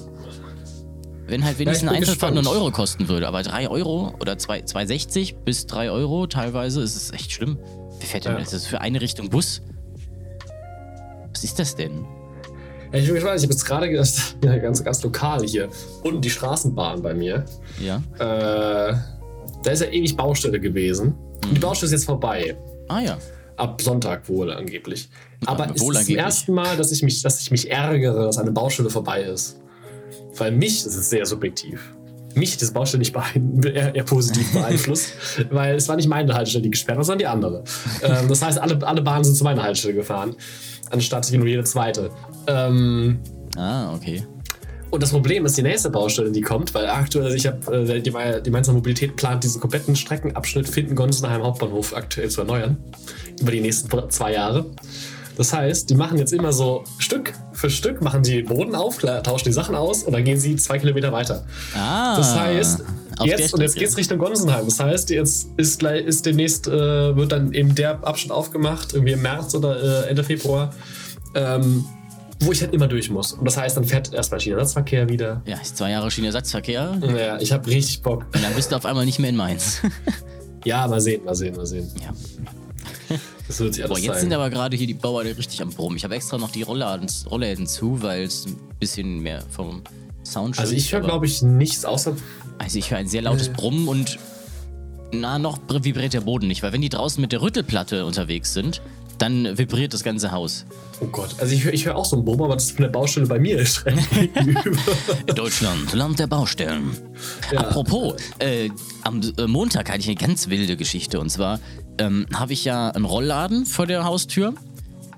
Wenn 1.29 1.45
halt 1.45 1.59
wenigstens 1.59 1.89
ein 1.89 1.97
Einzelfahrt 1.97 2.35
nur 2.35 2.45
einen 2.45 2.53
Euro 2.57 2.71
kosten 2.71 3.09
würde. 3.09 3.27
Aber 3.27 3.43
3 3.43 3.69
Euro 3.69 4.15
oder 4.21 4.35
2,60 4.35 5.35
bis 5.45 5.67
3 5.67 5.91
Euro 5.91 6.29
teilweise 6.29 6.81
ist 6.83 6.95
es 6.95 7.11
echt 7.11 7.33
schlimm. 7.33 7.59
Wie 7.99 8.07
fährt 8.07 8.27
denn 8.27 8.35
Ja. 8.35 8.39
das? 8.39 8.51
Das 8.51 8.61
ist 8.63 8.69
für 8.69 8.81
eine 8.81 9.01
Richtung 9.01 9.29
Bus? 9.29 9.61
Was 11.35 11.43
ist 11.43 11.59
das 11.59 11.75
denn? 11.75 12.07
Ich 12.97 13.07
bin 13.07 13.15
gespannt, 13.15 13.37
ich 13.37 13.43
habe 13.43 13.53
jetzt 13.53 13.65
gerade 13.65 13.89
gedacht, 13.91 14.37
ja, 14.45 14.57
ganz, 14.59 14.83
ganz 14.83 15.03
lokal 15.03 15.43
hier. 15.45 15.69
Unten 16.03 16.21
die 16.21 16.31
Straßenbahn 16.31 17.03
bei 17.03 17.15
mir. 17.15 17.45
Ja. 17.81 17.97
Äh, 18.19 18.97
da 19.63 19.71
ist 19.71 19.81
ja 19.83 19.89
ewig 19.89 20.17
Baustelle 20.17 20.61
gewesen. 20.61 21.15
Und 21.45 21.55
die 21.57 21.61
Baustelle 21.61 21.87
ist 21.89 21.93
jetzt 21.93 22.07
vorbei. 22.07 22.57
Ah 22.89 23.01
ja. 23.01 23.19
Ab 23.57 23.81
Sonntag 23.81 24.29
wohl 24.29 24.53
angeblich. 24.53 25.09
Aber 25.47 25.67
Ja, 25.67 25.73
es 25.75 25.81
wohl 25.81 25.95
ist 25.95 26.01
angeblich. 26.01 26.17
das 26.17 26.25
erste 26.35 26.53
Mal, 26.53 26.77
dass 26.77 26.93
ich, 26.93 27.03
mich, 27.03 27.23
dass 27.23 27.41
ich 27.41 27.51
mich 27.51 27.71
ärgere, 27.71 28.27
dass 28.27 28.39
eine 28.39 28.53
Baustelle 28.53 28.91
vorbei 28.91 29.23
ist. 29.23 29.59
Weil 30.37 30.53
mich, 30.53 30.85
das 30.85 30.95
ist 30.95 31.11
sehr 31.11 31.25
subjektiv, 31.25 31.81
mich 32.35 32.53
hat 32.53 32.61
diese 32.61 32.73
Baustelle 32.73 32.99
nicht 32.99 33.15
eher, 33.65 33.95
eher 33.95 34.05
positiv 34.05 34.53
beeinflusst, 34.53 35.13
weil 35.51 35.77
es 35.77 35.89
war 35.89 35.97
nicht 35.97 36.09
meine 36.09 36.35
Haltestelle, 36.35 36.63
die 36.63 36.71
gesperrt 36.71 36.99
war, 36.99 37.05
sondern 37.05 37.19
die 37.21 37.27
andere. 37.27 37.65
Ähm, 38.03 38.29
das 38.29 38.43
heißt, 38.43 38.59
alle, 38.59 38.79
alle 38.87 39.01
Bahnen 39.03 39.25
sind 39.25 39.37
zu 39.37 39.45
meiner 39.45 39.63
Haltestelle 39.63 39.95
gefahren, 39.95 40.37
anstatt 40.91 41.31
nur 41.33 41.47
jede 41.47 41.65
zweite. 41.65 42.11
Ähm, 42.47 43.19
Ah, 43.57 43.95
okay. 43.95 44.23
und 44.91 45.03
das 45.03 45.11
Problem 45.11 45.47
ist 45.47 45.57
die 45.57 45.63
nächste 45.63 45.89
Baustelle, 45.91 46.31
die 46.31 46.43
kommt, 46.43 46.75
weil 46.75 46.87
aktuell, 46.87 47.35
ich 47.35 47.47
habe, 47.47 47.75
äh, 47.75 48.01
die, 48.01 48.11
die 48.11 48.43
gemeinsame 48.45 48.77
Mobilität 48.79 49.17
plant, 49.17 49.45
diesen 49.45 49.61
kompletten 49.61 49.97
Streckenabschnitt 49.97 50.69
Finden-Gonsenheim 50.69 51.43
Hauptbahnhof 51.43 51.95
aktuell 51.97 52.29
zu 52.29 52.43
erneuern. 52.43 52.77
Über 53.41 53.51
die 53.51 53.61
nächsten 53.61 53.89
zwei 54.11 54.33
Jahre. 54.33 54.67
Das 55.37 55.53
heißt, 55.53 55.91
die 55.91 55.95
machen 55.95 56.17
jetzt 56.17 56.33
immer 56.33 56.51
so 56.53 56.85
Stück 56.99 57.35
für 57.53 57.69
Stück, 57.69 58.01
machen 58.01 58.23
die 58.23 58.43
Boden 58.43 58.75
auf, 58.75 58.99
tauschen 58.99 59.45
die 59.45 59.53
Sachen 59.53 59.75
aus 59.75 60.03
und 60.03 60.13
dann 60.15 60.25
gehen 60.25 60.39
sie 60.39 60.57
zwei 60.57 60.79
Kilometer 60.79 61.13
weiter. 61.13 61.45
Ah. 61.75 62.17
Das 62.17 62.35
heißt, 62.35 62.79
jetzt, 63.25 63.53
und 63.53 63.61
jetzt 63.61 63.73
Strecke. 63.73 63.79
geht's 63.79 63.97
Richtung 63.99 64.19
Gonsenheim. 64.19 64.65
Das 64.65 64.81
heißt, 64.81 65.11
jetzt 65.11 65.49
ist, 65.59 65.83
ist 65.83 66.25
demnächst, 66.27 66.69
äh, 66.69 67.15
wird 67.17 67.33
dann 67.33 67.53
eben 67.53 67.75
der 67.75 68.03
Abschnitt 68.07 68.33
aufgemacht, 68.33 68.95
irgendwie 68.95 69.13
im 69.13 69.21
März 69.23 69.55
oder 69.55 70.05
äh, 70.07 70.09
Ende 70.09 70.25
Februar, 70.25 70.73
ähm, 71.35 71.85
wo 72.41 72.53
ich 72.53 72.61
halt 72.61 72.75
immer 72.75 72.87
durch 72.89 73.11
muss. 73.11 73.33
Und 73.33 73.45
das 73.45 73.57
heißt, 73.57 73.77
dann 73.77 73.85
fährt 73.85 74.13
erstmal 74.13 74.41
Schienenersatzverkehr 74.41 75.09
wieder. 75.09 75.43
Ja, 75.47 75.61
zwei 75.63 75.91
Jahre 75.91 76.11
Schienenersatzverkehr. 76.11 76.99
Und 77.01 77.17
Ja, 77.17 77.39
ich 77.41 77.53
habe 77.53 77.67
richtig 77.69 78.03
Bock. 78.03 78.27
dann 78.33 78.55
bist 78.55 78.73
du 78.73 78.77
auf 78.77 78.85
einmal 78.87 79.05
nicht 79.07 79.19
mehr 79.19 79.31
in 79.31 79.37
Mainz. 79.37 79.81
Ja, 80.65 80.89
mal 80.89 81.01
sehen, 81.01 81.25
mal 81.25 81.35
sehen, 81.37 81.55
mal 81.55 81.65
sehen. 81.65 81.89
ja. 82.03 82.13
Das 83.47 83.61
wird 83.61 83.75
sich 83.75 83.85
alles 83.85 83.95
Boah, 83.97 83.99
jetzt 83.99 84.07
zeigen. 84.15 84.21
sind 84.23 84.33
aber 84.33 84.51
gerade 84.51 84.77
hier 84.77 84.89
die 84.89 84.95
Bauer 84.95 85.23
richtig 85.23 85.63
am 85.63 85.71
Brummen. 85.71 85.97
Ich 85.97 86.03
habe 86.03 86.17
extra 86.17 86.39
noch 86.39 86.51
die 86.51 86.63
Rollladen, 86.63 87.07
Rollläden 87.31 87.69
zu, 87.69 88.03
weil 88.03 88.25
es 88.25 88.47
ein 88.47 88.57
bisschen 88.81 89.21
mehr 89.21 89.45
vom 89.49 89.83
Sound 90.25 90.59
also 90.59 90.73
ich 90.75 90.93
höre, 90.93 91.03
glaube 91.03 91.27
ich, 91.27 91.41
nichts 91.43 91.85
außer... 91.85 92.17
Also 92.59 92.79
ich 92.81 92.91
höre 92.91 92.99
ein 92.99 93.07
sehr 93.07 93.23
lautes 93.23 93.47
Nee. 93.47 93.55
Brummen 93.57 93.87
und 93.87 94.19
na, 95.13 95.39
noch 95.39 95.61
vibriert 95.69 96.15
der 96.15 96.23
Boden 96.23 96.49
nicht, 96.49 96.65
weil 96.65 96.73
wenn 96.73 96.83
die 96.83 96.89
draußen 96.89 97.21
mit 97.21 97.31
der 97.31 97.43
Rüttelplatte 97.43 98.05
unterwegs 98.05 98.53
sind, 98.53 98.83
dann 99.19 99.57
vibriert 99.59 99.95
das 99.95 100.03
ganze 100.03 100.33
Haus. 100.33 100.67
Oh 101.01 101.07
Gott, 101.07 101.37
also 101.39 101.55
ich 101.55 101.65
höre 101.65 101.73
ich 101.75 101.85
hör 101.87 101.97
auch 101.97 102.05
so 102.05 102.17
einen 102.17 102.25
Brummer, 102.25 102.45
aber 102.45 102.55
das 102.55 102.65
ist 102.65 102.73
von 102.73 102.83
der 102.83 102.91
Baustelle 102.91 103.27
bei 103.27 103.39
mir 103.39 103.63
gegenüber. 103.63 104.79
Deutschland, 105.35 105.93
Land 105.93 106.19
der 106.19 106.27
Baustellen. 106.27 106.97
Ja. 107.53 107.61
Apropos, 107.61 108.15
äh, 108.39 108.71
am 109.03 109.21
äh, 109.37 109.47
Montag 109.47 109.89
hatte 109.89 110.01
ich 110.01 110.07
eine 110.07 110.17
ganz 110.17 110.49
wilde 110.49 110.77
Geschichte 110.77 111.21
und 111.21 111.31
zwar 111.31 111.61
ähm, 111.99 112.27
habe 112.35 112.53
ich 112.53 112.65
ja 112.65 112.91
einen 112.91 113.05
Rollladen 113.05 113.67
vor 113.67 113.87
der 113.87 114.05
Haustür, 114.05 114.55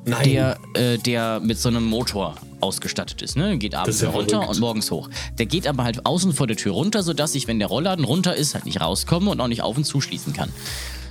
Nein. 0.05 0.29
der, 0.29 0.59
äh, 0.75 0.99
der 0.99 1.41
mit 1.41 1.59
so 1.59 1.69
einem 1.69 1.85
Motor 1.85 2.35
ausgestattet 2.61 3.23
ist. 3.23 3.37
Ne? 3.37 3.57
Geht 3.59 3.75
abends 3.75 3.97
ist 3.97 4.03
ja 4.03 4.11
runter 4.11 4.31
verrückt. 4.31 4.51
und 4.51 4.61
morgens 4.61 4.91
hoch. 4.91 5.09
Der 5.39 5.47
geht 5.47 5.67
aber 5.67 5.85
halt 5.85 6.05
außen 6.07 6.33
vor 6.33 6.47
der 6.47 6.57
Tür 6.57 6.73
runter, 6.73 7.03
sodass 7.03 7.35
ich, 7.35 7.47
wenn 7.47 7.59
der 7.59 7.69
Rollladen 7.69 8.05
runter 8.05 8.35
ist, 8.35 8.55
halt 8.55 8.65
nicht 8.65 8.81
rauskomme 8.81 9.31
und 9.31 9.41
auch 9.41 9.49
nicht 9.49 9.63
auf 9.63 9.77
und 9.77 9.85
zuschließen 9.85 10.33
kann. 10.33 10.51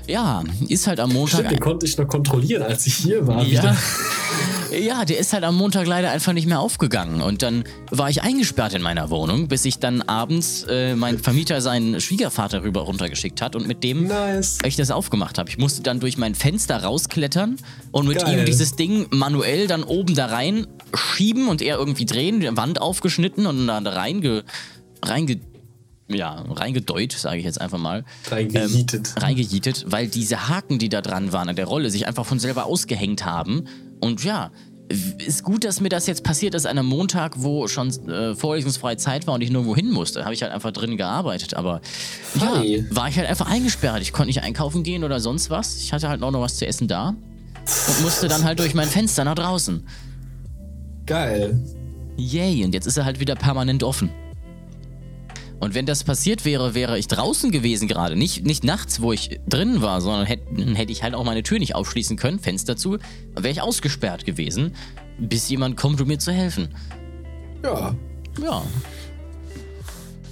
Ja, 0.08 0.44
ist 0.68 0.88
halt 0.88 1.00
am 1.00 1.12
Montag. 1.12 1.40
Stimmt, 1.40 1.52
den 1.52 1.60
konnte 1.60 1.86
ich 1.86 1.98
noch 1.98 2.08
kontrollieren, 2.08 2.64
als 2.64 2.88
ich 2.88 2.96
hier 2.96 3.28
war. 3.28 3.44
Ja. 3.44 3.76
ja, 4.72 5.06
der 5.06 5.18
ist 5.20 5.34
halt 5.34 5.44
am 5.44 5.56
Montag 5.56 5.86
leider 5.86 6.12
einfach 6.12 6.34
nicht 6.34 6.48
mehr 6.48 6.60
aufgegangen. 6.60 7.22
Und 7.22 7.42
dann 7.42 7.66
war 7.92 8.10
ich 8.10 8.22
eingesperrt 8.22 8.74
in 8.74 8.82
meiner 8.82 9.10
Wohnung, 9.10 9.48
bis 9.48 9.66
ich 9.66 9.80
dann 9.80 10.02
abends 10.02 10.66
äh, 10.70 10.96
mein 10.96 11.20
Vermieter 11.20 11.60
seinen 11.60 12.00
Schwiegervater 12.00 12.64
rüber 12.64 12.82
runtergeschickt 12.82 13.42
hat 13.42 13.56
und 13.56 13.68
mit 13.68 13.84
dem 13.84 14.08
Nice. 14.08 14.60
ich 14.66 14.78
das 14.78 14.92
aufgemacht 14.92 15.38
habe. 15.38 15.50
Ich 15.50 15.58
musste 15.58 15.82
dann 15.82 16.00
durch 16.00 16.18
mein 16.18 16.36
Fenster 16.36 16.84
rausklettern 16.84 17.58
und 17.92 18.08
mit 18.08 18.20
Geil. 18.20 18.40
ihm 18.40 18.46
dieses 18.46 18.76
Ding 18.76 19.08
manuell 19.12 19.68
dann 19.68 19.84
oben 19.84 20.16
da 20.16 20.28
rein 20.28 20.68
schieben 20.94 21.50
und 21.50 21.62
er 21.62 21.78
irgendwie 21.78 22.06
drehen, 22.06 22.40
die 22.40 22.56
Wand 22.56 22.80
aufgeschnitten 22.82 23.46
und 23.46 23.68
dann 23.68 23.84
da 23.84 23.92
reinge, 23.92 24.44
reinge, 25.04 25.42
ja, 26.10 26.44
reingedeut, 26.50 27.12
sage 27.12 27.40
ich 27.40 27.46
jetzt 27.46 27.60
einfach 27.60 27.80
mal. 27.80 28.06
Reingejietet. 28.30 29.14
Ähm, 29.18 29.24
reingejietet, 29.24 29.86
weil 29.88 30.08
diese 30.08 30.48
Haken, 30.48 30.80
die 30.80 30.90
da 30.90 31.02
dran 31.02 31.34
waren 31.34 31.50
an 31.50 31.56
der 31.56 31.66
Rolle, 31.66 31.90
sich 31.90 32.08
einfach 32.08 32.26
von 32.26 32.40
selber 32.40 32.66
ausgehängt 32.66 33.26
haben. 33.26 33.66
Und 34.00 34.24
ja, 34.24 34.52
ist 35.26 35.44
gut, 35.44 35.66
dass 35.66 35.82
mir 35.82 35.90
das 35.90 36.08
jetzt 36.08 36.24
passiert 36.24 36.56
ist 36.56 36.66
an 36.66 36.78
einem 36.78 36.88
Montag, 36.88 37.34
wo 37.44 37.68
schon 37.68 37.90
äh, 38.08 38.36
vorlesungsfreie 38.36 38.96
Zeit 38.96 39.28
war 39.28 39.34
und 39.34 39.42
ich 39.42 39.50
nirgendwo 39.50 39.76
hin 39.76 39.92
musste. 39.92 40.24
Habe 40.24 40.34
ich 40.34 40.42
halt 40.42 40.54
einfach 40.54 40.72
drin 40.72 40.96
gearbeitet. 40.96 41.56
Aber 41.56 41.82
ja, 42.36 42.48
Funny. 42.48 42.86
war 42.90 43.10
ich 43.10 43.18
halt 43.18 43.28
einfach 43.28 43.50
eingesperrt. 43.50 44.02
Ich 44.02 44.14
konnte 44.14 44.28
nicht 44.28 44.44
einkaufen 44.44 44.84
gehen 44.84 45.04
oder 45.04 45.20
sonst 45.20 45.50
was. 45.50 45.78
Ich 45.78 45.92
hatte 45.92 46.08
halt 46.08 46.24
auch 46.24 46.32
noch 46.32 46.42
was 46.42 46.56
zu 46.56 46.66
essen 46.66 46.88
da. 46.88 47.10
Und 47.10 48.02
musste 48.02 48.30
dann 48.30 48.46
halt 48.46 48.60
durch 48.60 48.74
mein 48.74 48.88
Fenster 48.88 49.26
nach 49.26 49.36
draußen. 49.36 49.86
Geil. 51.06 51.60
Yay, 52.16 52.64
und 52.64 52.74
jetzt 52.74 52.88
ist 52.88 52.98
er 52.98 53.04
halt 53.04 53.20
wieder 53.20 53.36
permanent 53.36 53.84
offen. 53.84 54.10
Und 55.60 55.74
wenn 55.74 55.86
das 55.86 56.04
passiert 56.04 56.46
wäre, 56.46 56.76
wäre 56.76 57.00
ich 57.00 57.08
draußen 57.08 57.52
gewesen 57.52 57.88
gerade. 57.88 58.16
Nicht, 58.16 58.46
nicht 58.46 58.64
nachts, 58.64 59.02
wo 59.02 59.12
ich 59.12 59.40
drin 59.48 59.82
war, 59.82 60.02
sondern 60.02 60.26
hätte, 60.26 60.44
hätte 60.76 60.92
ich 60.92 61.04
halt 61.04 61.16
auch 61.16 61.24
meine 61.24 61.44
Tür 61.44 61.60
nicht 61.60 61.76
aufschließen 61.76 62.16
können, 62.18 62.40
Fenster 62.40 62.76
zu, 62.78 62.98
wäre 63.36 63.50
ich 63.50 63.62
ausgesperrt 63.62 64.26
gewesen, 64.26 64.76
bis 65.18 65.50
jemand 65.50 65.76
kommt, 65.78 66.00
um 66.00 66.08
mir 66.08 66.20
zu 66.20 66.32
helfen. 66.32 66.70
Ja. 67.64 67.96
Ja, 68.42 68.64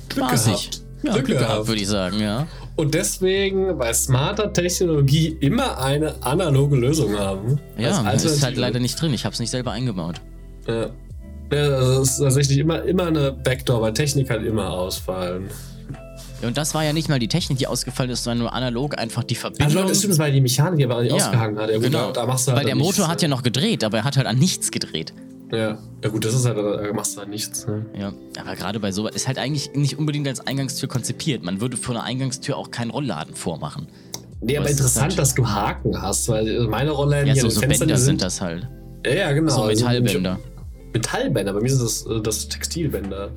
Glück 0.09 0.25
spaßig. 0.27 0.53
gehabt. 0.53 0.81
Ja, 1.03 1.13
Glück, 1.13 1.39
gehabt, 1.39 1.67
würde 1.67 1.81
ich 1.81 1.87
sagen, 1.87 2.19
ja. 2.19 2.47
Und 2.75 2.93
deswegen 2.93 3.77
bei 3.77 3.93
smarter 3.93 4.51
Technologie 4.51 5.37
immer 5.39 5.79
eine 5.79 6.21
analoge 6.23 6.75
Lösung 6.75 7.17
haben. 7.17 7.59
Ja, 7.77 8.03
das 8.03 8.25
ist 8.25 8.43
halt 8.43 8.57
leider 8.57 8.79
nicht 8.79 8.99
drin. 8.99 9.13
Ich 9.13 9.25
habe 9.25 9.33
es 9.33 9.39
nicht 9.39 9.49
selber 9.49 9.71
eingebaut. 9.71 10.21
Ja. 10.67 10.89
Ja, 11.51 11.59
also 11.59 12.01
es 12.01 12.11
ist 12.11 12.17
tatsächlich 12.19 12.57
immer, 12.57 12.83
immer 12.83 13.07
eine 13.07 13.31
Backdoor, 13.31 13.81
weil 13.81 13.93
Technik 13.93 14.27
kann 14.27 14.45
immer 14.45 14.69
ausfallen. 14.71 15.45
Ja, 16.41 16.47
und 16.49 16.57
das 16.57 16.73
war 16.73 16.83
ja 16.83 16.91
nicht 16.91 17.07
mal 17.07 17.19
die 17.19 17.27
Technik, 17.27 17.59
die 17.59 17.67
ausgefallen 17.67 18.09
ist, 18.09 18.23
sondern 18.23 18.39
nur 18.39 18.53
analog 18.53 18.97
einfach 18.97 19.23
die 19.23 19.35
Verbindung. 19.35 19.77
Also 19.77 19.87
das 19.87 19.99
stimmt, 19.99 20.17
war 20.17 20.29
die 20.29 20.41
Mechanik, 20.41 20.79
die 20.79 20.85
aber 20.85 21.01
nicht 21.01 21.11
Ja, 21.11 21.17
ausgehangen 21.17 21.57
hat. 21.57 21.69
Ja, 21.69 21.75
gut, 21.75 21.85
genau. 21.85 22.11
da, 22.11 22.25
machst 22.25 22.47
du 22.47 22.51
halt 22.51 22.57
Weil 22.59 22.65
der 22.65 22.71
dann 22.75 22.79
Motor 22.79 22.97
nichts, 23.05 23.07
hat 23.09 23.21
ja 23.21 23.27
noch 23.27 23.43
gedreht, 23.43 23.83
aber 23.83 23.97
er 23.99 24.03
hat 24.03 24.17
halt 24.17 24.27
an 24.27 24.37
nichts 24.37 24.71
gedreht. 24.71 25.13
Ja. 25.51 25.77
ja, 26.03 26.09
gut, 26.09 26.25
das 26.25 26.33
ist 26.33 26.45
halt, 26.45 26.57
da 26.57 26.91
machst 26.93 27.15
du 27.15 27.19
halt 27.19 27.29
nichts. 27.29 27.67
Ne? 27.67 27.85
Ja, 27.97 28.11
aber 28.41 28.55
gerade 28.55 28.79
bei 28.79 28.91
sowas 28.91 29.15
ist 29.15 29.27
halt 29.27 29.37
eigentlich 29.37 29.73
nicht 29.75 29.97
unbedingt 29.97 30.27
als 30.27 30.45
Eingangstür 30.45 30.89
konzipiert. 30.89 31.43
Man 31.43 31.61
würde 31.61 31.77
vor 31.77 31.93
einer 31.95 32.03
Eingangstür 32.03 32.57
auch 32.57 32.71
keinen 32.71 32.89
Rollladen 32.89 33.35
vormachen. 33.35 33.87
Nee, 34.41 34.57
aber 34.57 34.65
ist 34.65 34.73
interessant, 34.73 35.09
halt- 35.11 35.19
dass 35.19 35.35
du 35.35 35.47
Haken 35.47 36.01
hast, 36.01 36.27
weil 36.27 36.67
meine 36.67 36.91
Rollen 36.91 37.27
Ja, 37.27 37.33
hier 37.33 37.43
so, 37.43 37.49
so 37.49 37.59
Fenstern, 37.61 37.87
Bänder 37.87 37.95
die 37.95 38.01
sind 38.01 38.21
das 38.21 38.41
halt. 38.41 38.67
Ja, 39.05 39.13
ja, 39.13 39.31
genau. 39.33 39.53
So 39.55 39.61
Also, 39.63 39.85
Metallbänder. 40.95 41.53
Bei 41.53 41.59
mir 41.61 41.69
sind 41.69 41.83
das, 41.83 42.05
äh, 42.07 42.21
das 42.21 42.47
Textilbänder. 42.47 43.29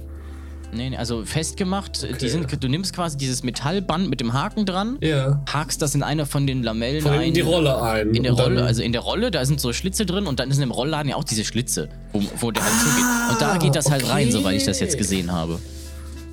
Nee, 0.70 0.90
nee, 0.90 0.96
also 0.98 1.24
festgemacht. 1.24 2.02
Die 2.02 2.12
Okay. 2.14 2.28
sind, 2.28 2.62
du 2.62 2.68
nimmst 2.68 2.94
quasi 2.94 3.16
dieses 3.16 3.42
Metallband 3.42 4.10
mit 4.10 4.20
dem 4.20 4.34
Haken 4.34 4.66
dran, 4.66 4.98
Ja. 5.00 5.42
hakst 5.50 5.80
das 5.80 5.94
in 5.94 6.02
einer 6.02 6.26
von 6.26 6.46
den 6.46 6.62
Lamellen 6.62 7.06
allem 7.06 7.20
ein. 7.20 7.28
in 7.28 7.34
die 7.34 7.40
Rolle 7.40 7.80
ein. 7.82 8.14
In 8.14 8.22
der 8.22 8.32
Rolle, 8.32 8.64
also 8.64 8.82
in 8.82 8.92
der 8.92 9.00
Rolle, 9.00 9.30
da 9.30 9.44
sind 9.46 9.60
so 9.60 9.72
Schlitze 9.72 10.04
drin 10.04 10.26
und 10.26 10.40
dann 10.40 10.52
sind 10.52 10.62
im 10.62 10.70
Rollladen 10.70 11.08
ja 11.08 11.16
auch 11.16 11.24
diese 11.24 11.44
Schlitze, 11.44 11.88
wo, 12.12 12.22
wo 12.40 12.50
der 12.50 12.62
halt 12.62 12.74
zugeht. 12.80 13.04
Und 13.32 13.40
da 13.40 13.56
geht 13.56 13.74
das 13.76 13.90
halt 13.90 14.08
rein, 14.10 14.24
okay. 14.28 14.30
soweit 14.30 14.56
ich 14.56 14.64
das 14.64 14.78
jetzt 14.80 14.98
gesehen 14.98 15.32
habe. 15.32 15.58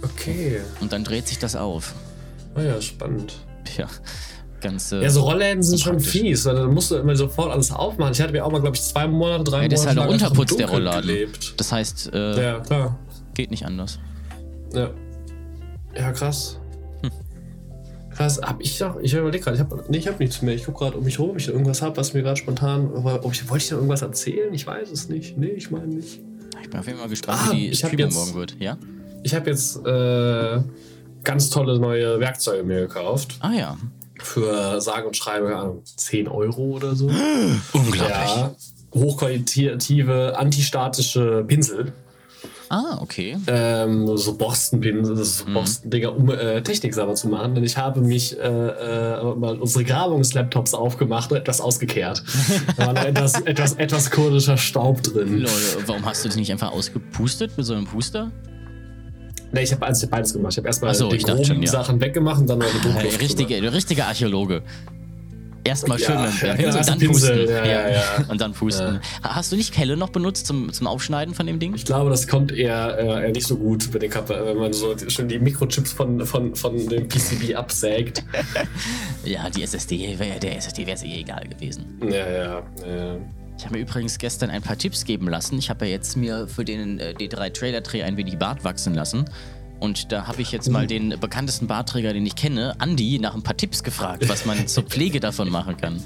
Okay. 0.01 0.59
Und 0.82 0.91
dann 0.91 1.05
dreht 1.05 1.28
sich 1.30 1.39
das 1.39 1.55
auf. 1.55 1.93
Ah 2.55 2.61
ja, 2.61 2.82
spannend. 2.82 3.36
Ja, 3.78 3.88
ganz. 4.68 4.91
Äh, 4.91 5.01
Ja, 5.03 5.09
so 5.09 5.22
Rollläden 5.22 5.63
sind 5.63 5.80
schon 5.80 5.99
fies, 5.99 6.45
weil 6.45 6.55
dann 6.55 6.74
musst 6.74 6.91
du 6.91 6.95
immer 6.95 7.16
sofort 7.16 7.51
alles 7.51 7.72
aufmachen. 7.72 8.13
Ich 8.13 8.22
hatte 8.22 8.32
mir 8.34 8.45
auch 8.45 8.51
mal, 8.51 8.61
glaube 8.61 8.76
ich, 8.76 8.82
zwei 8.82 9.07
Monate, 9.07 9.43
drei 9.43 9.63
ja, 9.63 9.68
das 9.70 9.82
ist 9.82 9.88
halt 9.88 9.97
Monate 9.97 10.18
der 10.18 10.28
Unterputz 10.30 10.55
der 10.57 10.70
Rollladen. 10.70 11.01
gelebt. 11.01 11.53
Das 11.57 11.72
heißt, 11.72 12.11
äh, 12.13 12.43
Ja, 12.43 12.59
klar. 12.59 12.97
geht 13.34 13.51
nicht 13.51 13.66
anders. 13.66 13.99
Ja. 14.74 14.89
Ja, 15.97 16.11
krass. 16.11 16.59
Hm. 17.01 17.11
Krass, 18.16 18.41
hab 18.41 18.61
ich 18.61 18.78
doch, 18.78 18.99
ich 19.01 19.13
überlege 19.13 19.43
gerade, 19.43 19.55
ich 19.57 19.61
habe 19.61 19.84
nee, 19.89 19.97
ich 19.97 20.07
hab 20.07 20.20
nichts 20.20 20.41
mehr. 20.41 20.55
Ich 20.55 20.66
gucke 20.66 20.80
gerade 20.86 20.97
um 20.97 21.03
mich 21.05 21.20
rum, 21.20 21.30
ob 21.32 21.38
ich 21.38 21.47
irgendwas 21.47 21.82
habe, 21.82 21.95
was 21.97 22.13
mir 22.13 22.22
gerade 22.24 22.38
spontan, 22.38 22.91
ob 22.93 23.32
ich, 23.34 23.49
wollte 23.49 23.63
ich 23.63 23.70
da 23.70 23.76
irgendwas 23.76 24.01
erzählen? 24.01 24.53
Ich 24.53 24.66
weiß 24.68 24.91
es 24.91 25.09
nicht. 25.09 25.38
Nee, 25.38 25.47
ich 25.47 25.72
meine 25.72 25.88
nicht. 25.88 26.20
Ich 26.61 26.70
bin 26.70 26.80
auf 26.80 26.88
jeden 26.88 26.99
Fall 26.99 27.09
gespannt, 27.09 27.39
Ah, 27.45 27.51
wie 27.51 27.55
die 27.57 27.68
ich 27.70 27.84
hab 27.84 27.91
Streaming 27.91 28.13
morgen 28.13 28.34
wird. 28.34 28.55
Ja? 28.59 28.78
Ich 29.24 29.34
habe 29.36 29.49
jetzt 29.49 29.86
äh, 29.86 30.61
ganz 31.24 31.49
tolle 31.49 31.80
neue 31.80 32.20
Werkzeuge 32.20 32.63
mir 32.63 32.82
gekauft. 32.82 33.36
Ah 33.39 33.51
ja. 33.53 33.78
Für 34.26 34.82
sage 34.82 35.07
und 35.07 35.15
schreibe, 35.15 35.47
keine 35.47 35.59
Ahnung, 35.59 35.82
10 35.84 36.28
Euro 36.28 36.63
oder 36.63 36.95
so. 36.95 37.05
Unglaublich. 37.73 38.09
Ja. 38.09 38.55
Hochqualitative, 38.93 40.38
antistatische 40.38 41.43
Pinsel. 41.47 41.93
Ah, 42.69 42.97
okay. 42.99 43.38
Ähm, 43.47 44.17
so 44.17 44.36
Borstenpins, 44.36 45.09
also 45.09 45.23
so 45.23 45.45
Borstendinger, 45.45 46.15
um 46.15 46.30
äh, 46.32 46.61
Technik 46.63 46.93
sauber 46.93 47.13
zu 47.13 47.28
machen. 47.28 47.53
Denn 47.55 47.63
ich 47.63 47.78
habe 47.78 48.01
mich 48.01 48.38
äh, 48.39 48.41
äh, 48.41 49.36
mal 49.36 49.59
unsere 49.59 49.84
Grabungslaptops 49.84 50.73
aufgemacht 50.73 51.32
und 51.32 51.38
etwas 51.38 51.61
ausgekehrt. 51.61 52.23
da 52.78 52.88
war 52.88 52.93
noch 52.93 53.03
etwas, 53.05 53.39
etwas, 53.41 53.73
etwas 53.73 54.09
kurdischer 54.09 54.57
Staub 54.57 55.03
drin. 55.03 55.41
Leute, 55.41 55.53
warum 55.86 56.05
hast 56.05 56.23
du 56.23 56.30
das 56.30 56.38
nicht 56.38 56.51
einfach 56.51 56.71
ausgepustet 56.71 57.51
mit 57.55 57.65
so 57.65 57.76
einem 57.76 57.86
Puster? 57.86 58.32
Ne, 59.56 59.64
ich 59.64 59.72
habe 59.72 59.86
also 59.86 60.06
beides 60.08 60.34
gemacht. 60.34 60.51
Ich 60.51 60.58
habe 60.58 60.68
erstmal 60.68 60.93
so, 60.93 61.10
die 61.10 61.18
groben 61.18 61.45
schon, 61.45 61.64
ja. 61.64 61.72
Sachen 61.72 62.01
weggemacht 62.01 62.41
und 62.41 62.47
dann 62.49 62.60
noch 62.60 62.66
Hey, 62.66 62.82
Druckluft 62.82 63.74
richtige, 63.74 64.06
Archäologe. 64.06 64.62
Erstmal 65.64 65.97
schön 65.97 66.14
Ja, 66.16 66.24
mit 66.26 66.41
dem 66.41 66.47
ja, 66.47 66.56
Pinsel 66.56 66.68
ja, 66.68 66.80
und 66.80 66.88
dann 66.89 66.99
Pinsel, 66.99 67.38
pusten. 67.38 67.66
ja. 67.66 68.26
Und 68.28 68.41
dann 68.41 68.51
pusten. 68.51 68.99
Hast 69.24 69.51
du 69.51 69.56
nicht 69.56 69.74
Kelle 69.74 69.95
noch 69.95 70.10
benutzt 70.10 70.45
zum, 70.45 70.74
zum 70.74 70.88
Aufschneiden 70.88 71.34
von 71.34 71.47
dem 71.47 71.58
Ding? 71.58 71.74
Ich 71.74 71.86
glaube, 71.86 72.10
das 72.10 72.28
kommt 72.28 72.51
eher, 72.51 72.97
äh, 72.99 73.24
eher 73.24 73.32
nicht 73.32 73.47
so 73.47 73.56
gut 73.56 73.89
mit 73.93 74.01
den 74.01 74.12
Kappa, 74.12 74.45
wenn 74.45 74.58
man 74.58 74.74
so 74.74 74.93
schon 75.08 75.30
die 75.30 75.39
Mikrochips 75.39 75.93
von, 75.93 76.24
von, 76.26 76.53
von 76.53 76.88
dem 76.89 77.08
PCB 77.08 77.56
absägt. 77.56 78.24
Ja, 79.24 79.49
die 79.49 79.64
SSD, 79.64 80.16
der 80.39 80.58
SSD 80.58 80.86
wäre 80.86 80.97
es 80.97 81.03
eh 81.03 81.22
egal 81.22 81.47
gewesen. 81.47 81.97
Ja, 82.03 82.30
ja, 82.30 82.64
ja. 82.86 83.18
Ich 83.58 83.64
habe 83.66 83.76
mir 83.78 83.82
übrigens 83.82 84.18
gestern 84.18 84.49
ein 84.49 84.62
paar 84.62 84.78
Tipps 84.78 85.06
geben 85.06 85.30
lassen. 85.30 85.58
Ich 85.58 85.70
habe 85.70 85.86
ja 85.86 85.91
jetzt 85.91 86.18
mir 86.18 86.47
für 86.47 86.66
den 86.66 86.99
äh, 86.99 87.14
D3-Trailer-Dreh 87.18 88.03
ein 88.03 88.18
wenig 88.18 88.38
Bart 88.38 88.64
wachsen 88.64 88.93
lassen. 88.93 89.26
Und 89.80 90.12
da 90.12 90.28
habe 90.28 90.41
ich 90.41 90.51
jetzt 90.51 90.70
mal 90.70 90.88
den 90.88 91.20
bekanntesten 91.20 91.68
Bartträger, 91.68 92.14
den 92.14 92.26
ich 92.26 92.36
kenne, 92.36 92.76
Andy, 92.82 93.20
nach 93.20 93.36
ein 93.36 93.43
paar 93.43 93.58
Tipps 93.58 93.84
gefragt, 93.84 94.28
was 94.28 94.45
man 94.45 94.68
zur 94.68 94.84
Pflege 94.84 95.20
davon 95.20 95.49
machen 95.49 95.78
kann. 95.78 96.01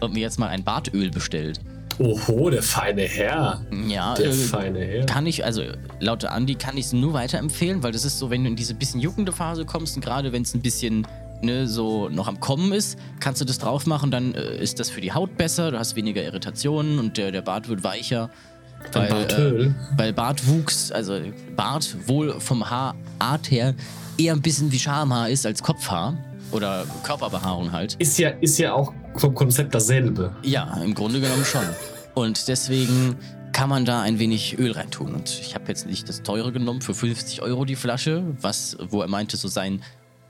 Und 0.00 0.12
mir 0.14 0.20
jetzt 0.20 0.38
mal 0.38 0.48
ein 0.48 0.64
Bartöl 0.64 1.10
bestellt. 1.10 1.60
Oho, 1.98 2.50
der 2.50 2.62
feine 2.62 3.02
Herr. 3.02 3.62
Ja, 3.88 4.14
Der 4.14 4.26
äh, 4.26 4.32
feine 4.32 4.80
Herr. 4.80 5.06
kann 5.06 5.24
ich, 5.26 5.44
also 5.44 5.62
laut 5.98 6.24
Andy 6.24 6.54
kann 6.56 6.76
ich 6.76 6.86
es 6.86 6.92
nur 6.92 7.14
weiterempfehlen, 7.14 7.82
weil 7.82 7.92
das 7.92 8.04
ist 8.04 8.18
so, 8.18 8.28
wenn 8.28 8.44
du 8.44 8.50
in 8.50 8.56
diese 8.56 8.74
bisschen 8.74 9.00
juckende 9.00 9.32
Phase 9.32 9.64
kommst 9.64 9.96
und 9.96 10.04
gerade 10.04 10.30
wenn 10.32 10.42
es 10.42 10.52
ein 10.54 10.60
bisschen 10.60 11.06
ne, 11.42 11.66
so 11.66 12.08
noch 12.08 12.28
am 12.28 12.40
Kommen 12.40 12.72
ist, 12.72 12.98
kannst 13.20 13.40
du 13.40 13.44
das 13.44 13.58
drauf 13.58 13.86
machen, 13.86 14.10
dann 14.10 14.34
äh, 14.34 14.56
ist 14.62 14.80
das 14.80 14.90
für 14.90 15.00
die 15.00 15.12
Haut 15.12 15.36
besser, 15.36 15.70
du 15.70 15.78
hast 15.78 15.96
weniger 15.96 16.22
Irritationen 16.22 16.98
und 16.98 17.16
der, 17.16 17.32
der 17.32 17.42
Bart 17.42 17.68
wird 17.68 17.84
weicher. 17.84 18.30
Weil, 18.92 19.10
äh, 19.10 19.70
weil 19.96 20.12
Bartwuchs, 20.12 20.92
also 20.92 21.18
Bart 21.56 21.96
wohl 22.06 22.38
vom 22.40 22.68
Haarart 22.68 23.50
her 23.50 23.74
eher 24.18 24.32
ein 24.32 24.42
bisschen 24.42 24.70
wie 24.70 24.78
Schamhaar 24.78 25.28
ist 25.28 25.44
als 25.46 25.62
Kopfhaar 25.62 26.16
oder 26.52 26.86
Körperbehaarung 27.02 27.72
halt. 27.72 27.94
Ist 27.98 28.18
ja, 28.18 28.30
ist 28.40 28.58
ja 28.58 28.74
auch 28.74 28.92
vom 29.16 29.34
Konzept 29.34 29.74
dasselbe. 29.74 30.34
Ja, 30.42 30.80
im 30.84 30.94
Grunde 30.94 31.20
genommen 31.20 31.44
schon. 31.44 31.64
Und 32.14 32.48
deswegen 32.48 33.16
kann 33.52 33.68
man 33.68 33.84
da 33.84 34.02
ein 34.02 34.18
wenig 34.18 34.58
Öl 34.58 34.72
reintun. 34.72 35.14
Und 35.14 35.30
ich 35.40 35.54
habe 35.54 35.64
jetzt 35.68 35.86
nicht 35.86 36.08
das 36.08 36.22
teure 36.22 36.52
genommen 36.52 36.82
für 36.82 36.94
50 36.94 37.42
Euro 37.42 37.64
die 37.64 37.76
Flasche, 37.76 38.22
was, 38.40 38.76
wo 38.90 39.00
er 39.00 39.08
meinte, 39.08 39.36
so 39.36 39.48
sein 39.48 39.82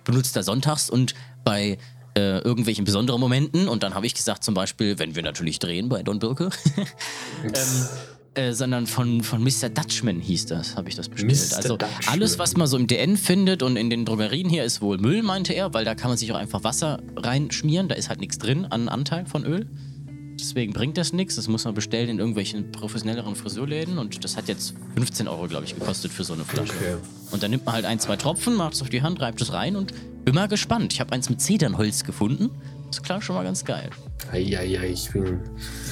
benutzter 0.07 0.43
sonntags 0.43 0.89
und 0.89 1.15
bei 1.45 1.77
äh, 2.17 2.39
irgendwelchen 2.39 2.87
besonderen 2.87 3.21
Momenten. 3.21 3.69
Und 3.69 3.83
dann 3.83 3.95
habe 3.95 4.07
ich 4.07 4.15
gesagt, 4.15 4.43
zum 4.43 4.55
Beispiel, 4.55 4.99
wenn 4.99 5.15
wir 5.15 5.23
natürlich 5.23 5.59
drehen 5.59 5.91
bei 5.91 6.03
Don 6.03 6.19
Birke, 6.19 6.49
ähm, 7.45 7.53
äh, 8.35 8.53
sondern 8.53 8.87
von, 8.87 9.23
von 9.23 9.43
Mr. 9.43 9.69
Dutchman 9.69 10.21
hieß 10.21 10.47
das, 10.47 10.77
habe 10.77 10.89
ich 10.89 10.95
das 10.95 11.09
bestellt. 11.09 11.33
Mr. 11.33 11.57
Also 11.57 11.77
Dutchman. 11.77 12.09
alles, 12.09 12.39
was 12.39 12.57
man 12.57 12.67
so 12.67 12.77
im 12.77 12.87
DN 12.87 13.17
findet 13.17 13.63
und 13.63 13.77
in 13.77 13.91
den 13.91 14.05
Drogerien 14.05 14.49
hier, 14.49 14.65
ist 14.65 14.81
wohl 14.81 14.99
Müll, 14.99 15.23
meinte 15.23 15.53
er, 15.53 15.75
weil 15.75 15.85
da 15.85 15.95
kann 15.95 16.09
man 16.09 16.17
sich 16.17 16.33
auch 16.33 16.37
einfach 16.37 16.65
Wasser 16.65 17.03
reinschmieren. 17.17 17.89
Da 17.89 17.95
ist 17.95 18.09
halt 18.09 18.21
nichts 18.21 18.39
drin 18.39 18.65
an 18.65 18.89
Anteil 18.89 19.27
von 19.27 19.45
Öl. 19.45 19.67
Deswegen 20.39 20.73
bringt 20.73 20.99
das 20.99 21.13
nichts. 21.13 21.37
Das 21.37 21.49
muss 21.49 21.65
man 21.65 21.75
bestellen 21.75 22.09
in 22.09 22.19
irgendwelchen 22.19 22.71
professionelleren 22.71 23.37
Friseurläden. 23.37 23.99
Und 23.99 24.23
das 24.23 24.37
hat 24.37 24.49
jetzt 24.49 24.75
15 24.95 25.29
Euro, 25.29 25.47
glaube 25.49 25.65
ich, 25.65 25.75
gekostet 25.75 26.13
für 26.13 26.25
so 26.25 26.35
eine 26.35 26.45
Flasche. 26.45 26.73
Okay. 26.75 26.97
Und 27.31 27.43
dann 27.43 27.51
nimmt 27.51 27.65
man 27.65 27.75
halt 27.75 27.85
ein, 27.85 27.99
zwei 27.99 28.17
Tropfen, 28.17 28.55
macht 28.55 28.75
es 28.75 28.83
auf 28.83 28.91
die 28.91 29.03
Hand, 29.03 29.21
reibt 29.21 29.41
es 29.41 29.53
rein 29.53 29.77
und 29.77 29.93
bin 30.25 30.35
mal 30.35 30.49
gespannt. 30.49 30.93
Ich 30.93 31.01
habe 31.01 31.13
eins 31.13 31.31
mit 31.31 31.41
Zedernholz 31.41 32.05
gefunden. 32.05 32.51
Ist 32.91 33.03
klar 33.03 33.23
schon 33.23 33.37
mal 33.37 33.45
ganz 33.45 33.65
geil. 33.65 33.91
Eieiei, 34.33 34.91
ich 34.93 35.11
bin, 35.13 35.23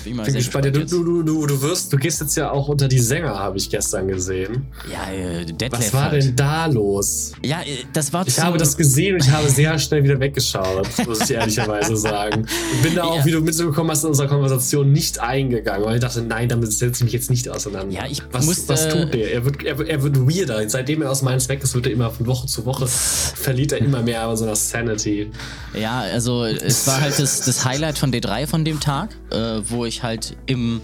Bin 0.02 0.16
bin 0.16 0.34
gespannt. 0.34 0.64
Gespannt. 0.64 0.90
Du, 0.92 1.04
du, 1.04 1.22
du, 1.22 1.46
du 1.46 1.62
wirst, 1.62 1.92
du 1.92 1.96
gehst 1.96 2.20
jetzt 2.20 2.36
ja 2.36 2.50
auch 2.50 2.68
unter 2.68 2.88
die 2.88 2.98
Sänger, 2.98 3.38
habe 3.38 3.58
ich 3.58 3.70
gestern 3.70 4.08
gesehen. 4.08 4.66
Ja, 4.90 5.12
äh, 5.12 5.44
Detlef 5.44 5.72
Was 5.72 5.92
war 5.92 6.10
halt. 6.10 6.22
denn 6.24 6.34
da 6.36 6.66
los? 6.66 7.32
Ja, 7.44 7.60
äh, 7.62 7.84
das 7.92 8.12
war 8.12 8.26
Ich 8.26 8.40
habe 8.40 8.58
das 8.58 8.76
gesehen 8.76 9.14
und 9.14 9.22
ich 9.24 9.30
habe 9.30 9.48
sehr 9.48 9.78
schnell 9.78 10.02
wieder 10.02 10.18
weggeschaut, 10.18 10.88
muss 11.06 11.20
ich 11.20 11.30
ehrlicherweise 11.30 11.96
sagen. 11.96 12.46
Ich 12.74 12.82
bin 12.82 12.96
da 12.96 13.04
auch, 13.04 13.18
Ja. 13.18 13.24
wie 13.24 13.30
du 13.30 13.40
mitbekommen 13.40 13.90
hast, 13.90 14.02
in 14.02 14.08
unserer 14.08 14.26
Konversation 14.28 14.90
nicht 14.90 15.20
eingegangen, 15.20 15.84
weil 15.86 15.96
ich 15.96 16.00
dachte, 16.00 16.22
nein, 16.22 16.48
damit 16.48 16.72
setze 16.72 16.98
ich 17.00 17.04
mich 17.04 17.12
jetzt 17.12 17.30
nicht 17.30 17.48
auseinander. 17.48 17.94
Ja, 17.94 18.06
ich 18.10 18.20
was, 18.32 18.46
musste- 18.46 18.68
was 18.72 18.88
tut 18.88 19.14
der? 19.14 19.32
Er 19.32 19.44
wird, 19.44 19.62
er, 19.62 19.78
wird- 19.78 19.88
er 19.88 20.02
wird 20.02 20.18
weirder. 20.18 20.68
Seitdem 20.68 21.02
er 21.02 21.10
aus 21.12 21.22
Mainz 21.22 21.48
weg 21.48 21.62
ist, 21.62 21.74
wird 21.74 21.86
er 21.86 21.92
immer 21.92 22.10
von 22.10 22.26
Woche 22.26 22.46
zu 22.48 22.64
Woche, 22.66 22.86
verliert 22.88 23.70
er 23.72 23.78
immer 23.78 24.02
mehr 24.02 24.22
an 24.26 24.36
so 24.36 24.44
einer 24.44 24.56
Sanity. 24.56 25.30
Ja, 25.78 26.00
also 26.00 26.44
es 26.44 26.86
war 26.86 27.00
halt 27.00 27.18
das, 27.18 27.42
das 27.42 27.64
Highlight 27.64 27.96
von 27.98 28.10
D3 28.14 28.46
von 28.46 28.64
dem 28.64 28.78
Tag, 28.78 29.16
äh, 29.30 29.60
wo 29.64 29.84
ich 29.84 30.04
halt 30.04 30.36
im, 30.46 30.80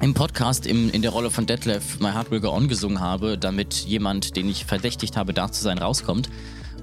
im 0.00 0.14
Podcast 0.14 0.68
im, 0.68 0.88
in 0.90 1.02
der 1.02 1.10
Rolle 1.10 1.32
von 1.32 1.46
Detlef 1.46 1.98
My 1.98 2.12
Heart 2.12 2.30
Will 2.30 2.38
Go 2.38 2.50
On 2.50 2.68
gesungen 2.68 3.00
habe, 3.00 3.36
damit 3.36 3.74
jemand, 3.74 4.36
den 4.36 4.48
ich 4.48 4.64
verdächtigt 4.64 5.16
habe, 5.16 5.34
da 5.34 5.50
zu 5.50 5.60
sein, 5.64 5.78
rauskommt. 5.78 6.30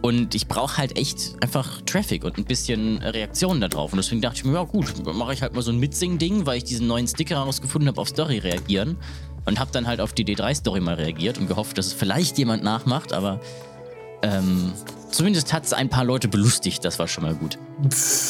Und 0.01 0.36
ich 0.36 0.49
brauche 0.49 0.78
halt 0.78 0.97
echt 0.97 1.36
einfach 1.39 1.82
Traffic 1.84 2.26
und 2.26 2.38
ein 2.38 2.43
bisschen 2.43 2.97
Reaktion 2.97 3.62
da 3.62 3.70
drauf. 3.70 3.93
Und 3.93 3.97
deswegen 3.97 4.22
dachte 4.22 4.39
ich 4.39 4.45
mir, 4.45 4.56
ja 4.56 4.64
gut, 4.64 4.88
mache 5.16 5.34
ich 5.34 5.41
halt 5.41 5.56
mal 5.56 5.62
so 5.62 5.72
ein 5.72 5.80
Mitsing-Ding, 5.80 6.45
weil 6.45 6.58
ich 6.58 6.66
diesen 6.66 6.88
neuen 6.88 7.08
Sticker 7.08 7.36
herausgefunden 7.36 7.88
habe, 7.88 8.01
auf 8.01 8.10
Story 8.10 8.39
reagieren. 8.39 8.97
Und 9.45 9.58
habe 9.58 9.72
dann 9.72 9.88
halt 9.88 10.01
auf 10.01 10.12
die 10.12 10.26
D3-Story 10.26 10.82
mal 10.82 10.95
reagiert 10.95 11.38
und 11.38 11.47
gehofft, 11.47 11.78
dass 11.78 11.88
es 11.88 11.93
vielleicht 11.93 12.38
jemand 12.38 12.62
nachmacht, 12.62 13.14
aber 13.14 13.39
ähm, 14.22 14.74
zumindest 15.11 15.53
hat 15.53 15.66
es 15.66 15.74
ein 15.74 15.89
paar 15.89 16.03
Leute 16.03 16.28
belustigt, 16.28 16.84
das 16.84 16.99
war 16.99 17.07
schon 17.07 17.24
mal 17.24 17.36
gut. 17.36 17.57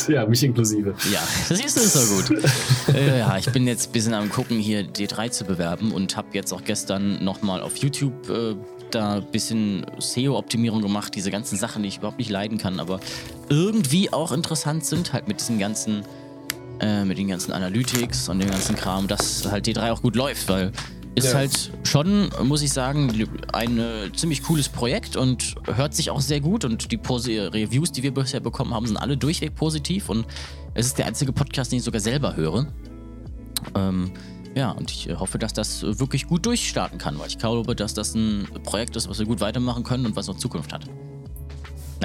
Ja, 0.07 0.25
mich 0.25 0.43
inklusive. 0.43 0.95
Ja, 1.11 1.21
das 1.49 1.59
ist, 1.59 1.93
so 1.93 2.15
gut. 2.15 2.43
äh, 2.93 3.19
ja, 3.19 3.38
ich 3.38 3.49
bin 3.51 3.67
jetzt 3.67 3.89
ein 3.89 3.91
bisschen 3.91 4.13
am 4.13 4.29
gucken, 4.29 4.59
hier 4.59 4.83
D3 4.86 5.31
zu 5.31 5.45
bewerben 5.45 5.91
und 5.91 6.15
habe 6.15 6.27
jetzt 6.33 6.53
auch 6.53 6.63
gestern 6.63 7.23
nochmal 7.23 7.61
auf 7.61 7.77
YouTube 7.77 8.29
äh, 8.29 8.55
da 8.91 9.15
ein 9.15 9.31
bisschen 9.31 9.86
SEO-Optimierung 9.99 10.81
gemacht, 10.81 11.15
diese 11.15 11.31
ganzen 11.31 11.57
Sachen, 11.57 11.83
die 11.83 11.89
ich 11.89 11.97
überhaupt 11.97 12.19
nicht 12.19 12.29
leiden 12.29 12.57
kann, 12.57 12.79
aber 12.79 12.99
irgendwie 13.49 14.11
auch 14.13 14.31
interessant 14.31 14.86
sind, 14.86 15.13
halt 15.13 15.27
mit 15.27 15.39
diesen 15.39 15.59
ganzen, 15.59 16.03
äh, 16.79 17.03
mit 17.03 17.17
den 17.17 17.27
ganzen 17.27 17.51
Analytics 17.51 18.29
und 18.29 18.39
dem 18.39 18.49
ganzen 18.49 18.75
Kram, 18.75 19.07
dass 19.07 19.49
halt 19.49 19.67
D3 19.67 19.91
auch 19.91 20.01
gut 20.01 20.15
läuft, 20.15 20.47
weil 20.49 20.71
ist 21.16 21.28
Ja. 21.32 21.36
halt 21.36 21.72
schon, 21.84 22.30
muss 22.43 22.61
ich 22.61 22.72
sagen, 22.72 23.09
ein 23.53 23.80
äh, 23.80 24.11
ziemlich 24.13 24.43
cooles 24.43 24.68
Projekt 24.70 25.16
und 25.16 25.55
hört 25.66 25.93
sich 25.93 26.09
auch 26.11 26.22
sehr 26.22 26.41
gut. 26.41 26.66
Und 26.66 26.91
die 26.91 26.97
Pose 26.97 27.53
Reviews, 27.53 27.91
die 27.91 28.03
wir 28.03 28.13
bisher 28.13 28.41
bekommen 28.41 28.74
haben, 28.74 28.86
sind 28.86 28.97
alle 28.97 29.16
durchweg 29.18 29.55
positiv. 29.55 30.09
Und 30.09 30.26
es 30.74 30.88
ist 30.88 30.97
der 30.97 31.05
einzige 31.05 31.32
Podcast, 31.32 31.72
den 31.72 31.78
ich 31.78 31.84
sogar 31.84 32.01
selber 32.01 32.36
höre. 32.36 32.68
Ähm, 33.76 34.11
ja, 34.55 34.72
und 34.72 34.91
ich 34.91 35.09
äh, 35.09 35.16
hoffe, 35.16 35.38
dass 35.38 35.53
das 35.53 35.82
wirklich 35.84 36.28
gut 36.28 36.45
durchstarten 36.45 36.97
kann, 36.97 37.18
weil 37.18 37.28
ich 37.28 37.38
glaube, 37.38 37.76
dass 37.76 37.93
das 37.93 38.13
ein 38.16 38.47
Projekt 38.63 38.95
ist, 38.95 39.09
was 39.09 39.20
wir 39.20 39.26
gut 39.26 39.39
weitermachen 39.41 39.84
können 39.84 40.05
und 40.05 40.16
was 40.16 40.28
noch 40.28 40.38
Zukunft 40.38 40.74
hat. 40.74 40.86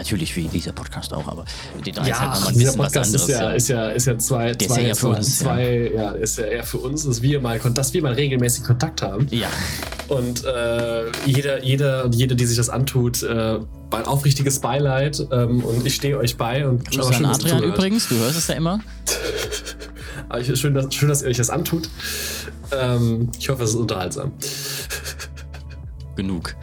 Natürlich 0.00 0.34
wie 0.34 0.48
dieser 0.48 0.72
Podcast 0.72 1.12
auch, 1.12 1.28
aber 1.28 1.44
die 1.84 1.92
drei 1.92 2.08
ist 2.08 2.18
halt 2.18 2.30
nochmal 2.30 2.48
ein 2.48 2.54
bisschen 2.54 2.78
was 2.78 2.92
Podcast 2.92 3.14
anderes. 3.14 3.28
ist 3.28 3.28
ja, 3.28 3.50
ist 3.50 3.68
ja, 3.68 3.88
ist 3.90 4.06
ja 4.06 4.18
zwei, 4.18 4.52
Der 4.52 4.66
ist 4.66 4.74
zwei, 4.74 4.80
ja 4.80 4.88
eher 4.88 4.94
für 4.94 5.00
zwei, 5.00 5.16
uns, 5.16 5.38
zwei 5.38 5.90
ja. 5.94 6.10
ist 6.12 6.38
ja 6.38 6.44
eher 6.46 6.64
für 6.64 6.78
uns, 6.78 7.04
dass 7.04 7.20
wir 7.20 7.40
mal, 7.42 7.58
dass 7.58 7.92
wir 7.92 8.00
mal 8.00 8.14
regelmäßig 8.14 8.64
Kontakt 8.64 9.02
haben. 9.02 9.26
ja, 9.30 9.48
Und 10.08 10.42
äh, 10.46 11.10
jeder, 11.26 11.62
jeder 11.62 12.06
und 12.06 12.14
jede, 12.14 12.34
die 12.34 12.46
sich 12.46 12.56
das 12.56 12.70
antut, 12.70 13.22
äh, 13.22 13.58
mein 13.90 14.06
aufrichtiges 14.06 14.60
Beileid 14.60 15.22
ähm, 15.30 15.62
und 15.62 15.86
ich 15.86 15.96
stehe 15.96 16.16
euch 16.16 16.38
bei. 16.38 16.66
Und 16.66 16.90
Grüße 16.90 17.16
an 17.16 17.26
Adrian 17.26 17.62
übrigens, 17.62 18.08
du 18.08 18.16
hörst 18.16 18.38
es 18.38 18.48
ja 18.48 18.54
immer. 18.54 18.80
Aber 20.30 20.40
ich, 20.40 20.58
schön, 20.58 20.72
dass, 20.72 20.94
schön, 20.94 21.10
dass 21.10 21.20
ihr 21.20 21.28
euch 21.28 21.36
das 21.36 21.50
antut. 21.50 21.90
Ähm, 22.72 23.30
ich 23.38 23.50
hoffe, 23.50 23.64
es 23.64 23.70
ist 23.70 23.76
unterhaltsam. 23.76 24.32
Genug. 26.16 26.54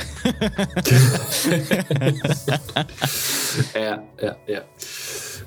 Ja, 3.74 4.04
ja, 4.22 4.36
ja. 4.48 4.62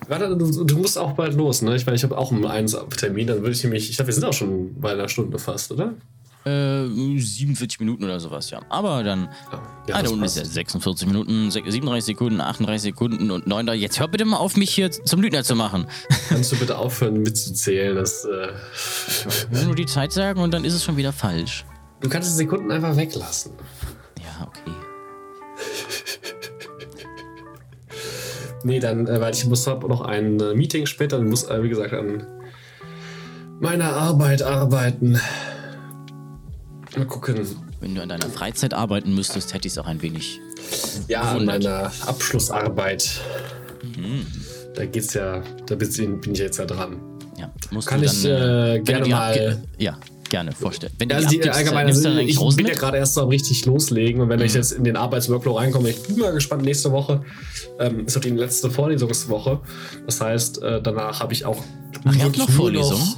Warte, 0.08 0.36
du, 0.36 0.64
du 0.64 0.76
musst 0.78 0.98
auch 0.98 1.12
bald 1.12 1.34
los, 1.34 1.62
ne? 1.62 1.76
Ich 1.76 1.86
meine, 1.86 1.96
ich 1.96 2.02
habe 2.02 2.16
auch 2.16 2.30
um 2.30 2.44
eins 2.46 2.76
Termin, 2.98 3.26
dann 3.26 3.40
würde 3.40 3.52
ich 3.52 3.62
nämlich, 3.62 3.90
ich 3.90 3.96
glaube, 3.96 4.08
wir 4.08 4.14
sind 4.14 4.24
auch 4.24 4.32
schon 4.32 4.80
bei 4.80 4.92
einer 4.92 5.08
Stunde 5.08 5.38
fast, 5.38 5.70
oder? 5.72 5.94
Äh, 6.46 6.86
47 6.88 7.80
Minuten 7.80 8.02
oder 8.04 8.18
sowas, 8.18 8.48
ja. 8.50 8.60
Aber 8.70 9.04
dann. 9.04 9.28
Ja, 9.86 9.94
ah, 9.96 10.02
das 10.02 10.04
da 10.04 10.10
unten 10.10 10.24
ist 10.24 10.36
ja 10.38 10.44
46 10.44 11.06
Minuten, 11.06 11.50
se- 11.50 11.62
37 11.66 12.04
Sekunden, 12.06 12.40
38 12.40 12.82
Sekunden 12.82 13.30
und 13.30 13.46
9. 13.46 13.68
Jetzt 13.74 14.00
hör 14.00 14.08
bitte 14.08 14.24
mal 14.24 14.38
auf, 14.38 14.56
mich 14.56 14.70
hier 14.70 14.90
zum 14.90 15.20
Lügner 15.20 15.44
zu 15.44 15.54
machen. 15.54 15.86
Kannst 16.30 16.50
du 16.52 16.56
bitte 16.56 16.78
aufhören 16.78 17.20
mitzuzählen? 17.22 17.94
Das, 17.94 18.24
äh, 18.24 18.48
Ich 18.72 19.50
will 19.50 19.66
nur 19.66 19.74
die 19.74 19.84
Zeit 19.86 20.12
sagen 20.12 20.40
und 20.40 20.54
dann 20.54 20.64
ist 20.64 20.72
es 20.72 20.82
schon 20.82 20.96
wieder 20.96 21.12
falsch. 21.12 21.66
du 22.00 22.08
kannst 22.08 22.30
die 22.30 22.36
Sekunden 22.36 22.70
einfach 22.72 22.96
weglassen. 22.96 23.52
Okay. 24.42 24.70
Nee, 28.62 28.78
dann, 28.78 29.06
äh, 29.06 29.20
weil 29.20 29.32
ich 29.32 29.46
muss 29.46 29.66
hab 29.66 29.86
noch 29.88 30.02
ein 30.02 30.38
äh, 30.38 30.54
Meeting 30.54 30.84
später 30.86 31.18
und 31.18 31.28
muss, 31.30 31.44
äh, 31.44 31.62
wie 31.62 31.68
gesagt, 31.68 31.94
an 31.94 32.26
meiner 33.58 33.92
Arbeit 33.94 34.42
arbeiten. 34.42 35.18
Mal 36.96 37.06
gucken, 37.06 37.46
Wenn 37.80 37.94
du 37.94 38.02
an 38.02 38.08
deiner 38.10 38.28
Freizeit 38.28 38.74
arbeiten 38.74 39.14
müsstest, 39.14 39.54
hätte 39.54 39.66
ich 39.66 39.74
es 39.74 39.78
auch 39.78 39.86
ein 39.86 40.02
wenig. 40.02 40.40
Ja, 41.08 41.22
an 41.22 41.46
meiner 41.46 41.90
Abschlussarbeit. 42.06 43.20
Da 44.74 44.84
geht's 44.84 45.14
ja, 45.14 45.42
da 45.66 45.74
bin 45.74 45.88
ich 45.88 45.98
ich 45.98 46.38
jetzt 46.38 46.58
ja 46.58 46.66
dran. 46.66 47.00
Ja, 47.38 47.50
musst 47.70 47.88
Kann 47.88 48.00
du 48.00 48.06
ich, 48.06 48.22
dann, 48.22 48.30
äh, 48.30 48.74
wenn 48.74 48.84
du 48.84 48.84
gerne 48.84 49.08
mal- 49.08 49.62
Ja, 49.78 49.98
gerne 50.30 50.52
vorstellen. 50.52 50.92
Wenn 50.98 51.12
Also 51.12 51.28
die 51.28 51.34
die 51.36 51.40
abgibst, 51.42 51.58
allgemein, 51.58 51.86
nimmst 51.86 52.04
du 52.04 52.08
dann 52.08 52.18
eigentlich 52.18 52.36
ich 52.40 52.56
bin 52.56 52.66
ja 52.66 52.72
mit? 52.72 52.78
gerade 52.80 52.96
erst 52.96 53.14
so 53.14 53.24
richtig 53.24 53.66
loslegen 53.66 54.22
und 54.22 54.28
wenn 54.30 54.40
ich 54.40 54.54
jetzt 54.54 54.72
in 54.72 54.84
den 54.84 54.96
Arbeitsworkflow 54.96 55.52
reinkomme, 55.58 55.90
ich 55.90 56.02
bin 56.02 56.18
mal 56.18 56.32
gespannt, 56.32 56.62
nächste 56.62 56.90
Woche 56.92 57.22
ähm, 57.78 58.06
ist 58.06 58.16
auch 58.16 58.20
die 58.22 58.30
letzte 58.30 58.70
Vorlesungswoche. 58.70 59.60
Das 60.06 60.20
heißt, 60.20 60.62
äh, 60.62 60.80
danach 60.82 61.20
habe 61.20 61.32
ich 61.34 61.44
auch 61.44 61.62
Ach, 62.04 62.14
ihr 62.16 62.24
habt 62.24 62.38
noch 62.38 62.48
Vorlesungen? 62.48 63.14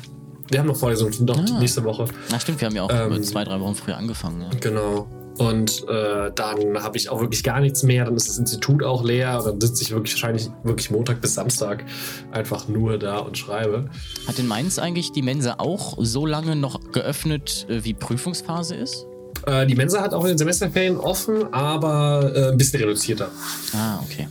wir 0.51 0.59
haben 0.59 0.67
noch 0.67 0.77
Vorlesungen, 0.77 1.15
doch 1.27 1.39
Ah. 1.39 1.59
nächste 1.61 1.85
Woche. 1.85 2.07
Na 2.31 2.41
stimmt, 2.41 2.61
wir 2.61 2.67
haben 2.69 2.77
ja 2.77 2.83
auch 2.83 2.91
Ähm, 2.91 3.13
äh, 3.13 3.21
zwei, 3.23 3.45
drei 3.45 3.61
Wochen 3.61 3.75
früher 3.75 3.97
angefangen. 3.97 4.41
Ja. 4.43 4.51
Genau. 4.61 5.07
Und 5.39 5.89
äh, 5.89 6.31
dann 6.35 6.83
habe 6.83 6.97
ich 6.97 7.09
auch 7.09 7.21
wirklich 7.21 7.43
gar 7.43 7.61
nichts 7.61 7.83
mehr. 7.83 8.05
Dann 8.05 8.15
ist 8.15 8.29
das 8.29 8.39
Institut 8.39 8.83
auch 8.83 9.03
leer. 9.03 9.39
Und 9.39 9.47
dann 9.47 9.61
sitze 9.61 9.83
ich 9.83 9.91
wirklich 9.91 10.15
wahrscheinlich 10.15 10.51
wirklich 10.63 10.91
Montag 10.91 11.21
bis 11.21 11.35
Samstag 11.35 11.85
einfach 12.31 12.69
nur 12.69 12.99
da 12.99 13.19
und 13.19 13.39
schreibe. 13.39 13.89
Hat 14.27 14.39
in 14.39 14.47
Mainz 14.47 14.79
eigentlich 14.79 15.13
die 15.13 15.23
Mensa 15.23 15.55
auch 15.59 15.97
so 15.99 16.27
lange 16.27 16.57
noch 16.57 16.93
geöffnet, 16.93 17.67
äh, 17.69 17.85
wie 17.85 17.95
Prüfungsphase 17.95 18.75
ist? 18.77 19.07
Äh, 19.47 19.67
die 19.67 19.75
Mensa 19.75 20.01
hat 20.01 20.15
auch 20.15 20.23
in 20.23 20.29
den 20.29 20.39
Semesterferien 20.39 20.97
offen, 20.97 21.53
aber 21.53 22.33
äh, 22.35 22.51
ein 22.51 22.59
bisschen 22.59 22.81
reduzierter. 22.81 23.31
Ah, 23.75 23.99
okay. 24.05 24.29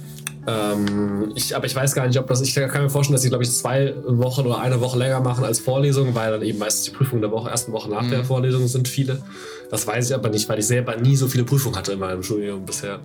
Ähm, 0.47 1.31
ich, 1.35 1.55
aber 1.55 1.65
ich 1.65 1.75
weiß 1.75 1.93
gar 1.93 2.07
nicht, 2.07 2.17
ob 2.17 2.27
das. 2.27 2.41
Ich 2.41 2.55
kann 2.55 2.83
mir 2.83 2.89
vorstellen, 2.89 3.13
dass 3.13 3.21
sie, 3.21 3.29
glaube 3.29 3.43
ich, 3.43 3.51
zwei 3.51 3.93
Wochen 4.05 4.41
oder 4.41 4.59
eine 4.59 4.81
Woche 4.81 4.97
länger 4.97 5.19
machen 5.19 5.43
als 5.43 5.59
Vorlesungen, 5.59 6.15
weil 6.15 6.31
dann 6.31 6.41
eben 6.41 6.57
meistens 6.57 6.85
die 6.85 6.91
Prüfungen 6.91 7.21
der 7.21 7.31
Woche, 7.31 7.49
ersten 7.49 7.71
Woche 7.71 7.89
nach 7.89 8.09
der 8.09 8.23
Vorlesung 8.23 8.67
sind 8.67 8.87
viele. 8.87 9.21
Das 9.69 9.85
weiß 9.85 10.09
ich 10.09 10.15
aber 10.15 10.29
nicht, 10.29 10.49
weil 10.49 10.59
ich 10.59 10.67
selber 10.67 10.95
nie 10.97 11.15
so 11.15 11.27
viele 11.27 11.43
Prüfungen 11.43 11.75
hatte 11.75 11.93
in 11.93 11.99
meinem 11.99 12.23
Studium 12.23 12.65
bisher, 12.65 12.99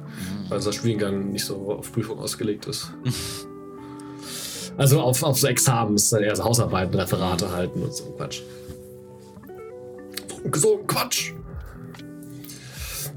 weil 0.48 0.56
unser 0.56 0.72
Studiengang 0.72 1.30
nicht 1.30 1.44
so 1.44 1.72
auf 1.78 1.92
Prüfung 1.92 2.18
ausgelegt 2.18 2.66
ist. 2.66 2.90
also 4.76 5.00
auf, 5.00 5.22
auf 5.22 5.38
so 5.38 5.46
Examens, 5.46 6.10
dann 6.10 6.22
eher 6.22 6.34
so 6.34 6.44
Hausarbeiten, 6.44 6.98
Referate 6.98 7.52
halten 7.52 7.82
und 7.82 7.94
so 7.94 8.04
Quatsch. 8.16 8.40
So, 10.54 10.78
Quatsch. 10.86 11.32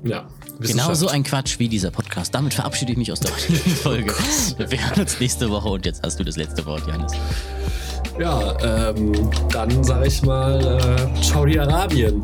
Ja. 0.04 0.28
Genau 0.60 0.94
so 0.94 1.08
ein 1.08 1.24
Quatsch 1.24 1.58
wie 1.60 1.70
dieser 1.70 1.90
Podcast. 1.90 2.36
Damit 2.36 2.54
verabschiede 2.54 2.92
ich 2.92 2.98
mich 2.98 3.12
aus 3.12 3.20
der 3.22 3.32
heutigen 3.32 3.60
Folge. 3.76 4.14
Wir 4.58 4.90
hören 4.90 5.02
uns 5.02 5.20
nächste 5.20 5.50
Woche 5.50 5.70
und 5.70 5.86
jetzt 5.86 6.04
hast 6.04 6.20
du 6.20 6.24
das 6.24 6.36
letzte 6.36 6.66
Wort, 6.66 6.86
Johannes. 6.86 7.14
Ja, 8.20 8.90
ähm, 8.90 9.32
dann 9.52 9.84
sage 9.84 10.08
ich 10.08 10.22
mal, 10.24 10.60
äh, 10.60 11.24
Saudi-Arabien. 11.24 12.24